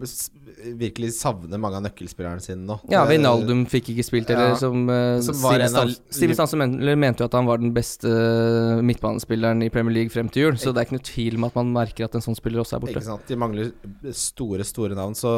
[0.78, 2.76] virkelig savner mange av nøkkelspillerne sine nå.
[2.92, 4.58] Ja, Vinaldum fikk ikke spilt, eller Ja.
[4.60, 5.64] som, uh, Som var
[6.10, 10.10] Steven Stanse men, mente jo at han var den beste eh, midtbanespilleren i Premier League
[10.14, 12.20] frem til jul, så det er ikke noe tvil om at man merker at en
[12.24, 12.94] sånn spiller også er borte.
[12.94, 13.26] Ikke sant?
[13.26, 13.72] De mangler
[14.12, 15.14] store, store navn.
[15.18, 15.32] Så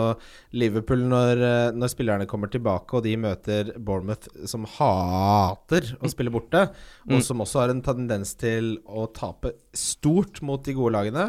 [0.53, 6.31] Liverpool, når, eh, når spillerne kommer tilbake, og de møter Bournemouth, som hater å spille
[6.35, 6.69] borte,
[7.09, 7.23] og Mm.
[7.23, 11.25] som også har en tendens til å tape stort mot de gode lagene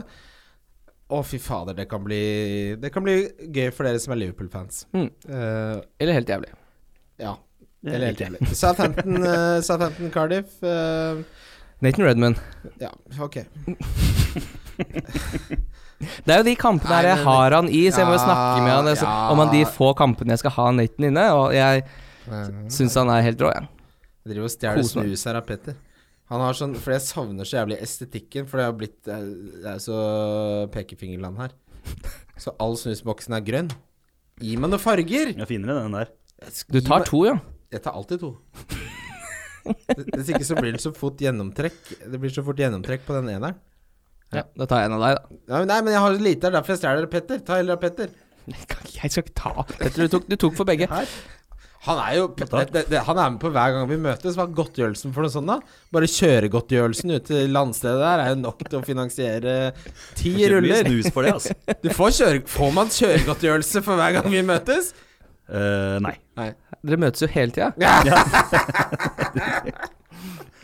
[1.10, 3.16] Å, fy fader, det kan bli Det kan bli
[3.54, 4.86] gøy for dere som er Liverpool-fans.
[4.94, 5.10] Mm.
[5.30, 6.54] Uh, Eller helt jævlig.
[7.22, 7.36] ja.
[7.86, 8.40] Er Eller helt jævlig.
[8.58, 10.56] Southampton, uh, Southampton Cardiff.
[10.64, 11.22] Uh,
[11.86, 12.36] Nathan Redman.
[12.82, 12.90] ja,
[13.22, 13.36] ok.
[16.26, 18.24] Det er jo de kampene Nei, her jeg har han i, så jeg må jo
[18.24, 19.30] snakke med han altså, ja.
[19.32, 21.86] om han de få kampene jeg skal ha Nathan inne, og jeg
[22.26, 23.70] Jeg syns han er helt rå, jeg.
[24.26, 25.78] driver og stjeler snus her av Petter.
[26.32, 29.18] Han har sånn For jeg savner så jævlig estetikken, for det har blitt Det
[29.70, 29.98] er, så
[30.74, 31.54] pekefingerland her.
[32.42, 33.70] Så all snusboksen er grønn.
[34.42, 35.32] Gi meg noen farger!
[35.38, 36.10] Jeg finner den der.
[36.74, 37.38] Du tar to, ja.
[37.72, 38.34] Jeg tar alltid to.
[39.66, 41.78] Hvis ikke så blir det så fort gjennomtrekk
[42.12, 43.56] Det blir så fort gjennomtrekk på den eneren.
[44.36, 44.44] ja.
[44.58, 45.40] Da tar jeg en av deg, da.
[45.48, 47.40] Ja, men nei, men jeg har lite, det er derfor jeg stjeler Petter.
[47.48, 48.12] Ta heller av Petter.
[48.46, 50.90] Jeg skal ikke ta Petter, du tok, du tok for begge.
[50.92, 51.10] Her.
[51.86, 54.38] Han er jo det, det, Han er med på hver gang vi møtes.
[54.38, 55.60] Hva er godtgjørelsen for noe sånt, da?
[55.94, 59.56] Bare kjøregodtgjørelsen ut til landstedet der er jo nok til å finansiere
[60.18, 60.82] ti ruller.
[60.86, 61.58] snus for det, altså.
[61.86, 64.94] Du får, kjøre, får man kjøregodtgjørelse for hver gang vi møtes?
[65.46, 66.16] Uh, nei.
[66.40, 66.50] Nei.
[66.82, 67.70] Dere møtes jo hele tida.
[67.78, 68.02] Ja.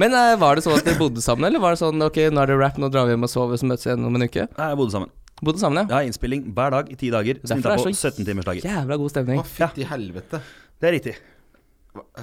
[0.01, 2.41] Men uh, var det sånn at dere bodde sammen, eller var det sånn ok, nå
[2.41, 4.25] er det rap, nå drar vi hjem og sover, så møtes vi igjen om en
[4.25, 4.47] uke?
[4.57, 5.11] Nei, jeg bodde sammen.
[5.41, 5.85] Bodde sammen, ja.
[5.89, 7.39] Jeg har innspilling hver dag i ti dager.
[7.41, 8.65] Derfor er på det så 17 timers.
[8.65, 9.41] Jævla god stemning.
[9.41, 10.41] Å, fytti helvete.
[10.81, 11.13] Det er riktig.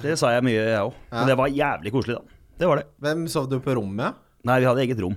[0.03, 0.95] Det sa jeg mye, jeg òg.
[1.13, 2.39] Men det var jævlig koselig, da.
[2.59, 2.87] Det var det.
[3.05, 4.17] Hvem sov du på rommet med?
[4.49, 5.15] Nei, vi hadde eget rom.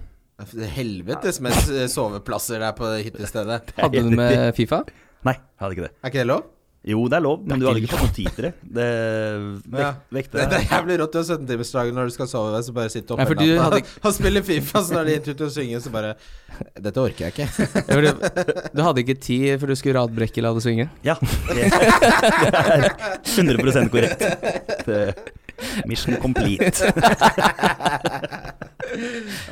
[0.76, 1.59] Helvetes med
[1.90, 3.72] soveplasser der på hyttestedet.
[3.82, 4.82] Hadde du med Fifa?
[5.26, 5.93] Nei, jeg hadde ikke det.
[6.03, 6.47] Er ikke det lov?
[6.82, 8.52] Jo, det er lov, men er du hadde ikke fått noe tid til det.
[8.74, 8.86] Det
[9.82, 9.90] Ja.
[10.10, 11.12] vekte Det, det er jævlig rått.
[11.14, 14.16] Du har 17-timersdagen når du skal sove, så bare sitte oppe hele natta hadde og
[14.16, 16.14] spille Fifa, så når de er ute og synge, så bare
[16.82, 17.46] Dette orker jeg ikke.
[17.92, 18.10] Ja, du,
[18.74, 20.88] du hadde ikke tid før du skulle radbrekke la det synge?
[21.06, 21.14] Ja,
[21.52, 22.90] det er
[23.38, 24.26] 100 korrekt.
[25.86, 26.90] Mission complete.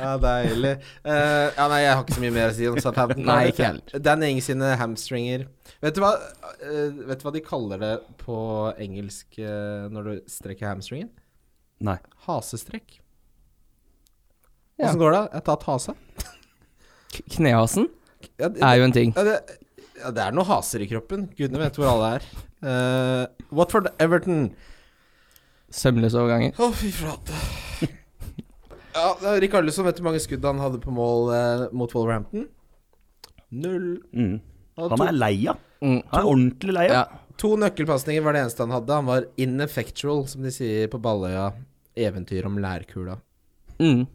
[0.01, 0.73] Ja, deilig.
[1.05, 3.23] Uh, ja, nei, jeg har ikke så mye mer å si om Southampton.
[3.27, 4.01] Nei, ikke heller.
[4.03, 5.47] Dan Ings sine hamstringer
[5.81, 8.37] Vet du hva uh, Vet du hva de kaller det på
[8.81, 11.09] engelsk uh, når du strekker hamstringen?
[11.81, 11.97] Nei.
[12.27, 12.99] Hasestrekk.
[14.81, 14.93] Ja.
[14.97, 15.23] Går det?
[15.33, 15.97] Jeg tar tatt hase.
[17.35, 17.89] Knehasen
[18.39, 19.13] Ja, det, er jo en ting.
[19.17, 19.57] ja, det,
[19.99, 21.27] ja, det er noen haser i kroppen.
[21.37, 22.29] Gudene vet hvor alle er.
[22.61, 24.51] Uh, Watford Everton.
[25.71, 26.57] Sømløse overganger.
[26.59, 27.37] Å, fy flate.
[28.95, 31.93] Ja, det er Rikarlison, vet du hvor mange skudd han hadde på mål eh, mot
[31.95, 32.47] Wolverhampton?
[33.51, 33.89] Null.
[34.15, 34.37] Mm.
[34.79, 35.59] Han Han er lei av.
[35.81, 35.99] Mm.
[36.11, 36.95] Han er ordentlig lei av.
[36.95, 37.03] Ja.
[37.41, 38.93] To nøkkelpasninger var det eneste han hadde.
[38.99, 41.51] Han var ineffectual, som de sier på Balløya.
[41.97, 43.17] Eventyr om lærkula.
[43.81, 44.05] Mm.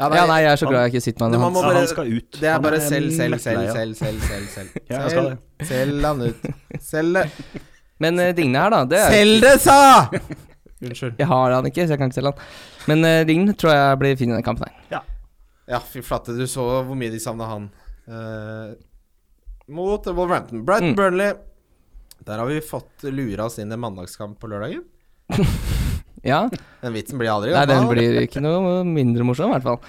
[0.00, 1.52] Ja, ja, nei, jeg er så glad jeg ikke sitter med han.
[1.54, 2.38] bare- han skal ut.
[2.40, 4.68] Det er bare selv, selv, selv, selv, selv, selv, selv.
[4.88, 5.28] Ja, jeg skal
[5.62, 6.46] Selv, selv han ut.
[6.80, 7.26] Selg det.
[8.02, 8.80] Men uh, Digne her, da.
[8.88, 10.08] Det er, Selg det, sa!
[10.82, 11.14] Unnskyld.
[11.22, 12.46] jeg har han ikke, så jeg kan ikke selge han.
[12.90, 15.04] Men uh, Dign tror jeg blir fin i den kampen her.
[15.70, 17.68] Ja, fy flate, du så hvor mye de savna han.
[18.10, 18.72] Uh,
[19.72, 20.64] mot Wolverhampton.
[20.66, 20.96] Brighton Mm.
[20.98, 21.32] Burnley.
[22.26, 24.82] Der har vi fått lura oss inn i mandagskamp på lørdagen.
[26.22, 26.44] Ja.
[26.78, 29.80] Den vitsen blir aldri Nei, den blir ikke noe mindre morsom, i hvert fall.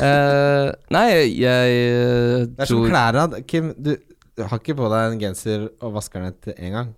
[0.00, 1.02] Uh, nei,
[1.36, 3.42] jeg tror Det er som klærne.
[3.44, 3.90] Kim, du,
[4.32, 6.94] du har ikke på deg en genser og vasker den etter én gang.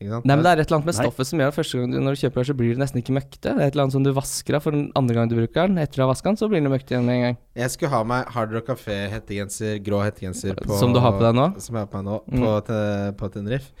[0.00, 1.96] Nei, men Det er et eller annet med stoffet som gjør at første gang du,
[1.98, 3.50] når du kjøper det, så blir det nesten ikke møkkete.
[3.50, 5.66] Det er et eller annet som du vasker av for den andre gang du bruker
[5.66, 5.78] den.
[5.82, 7.38] Etter å ha vasket den, så blir den møkkete igjen med en gang.
[7.58, 11.24] Jeg skulle ha meg Hard Rock Café hettegenser, grå hettegenser på Som du har på
[11.26, 11.48] deg nå?
[11.60, 12.44] Som jeg har på meg nå, Mm.
[12.46, 13.72] på, te- på Tenerife.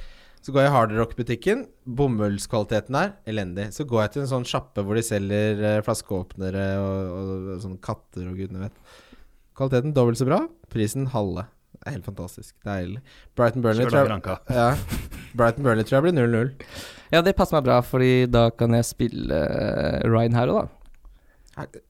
[0.42, 1.66] Så går jeg i Hard Rock-butikken.
[1.86, 3.68] Bomullskvaliteten er elendig.
[3.74, 7.62] Så går jeg til en sånn sjappe hvor de selger eh, flaskeåpnere og, og, og
[7.62, 8.78] sånne katter og gudene vet.
[9.58, 10.40] Kvaliteten dobbelt så bra.
[10.72, 11.46] Prisen halve.
[11.78, 12.54] Det er helt fantastisk.
[12.66, 13.00] Deilig.
[13.38, 14.70] Brighton Burnley tror jeg, ja.
[15.38, 16.50] Brighton Burnley tror jeg blir 0-0.
[17.14, 20.74] Ja, det passer meg bra, fordi da kan jeg spille eh, Ryan her òg, da.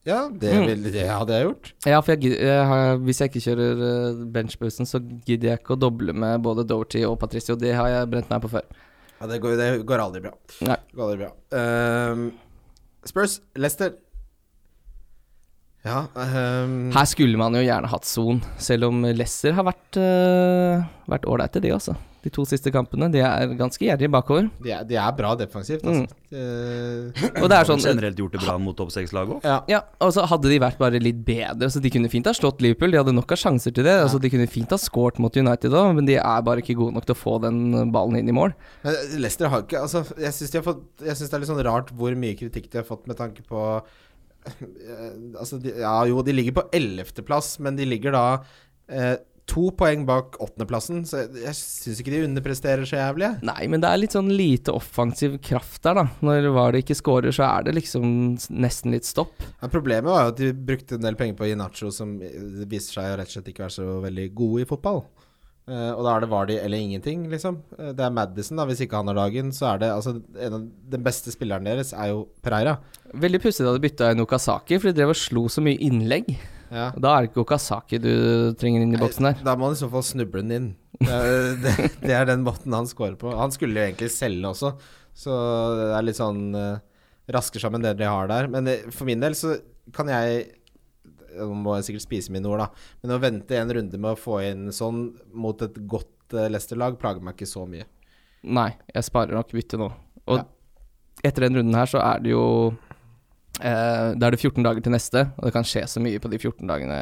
[0.09, 0.67] Ja, det, Mm.
[0.71, 1.73] vil, det hadde jeg gjort.
[1.85, 5.81] Ja, for jeg, jeg har, hvis jeg ikke kjører benchbussen, så gidder jeg ikke å
[5.83, 7.57] doble med både Doherty og Patricio.
[7.61, 8.65] Det har jeg brent meg på før.
[9.21, 10.33] Ja, det går, det går aldri bra.
[10.65, 10.79] Nei.
[10.97, 11.33] Går aldri bra.
[11.59, 12.23] Um,
[13.05, 13.93] Spurs, Leicester.
[15.89, 16.77] Ja um...
[16.95, 21.63] Her skulle man jo gjerne hatt Son, selv om Lesser har vært uh, Vært ålreite,
[21.65, 21.97] de også.
[22.19, 23.07] De to siste kampene.
[23.15, 24.49] De er ganske gjerrige bakover.
[24.61, 26.17] de, er, de er bra defensivt, altså.
[26.35, 29.47] Eh, Og det er Har sånn generelt gjort det bra mot topp seks-lag òg.
[29.47, 29.61] ja.
[29.71, 32.61] Ja, og så hadde de vært bare litt bedre, så de kunne fint ha slått
[32.65, 32.91] Liverpool.
[32.93, 33.95] De hadde nok av sjanser til det.
[34.03, 36.99] Altså, de kunne fint ha scoret mot United òg, men de er bare ikke gode
[36.99, 38.53] nok til å få den ballen inn i mål.
[38.85, 40.61] Men Leicester har ikke Altså, jeg syns de
[41.07, 43.99] det er litt sånn rart hvor mye kritikk de har fått med tanke på eh,
[45.39, 48.25] Altså, de, ja jo, de ligger på ellevteplass, men de ligger da
[48.91, 49.17] eh,
[49.49, 53.31] to poeng bak åttendeplassen, så jeg, jeg syns ikke de underpresterer så jævlig.
[53.49, 56.05] Nei, men det er litt sånn lite offensiv kraft der, da.
[56.25, 58.11] Når Vardø ikke scorer, så er det liksom
[58.61, 59.41] nesten litt stopp.
[59.63, 62.37] Ja, problemet var jo at de brukte en del penger på Inacho, som eh,
[62.69, 65.03] viser seg å rett og slett ikke være så veldig gode i fotball.
[65.69, 67.59] Eh, og da er det Vardy eller ingenting, liksom.
[67.77, 68.65] Uh, det er Madison, da.
[68.69, 70.63] Hvis ikke han har dagen, så er det altså en av
[70.95, 72.79] Den beste spilleren deres er jo Pereira.
[73.13, 76.31] Veldig pussig da du bytta inn Okazaki, for de drev og slo så mye innlegg.
[76.73, 76.91] Ja.
[76.95, 78.13] Og Da er det ikke Okazaki du
[78.61, 79.45] trenger inn i boksen der.
[79.45, 80.71] Da må han i så fall snuble den inn.
[80.99, 83.33] Det er, det, det er den måten han scorer på.
[83.37, 84.73] Han skulle jo egentlig selge også,
[85.17, 85.41] så
[85.77, 86.81] det er litt sånn uh,
[87.29, 88.49] rasker sammen det de har der.
[88.53, 89.59] Men for min del så
[89.93, 90.47] kan jeg
[91.37, 92.69] Nå må jeg sikkert spise mine ord, da.
[93.03, 95.03] Men å vente en runde med å få inn sånn
[95.37, 97.87] mot et godt uh, Leicester-lag plager meg ikke så mye.
[98.49, 99.91] Nei, jeg sparer nok byttet nå.
[100.29, 100.45] Og Ja.
[101.25, 102.43] etter den runden her så er det jo
[103.61, 106.31] eh, Da er det 14 dager til neste, og det kan skje så mye på
[106.31, 106.99] de 14 dagene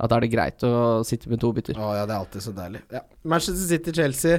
[0.00, 1.76] at da er det greit å sitte med to bytter.
[1.76, 2.80] Å ja, det er alltid så deilig.
[2.90, 3.02] Ja.
[3.22, 4.38] Manchester City-Chelsea.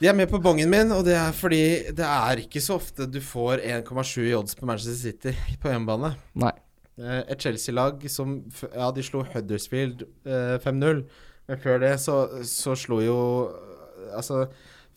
[0.00, 1.60] De er med på bongen min, og det er fordi
[1.92, 6.14] det er ikke så ofte du får 1,7 i odds på Manchester City på hjemmebane.
[6.40, 6.54] Nei.
[7.00, 8.38] Eh, Et Chelsea-lag som
[8.74, 11.04] Ja, de slo Huddersfield eh, 5-0,
[11.48, 14.46] men før det så, så slo jo eh, Altså,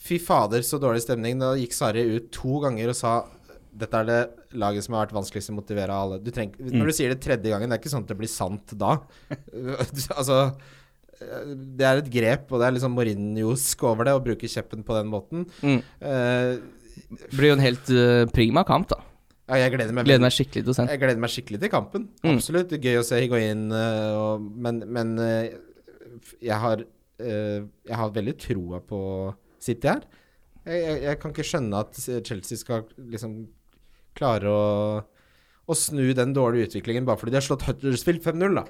[0.01, 1.37] fy fader, så dårlig stemning.
[1.39, 3.17] Da gikk Sarri ut to ganger og sa
[3.73, 4.19] dette er det
[4.61, 6.19] laget som har vært vanskeligst å motivere av alle.
[6.21, 8.31] Du trenger, Når du sier det tredje gangen, det er ikke sånn at det blir
[8.31, 8.95] sant da.
[10.19, 10.37] altså
[11.17, 14.85] eh, Det er et grep, og det er liksom Mourinhosk over det, å bruke kjeppen
[14.85, 15.47] på den måten.
[15.65, 15.81] Mm.
[16.03, 16.61] Uh,
[17.13, 19.01] Det blir jo en helt uh, prima kamp, da.
[19.49, 20.85] Ja, jeg gleder meg Gleder meg skikkelig til å se.
[20.91, 22.07] jeg gleder meg skikkelig til kampen.
[22.23, 22.35] Mm.
[22.37, 22.69] Absolutt.
[22.71, 25.55] Det Gøy å se Higuain, og, men, men eh,
[26.43, 26.83] jeg har
[27.19, 28.99] eh, Jeg har veldig troa på
[29.63, 30.05] City her.
[30.63, 33.35] Jeg, jeg, jeg kan ikke skjønne at Chelsea skal liksom
[34.15, 34.63] klare å,
[35.67, 38.63] å snu den dårlige utviklingen bare fordi de har slått Huddersfield 5-0, da.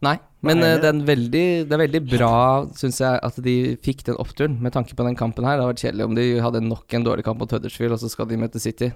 [0.00, 0.14] Nei,
[0.44, 2.32] men Nei, eh, det- det, er veldig, det er veldig bra,
[2.76, 3.54] syns jeg, at de
[3.84, 5.56] fikk den oppturen med tanke på den kampen her.
[5.58, 8.08] Det hadde vært kjedelig om de hadde nok en dårlig kamp mot Huddersfield, og så
[8.12, 8.88] skal de møte City.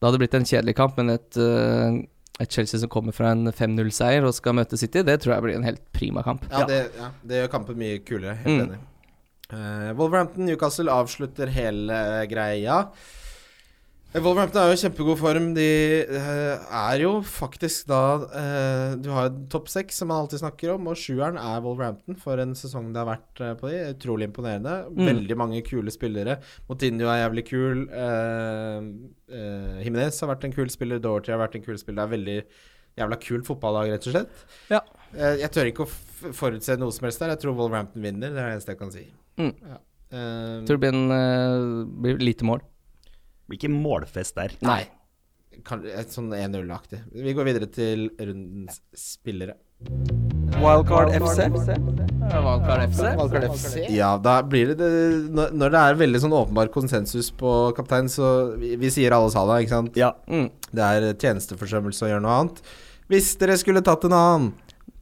[0.00, 2.02] Det hadde blitt en kjedelig kamp, men et, eh,
[2.40, 5.56] et Chelsea som kommer fra en 5-0-seier og skal møte City, det tror jeg blir
[5.56, 6.44] en helt prima kamp.
[6.50, 6.66] Ja, Ja.
[6.66, 8.36] Det, ja, det gjør kampen mye kulere.
[8.42, 8.68] Helt Mm.
[8.68, 8.78] enig.
[9.52, 12.88] Uh, Wolverhampton Newcastle avslutter hele greia.
[14.16, 15.48] Wolverhampton er jo i kjempegod form.
[15.56, 15.66] De
[16.04, 18.00] eh, er jo faktisk da
[18.40, 22.40] eh, Du har topp seks, som man alltid snakker om, og sjueren er Wolverhampton for
[22.40, 23.80] en sesong det har vært eh, på de.
[23.92, 24.76] Utrolig imponerende.
[24.88, 25.02] Mm.
[25.10, 26.38] Veldig mange kule spillere.
[26.70, 27.82] Motinho er jævlig kul.
[29.84, 31.02] Himinez har vært en kul spiller.
[31.02, 32.00] Dorothy har vært en kul spiller.
[32.00, 32.38] Det er veldig
[32.96, 34.46] jævla kult fotballag, rett og slett.
[34.72, 34.80] Ja.
[35.16, 37.34] Jeg tør ikke å forutse noe som helst der.
[37.34, 38.32] Jeg tror Wolverhampton vinner.
[38.32, 39.04] Det er det eneste jeg kan si.
[39.36, 39.52] Mm.
[39.60, 39.82] Ja.
[40.14, 42.62] Eh, Tror det blir, en, uh, blir lite mål.
[43.46, 44.56] Blir ikke målfest der.
[44.66, 44.82] Nei.
[45.56, 46.98] et sånn 1-0-aktig.
[47.14, 49.54] Vi går videre til rundens spillere.
[50.56, 51.46] Wildcard FC.
[52.32, 53.86] Wildcard FC.
[53.92, 58.56] Ja, da blir det, det når- det er veldig sånn åpenbar konsensus på kaptein, så
[58.58, 59.96] vi, vi sier alle Salah, ikke sant?
[59.96, 60.12] Ja.
[60.28, 60.50] Mm.
[60.72, 62.60] Det er tjenesteforsømmelse å gjøre noe annet.
[63.08, 64.52] Hvis dere skulle tatt en annen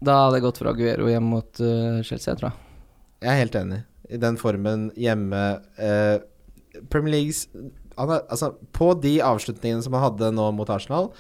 [0.04, 2.58] Da hadde jeg gått for Aguero hjem mot uh, Chelsea, tror jeg.
[3.24, 3.84] Jeg er helt enig.
[4.10, 5.44] I den formen hjemme
[5.80, 6.18] uh,
[6.90, 7.46] Premier Leagues
[7.96, 11.10] er, altså, På de avslutningene som han hadde nå mot Arsenal,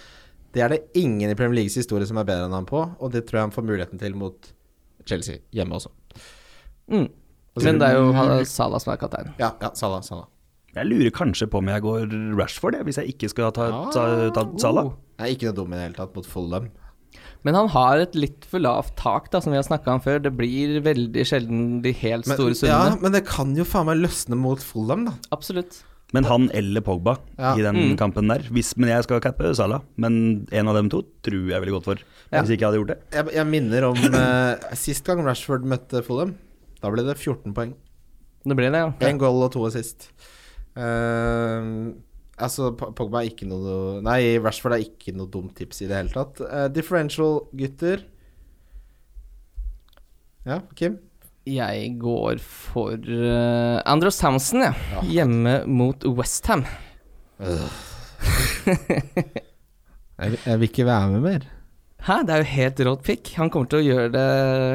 [0.54, 3.10] det er det ingen i Premier Leagues historie som er bedre enn han på, og
[3.14, 4.52] det tror jeg han får muligheten til mot
[5.08, 5.90] Chelsea hjemme også.
[6.92, 7.08] Mm.
[7.62, 9.32] Men det er jo Salah som er kaptein.
[9.38, 10.26] Ja, ja, Salah, Salah.
[10.74, 13.90] Jeg lurer kanskje på om jeg går Rashford, jeg, hvis jeg ikke skal ta, Ah.
[13.94, 14.92] ta, ta Salah.
[15.18, 16.70] Jeg er ikke noe dum i det hele tatt mot Fulham.
[17.44, 20.18] Men han har et litt for lavt tak, da, som vi har snakka om før.
[20.24, 24.00] Det blir veldig sjelden de helt Men, store ja, men det kan jo faen meg
[24.00, 25.12] løsne mot Fulham, da.
[25.30, 25.82] Absolutt.
[26.14, 27.54] Men han eller Pogba Ja.
[27.58, 27.96] i den Mm.
[27.98, 28.44] kampen der.
[28.54, 31.88] Hvis, men jeg skal cappe Salah, men en av dem to tror jeg ville gått
[31.90, 31.98] for.
[32.30, 32.40] Ja.
[32.42, 32.98] Hvis ikke jeg hadde gjort det.
[33.18, 36.36] Jeg, jeg minner om eh, sist gang Rashford møtte Fulham.
[36.80, 37.74] Da ble det 14 poeng.
[38.44, 38.90] Det ble det, ja.
[39.08, 40.10] Én goal og to assist.
[40.76, 41.94] Uh,
[42.36, 46.12] altså, Pogba er ikke noe Nei, Rashford er ikke noe dumt tips i det hele
[46.14, 46.40] tatt.
[46.44, 48.02] Uh, differential, gutter.
[50.44, 50.98] Ja, Kim?
[51.44, 54.74] Jeg går for uh, Andros Townsend, jeg.
[54.94, 55.02] Ja.
[55.18, 56.64] Hjemme mot Westham.
[60.14, 61.44] Jeg, jeg vil ikke være med mer.
[62.06, 63.32] Hæ, det er jo helt rått pick.
[63.40, 64.24] Han kommer til å gjøre det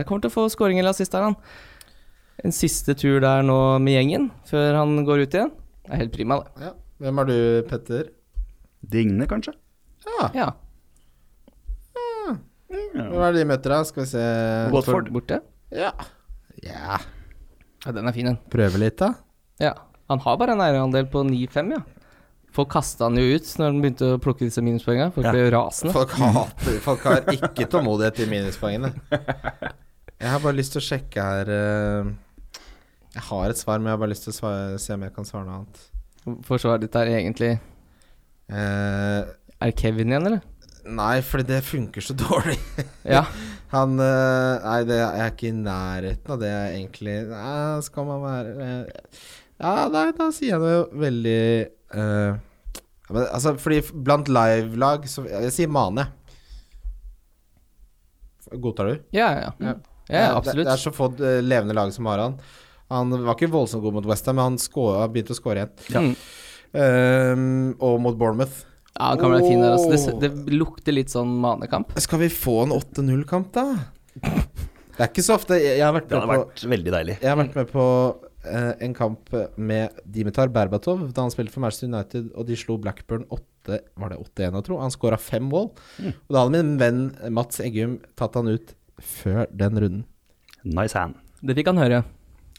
[0.09, 1.37] Kommer til å få skåring eller assist der, han.
[2.43, 5.51] En siste tur der nå med gjengen, før han går ut igjen.
[5.85, 6.69] Det er helt prima, det.
[6.69, 6.73] Ja.
[6.99, 7.37] Hvem er du,
[7.69, 8.09] Petter?
[8.93, 9.53] Digne, kanskje?
[10.05, 10.29] Ja.
[10.35, 10.49] Ja.
[12.69, 13.81] Hvem er det de møter, da?
[13.87, 14.23] Skal vi se
[14.73, 15.09] Watford.
[15.15, 15.41] borte.
[15.73, 15.93] Ja.
[16.63, 16.99] Ja.
[17.85, 18.37] Ja, den er fin, den.
[18.51, 19.13] Prøve litt, da.
[19.63, 19.73] Ja.
[20.09, 21.81] Han har bare en eierandel på 9-5, ja.
[22.51, 25.11] Folk kasta han jo ut når han begynte å plukke disse minuspoengene.
[25.13, 25.31] Folk Ja.
[25.35, 25.93] ble rasende.
[25.93, 28.89] Folk hater Folk har ikke tålmodighet til minuspoengene.
[30.19, 32.09] Jeg har bare lyst til å sjekke her eh,
[33.13, 35.13] Jeg har et svar, men jeg har bare lyst til å svare, se om jeg
[35.15, 36.43] kan svare noe annet.
[36.49, 37.53] Forsvaret ditt er egentlig
[38.49, 39.21] Eh,
[39.61, 40.41] Er det Kevin igjen, eller?
[40.85, 42.57] Nei, fordi det funker så dårlig.
[43.07, 43.25] Ja.
[43.73, 48.23] Han eh, Nei, det, er ikke i nærheten av det jeg egentlig Nei, skal man
[48.23, 49.19] være eh,
[49.59, 51.43] Ja, nei, da sier jeg det veldig
[51.93, 52.39] uh,
[53.11, 56.07] men, Altså, fordi blant livelag så Jeg sier Mane.
[58.49, 59.05] Godtar du?
[59.13, 59.53] Ja, ja.
[59.61, 59.75] ja.
[60.09, 60.65] ja absolutt.
[60.65, 62.39] det er så få levende lag som har han.
[62.89, 66.15] Han var ikke voldsomt god mot Westham, men han begynte å skåre igjen.
[66.15, 66.81] Ja.
[66.81, 68.65] Ehm, og mot Bournemouth.
[68.97, 69.75] Ja, han kan bli fin der.
[69.77, 70.15] Altså.
[70.19, 71.93] Det, det lukter litt sånn manekamp.
[72.01, 73.67] Skal vi få en 8-0-kamp, da?
[74.99, 76.93] Det er ikke så ofte Jeg, jeg har vært Det med hadde på vært veldig
[76.97, 77.13] deilig.
[77.21, 77.85] Jeg har vært med på
[78.43, 82.75] eh, en kamp med Dimitar Berbatov da han spilte for Manchester United, og de slo
[82.81, 84.81] Blackburn 8 Var det 8-1, jeg tror?
[84.83, 85.69] Han skåra fem mål.
[86.03, 87.01] Og da hadde min venn
[87.35, 90.05] Mats Eggum tatt han ut før den runden.
[90.67, 91.15] Nice hand.
[91.39, 92.01] Det fikk han høre.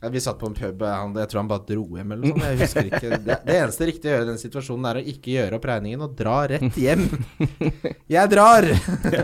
[0.00, 2.32] Ja, vi satt på en pub, han, jeg tror han bare dro hjem eller noe
[2.32, 2.44] sånt.
[2.46, 3.18] Jeg husker ikke.
[3.20, 6.04] Det, det eneste riktige å gjøre i den situasjonen er å ikke gjøre opp regningen
[6.06, 7.02] og dra rett hjem.
[8.14, 8.64] Jeg drar!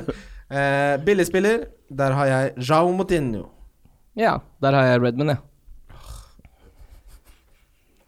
[0.60, 3.46] eh, billigspiller, der har jeg Jao Moutinho.
[4.16, 5.40] Ja, der har jeg Redman, ja.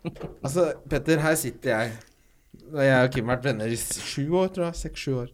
[0.45, 1.97] Altså, Petter, her sitter jeg.
[2.69, 4.81] Jeg og Kim har vært venner i sju år, tror jeg.
[4.83, 5.33] Seks-sju år.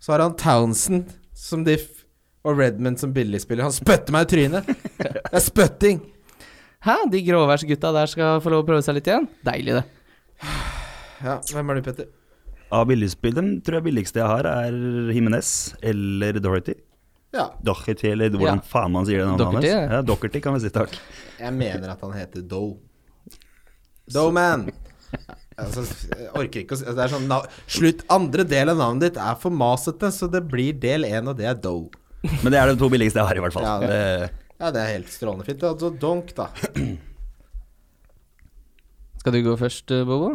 [0.00, 2.04] Så har han Townsend som diff
[2.44, 3.64] og Redmond som billigspiller.
[3.68, 4.74] Han spytter meg i trynet!
[4.96, 6.02] Det er spytting!
[6.84, 9.26] Hæ, de gråværsgutta der skal få lov å prøve seg litt igjen?
[9.46, 9.84] Deilig, det.
[11.24, 12.08] Ja, hvem er du, Petter?
[12.74, 14.74] Av billigspilleren tror jeg billigste jeg har, er
[15.14, 15.48] Jimenez
[15.84, 16.74] eller Dorothy.
[17.34, 18.66] Ja, Doherty, eller hvordan Ja.
[18.70, 19.90] faen man sier det navnet Doherty, hans.
[19.90, 19.96] ja.
[19.98, 20.92] Ja, Doherty kan vi si takk.
[21.40, 22.76] jeg mener at han heter Doe.
[24.12, 24.68] Doe-man.
[25.56, 27.28] Altså, jeg orker ikke å si Det er sånn
[27.70, 28.00] Slutt.
[28.10, 31.46] Andre del av navnet ditt er for masete, så det blir del én, og det
[31.46, 31.88] er Doe.
[32.42, 33.62] Men det er de to billigste jeg har, i hvert fall.
[33.62, 35.62] Ja, det, Ja, det er helt strålende fint.
[35.66, 36.48] Altså Donk, da.
[39.20, 40.34] Skal du gå først, eh, Bobo?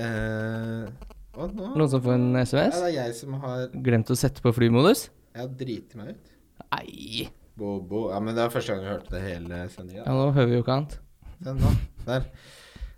[0.00, 0.88] Eh,
[1.36, 1.68] hva nå?
[1.76, 5.06] Noen som får en Ja, det er jeg som har Glemt å sette på flymodus?
[5.32, 6.32] Jeg har driti meg ut.
[6.72, 7.28] Nei.
[7.56, 8.06] Bobo.
[8.12, 10.06] Ja, men det er første gang jeg hørte det hele sendinga.
[10.06, 10.98] Ja, nå hører vi jo ikke annet.
[11.42, 11.72] Den da.
[12.06, 12.26] Der.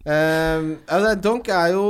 [0.04, 1.84] Ehm, ja, Donk er jo,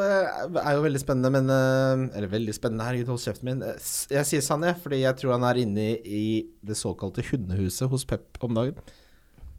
[0.00, 3.60] eh, er jo veldig spennende, men uh, Eller veldig spennende, herregud, hold kjeften min.
[3.66, 6.22] Eh, Jeg sier Sané fordi jeg tror han er inne i,
[6.64, 8.78] det såkalte hundehuset hos Pep om dagen.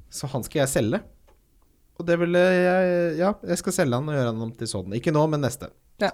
[0.09, 1.01] Så han skal jeg selge.
[1.99, 4.95] Og det ville jeg Ja, jeg skal selge han og gjøre han om til sånn.
[4.97, 5.69] Ikke nå, men neste.
[6.01, 6.09] Ja.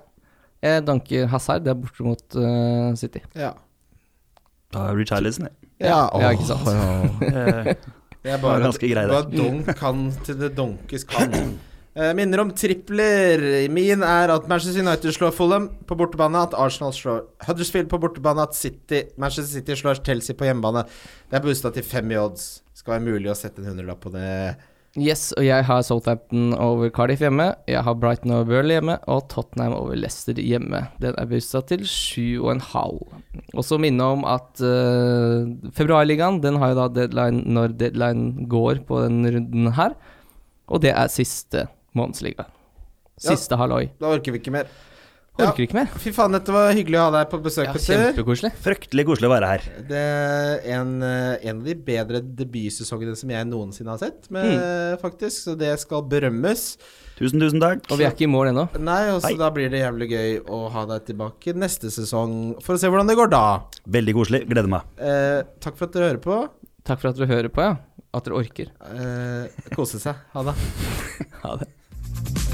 [0.65, 3.21] Jeg danker Hazard, det er borte mot eh, City.
[3.39, 3.53] Ja.
[4.73, 5.71] da er Richarlison, det.
[5.85, 6.67] Ja, ja, ikke sant.
[8.25, 9.15] Det er bare, Det var ganske grei, det.
[9.15, 11.55] Hva donk kan til det donkes kan.
[11.95, 13.39] Eh, minner om tripler.
[13.71, 18.43] Min er at Manchester United slår Fulham på bortebane, at Arsenal slår Huddersfield på bortebane,
[18.43, 20.83] at City, Manchester City slår Chelsea på hjemmebane.
[21.31, 22.57] Det er boosta til fem i odds.
[22.75, 24.25] Skal være mulig å sette en hundrelapp på det.
[24.99, 27.47] Yes, og jeg har Southampton over Cardiff hjemme.
[27.71, 30.83] Jeg har Brighton over Burley hjemme, og Tottenham over Leicester hjemme.
[30.99, 33.15] Den er boosta til sju og en halv.
[33.55, 38.83] Og så minne om at uh, februarligaen, den har jo da deadline når deadline går
[38.87, 39.95] på den runden her.
[40.67, 42.45] Og det er siste månedsliga.
[43.21, 43.87] Siste halloi.
[44.01, 44.67] Da orker vi ikke mer.
[45.35, 45.49] Ja.
[45.49, 45.87] Orker ikke mer.
[45.99, 47.73] Fy faen, dette var hyggelig å ha deg på besøk, Ja.
[47.75, 48.53] Kjempekoselig.
[48.63, 49.63] Fryktelig koselig å være her.
[49.89, 54.45] Det er en, eh, en av de bedre debutsesongene som jeg noensinne har sett, med,
[54.45, 54.97] Mm.
[55.01, 55.43] faktisk.
[55.43, 56.77] Så det skal berømmes.
[57.17, 57.83] Tusen, tusen takk.
[57.91, 58.79] Og vi er ikke i mål ennå.
[58.79, 62.75] Nei, og så da blir det jævlig gøy å ha deg tilbake neste sesong for
[62.75, 63.61] å se hvordan det går da.
[63.87, 64.47] Veldig koselig.
[64.47, 64.83] Gleder meg.
[64.99, 66.49] Eh, takk for at dere hører på.
[66.85, 67.75] Takk for at dere hører på, ja.
[68.13, 68.67] At dere orker.
[68.87, 70.15] Eh, kose seg.
[70.33, 70.55] Ha det.
[71.43, 71.67] Ha det.